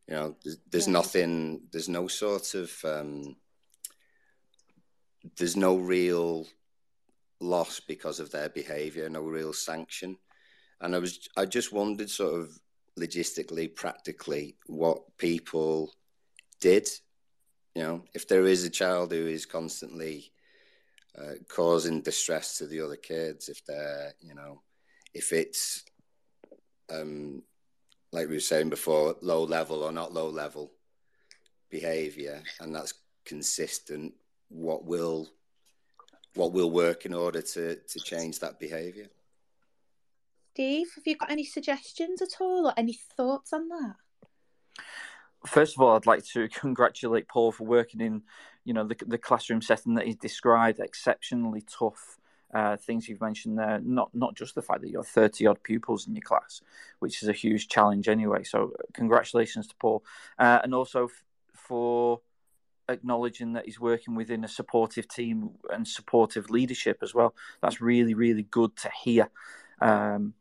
[0.07, 0.93] You know, there's, there's Yeah.
[0.95, 3.37] nothing, there's no sort of, um,
[5.37, 6.47] there's no real
[7.41, 10.17] loss because of their behaviour, no real sanction.
[10.81, 12.59] And I was, I just wondered, sort of
[12.99, 15.93] logistically, practically, what people
[16.61, 16.89] did.
[17.75, 20.33] You know, if there is a child who is constantly
[21.19, 24.63] uh, causing distress to the other kids, if they're, you know,
[25.15, 25.85] if it's
[26.91, 27.43] um,
[28.13, 30.73] like we were saying before, low level or not low level
[31.71, 32.95] behavior, and that's
[33.25, 34.13] consistent.
[34.51, 35.29] What will
[36.35, 39.09] what will work in order to to change that behavior?
[40.53, 43.95] Steve, have you got any suggestions at all or any thoughts on that?
[45.47, 48.23] First of all, I'd like to congratulate Paul for working in,
[48.65, 50.81] you know, the, the classroom setting that he's described.
[50.81, 52.19] Exceptionally tough
[52.53, 53.81] uh, things you've mentioned there.
[53.83, 56.61] Not not just the fact that you're thirty odd pupils in your class,
[56.99, 58.43] which is a huge challenge anyway.
[58.43, 60.05] So congratulations to Paul,
[60.39, 61.25] uh, and also f-
[61.55, 62.21] for
[62.91, 67.35] acknowledging that he's working within a supportive team and supportive leadership as well.
[67.63, 69.31] That's really really good to hear.
[69.81, 70.35] Um,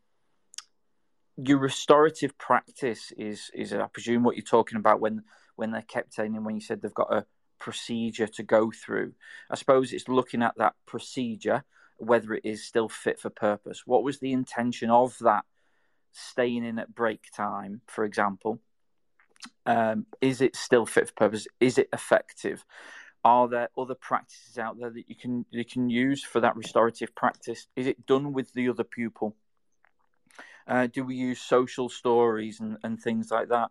[1.36, 5.22] your restorative practice is is I presume what you're talking about when
[5.56, 7.26] when they're kept in and when you said they've got a
[7.58, 9.12] procedure to go through.
[9.50, 11.64] I suppose it's looking at that procedure
[12.00, 13.82] whether it is still fit for purpose.
[13.86, 15.44] What was the intention of that
[16.12, 18.60] staying in at break time, for example?
[19.66, 21.46] Um, is it still fit for purpose?
[21.60, 22.64] Is it effective?
[23.24, 27.14] Are there other practices out there that you can you can use for that restorative
[27.14, 27.66] practice?
[27.76, 29.36] Is it done with the other pupil?
[30.66, 33.70] Uh, do we use social stories and, and things like that?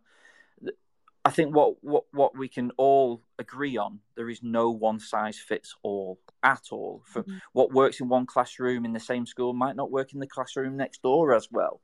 [1.26, 5.38] I think what, what, what we can all agree on, there is no one size
[5.38, 7.04] fits all at all.
[7.06, 7.42] For Mhm.
[7.52, 10.78] what works in one classroom in the same school might not work in the classroom
[10.78, 11.82] next door as well.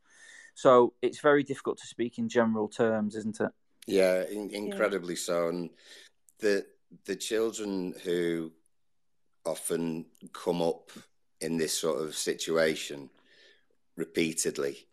[0.54, 3.52] So it's very difficult to speak in general terms, isn't it?
[3.88, 5.50] Yeah, in, incredibly so.
[5.50, 5.70] And
[6.40, 6.66] the
[7.06, 8.52] the children who
[9.46, 10.92] often come up
[11.42, 13.10] in this sort of situation
[13.96, 14.88] repeatedly,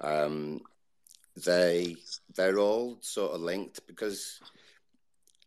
[0.00, 0.60] um,
[1.44, 1.96] they
[2.34, 4.40] they're all sort of linked because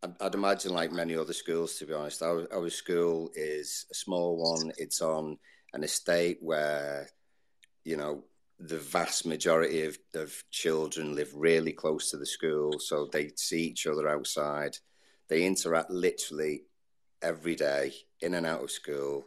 [0.04, 3.96] I'd, I'd imagine, like many other schools, to be honest, our, our school is a
[3.96, 4.72] small one.
[4.78, 5.38] It's on
[5.74, 7.10] an estate where
[7.84, 8.24] you know
[8.62, 13.64] the vast majority of, of children live really close to the school, so they see
[13.64, 14.78] each other outside.
[15.30, 16.64] They interact literally
[17.22, 19.26] every day in and out of school.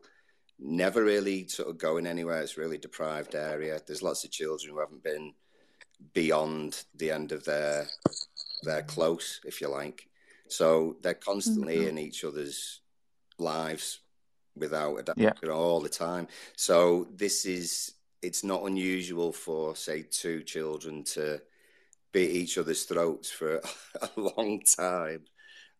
[0.58, 2.40] never really sort of going anywhere.
[2.40, 3.80] It's really deprived area.
[3.84, 5.34] There's lots of children who haven't been
[6.12, 7.86] beyond the end of their
[8.62, 10.08] their close, if you like.
[10.48, 11.88] So they're constantly mm-hmm.
[11.88, 12.80] in each other's
[13.38, 14.00] lives
[14.56, 15.50] without adapting yeah.
[15.50, 16.28] all the time.
[16.56, 17.92] So this is
[18.24, 21.40] it's not unusual for say two children to
[22.12, 23.60] beat each other's throats for
[24.02, 25.24] a long time.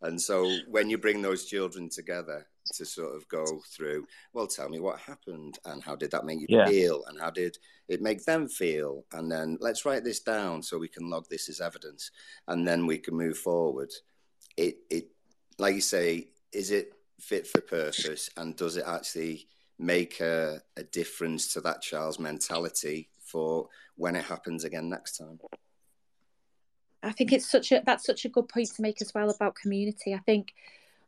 [0.03, 3.45] And so when you bring those children together to sort of go
[3.75, 6.67] through, well, tell me what happened and how did that make you yeah.
[6.67, 7.57] feel and how did
[7.89, 9.05] it make them feel?
[9.13, 12.11] And then let's write this down so we can log this as evidence
[12.49, 13.91] and then we can move forward.
[14.59, 15.09] It, it,
[15.59, 19.49] like you say, is it fit for purpose and does it actually
[19.79, 25.41] make a, a difference to that child's mentality for when it happens again next time?
[27.03, 29.55] I think it's such a that's such a good point to make as well about
[29.57, 30.15] community.
[30.15, 30.55] I think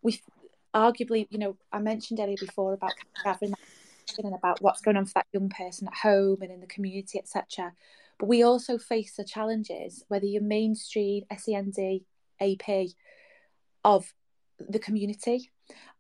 [0.03, 0.21] we
[0.75, 2.93] arguably, you know, I mentioned earlier before about
[3.25, 3.55] gathering
[4.23, 7.19] and about what's going on for that young person at home and in the community,
[7.19, 7.73] etc.
[8.19, 11.77] But we also face the challenges, whether you're mainstream, SEND,
[12.41, 12.89] AP,
[13.85, 14.13] of
[14.59, 15.51] the community,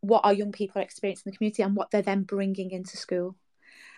[0.00, 2.96] what our young people are experiencing in the community, and what they're then bringing into
[2.96, 3.36] school.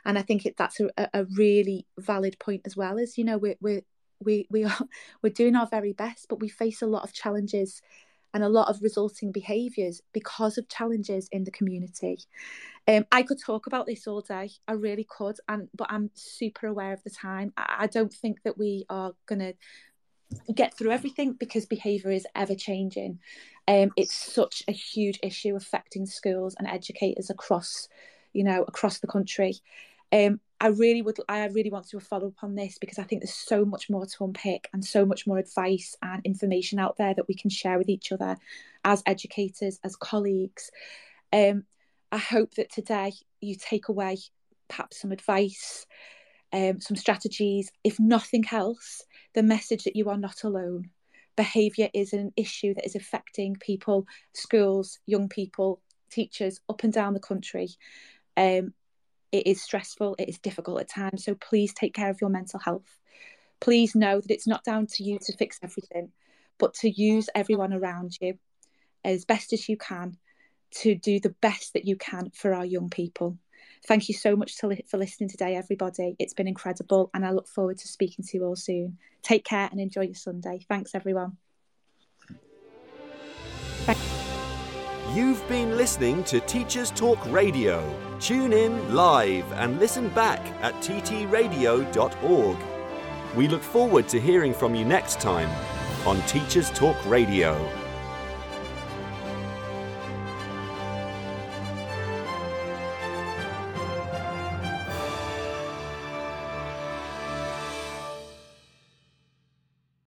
[0.05, 2.99] And I think it, that's a, a really valid point as well.
[2.99, 3.83] As you know, we're, we're
[4.21, 4.79] we we are
[5.23, 7.83] we're doing our very best, but we face a lot of challenges
[8.35, 12.19] and a lot of resulting behaviours because of challenges in the community.
[12.87, 14.51] Um, I could talk about this all day.
[14.67, 17.53] I really could, and but I'm super aware of the time.
[17.57, 19.55] I, I don't think that we are going to
[20.55, 23.19] get through everything because behaviour is ever changing.
[23.67, 27.89] Um, it's such a huge issue affecting schools and educators across,
[28.33, 29.55] you know, across the country.
[30.13, 33.23] Um, I really would, I really want to follow up on this because I think
[33.23, 37.15] there's so much more to unpick and so much more advice and information out there
[37.15, 38.37] that we can share with each other
[38.85, 40.71] as educators, as colleagues.
[41.33, 41.65] Um,
[42.11, 44.19] I hope that today you take away
[44.69, 45.87] perhaps some advice,
[46.53, 49.03] um, some strategies, if nothing else,
[49.35, 50.91] the message that you are not alone.
[51.37, 55.81] Behaviour is an issue that is affecting people, schools, young people,
[56.11, 57.69] teachers up and down the country.
[58.37, 58.73] Um,
[59.31, 61.25] it is stressful, it is difficult at times.
[61.25, 62.99] So please take care of your mental health.
[63.61, 66.13] Please know that it's not down to you to fix everything,
[66.59, 68.39] but to use everyone around you
[69.05, 70.17] as best as you can
[70.71, 73.39] to do the best that you can for our young people.
[73.87, 76.17] Thank you so much li- for listening today, everybody.
[76.19, 78.99] It's been incredible, and I look forward to speaking to you all soon.
[79.23, 80.65] Take care and enjoy your Sunday.
[80.69, 81.37] Thanks, everyone.
[85.15, 87.83] You've been listening to Teachers Talk Radio.
[88.21, 92.57] Tune in live and listen back at ttradio.org.
[93.35, 95.49] We look forward to hearing from you next time
[96.07, 97.78] on Teachers Talk Radio.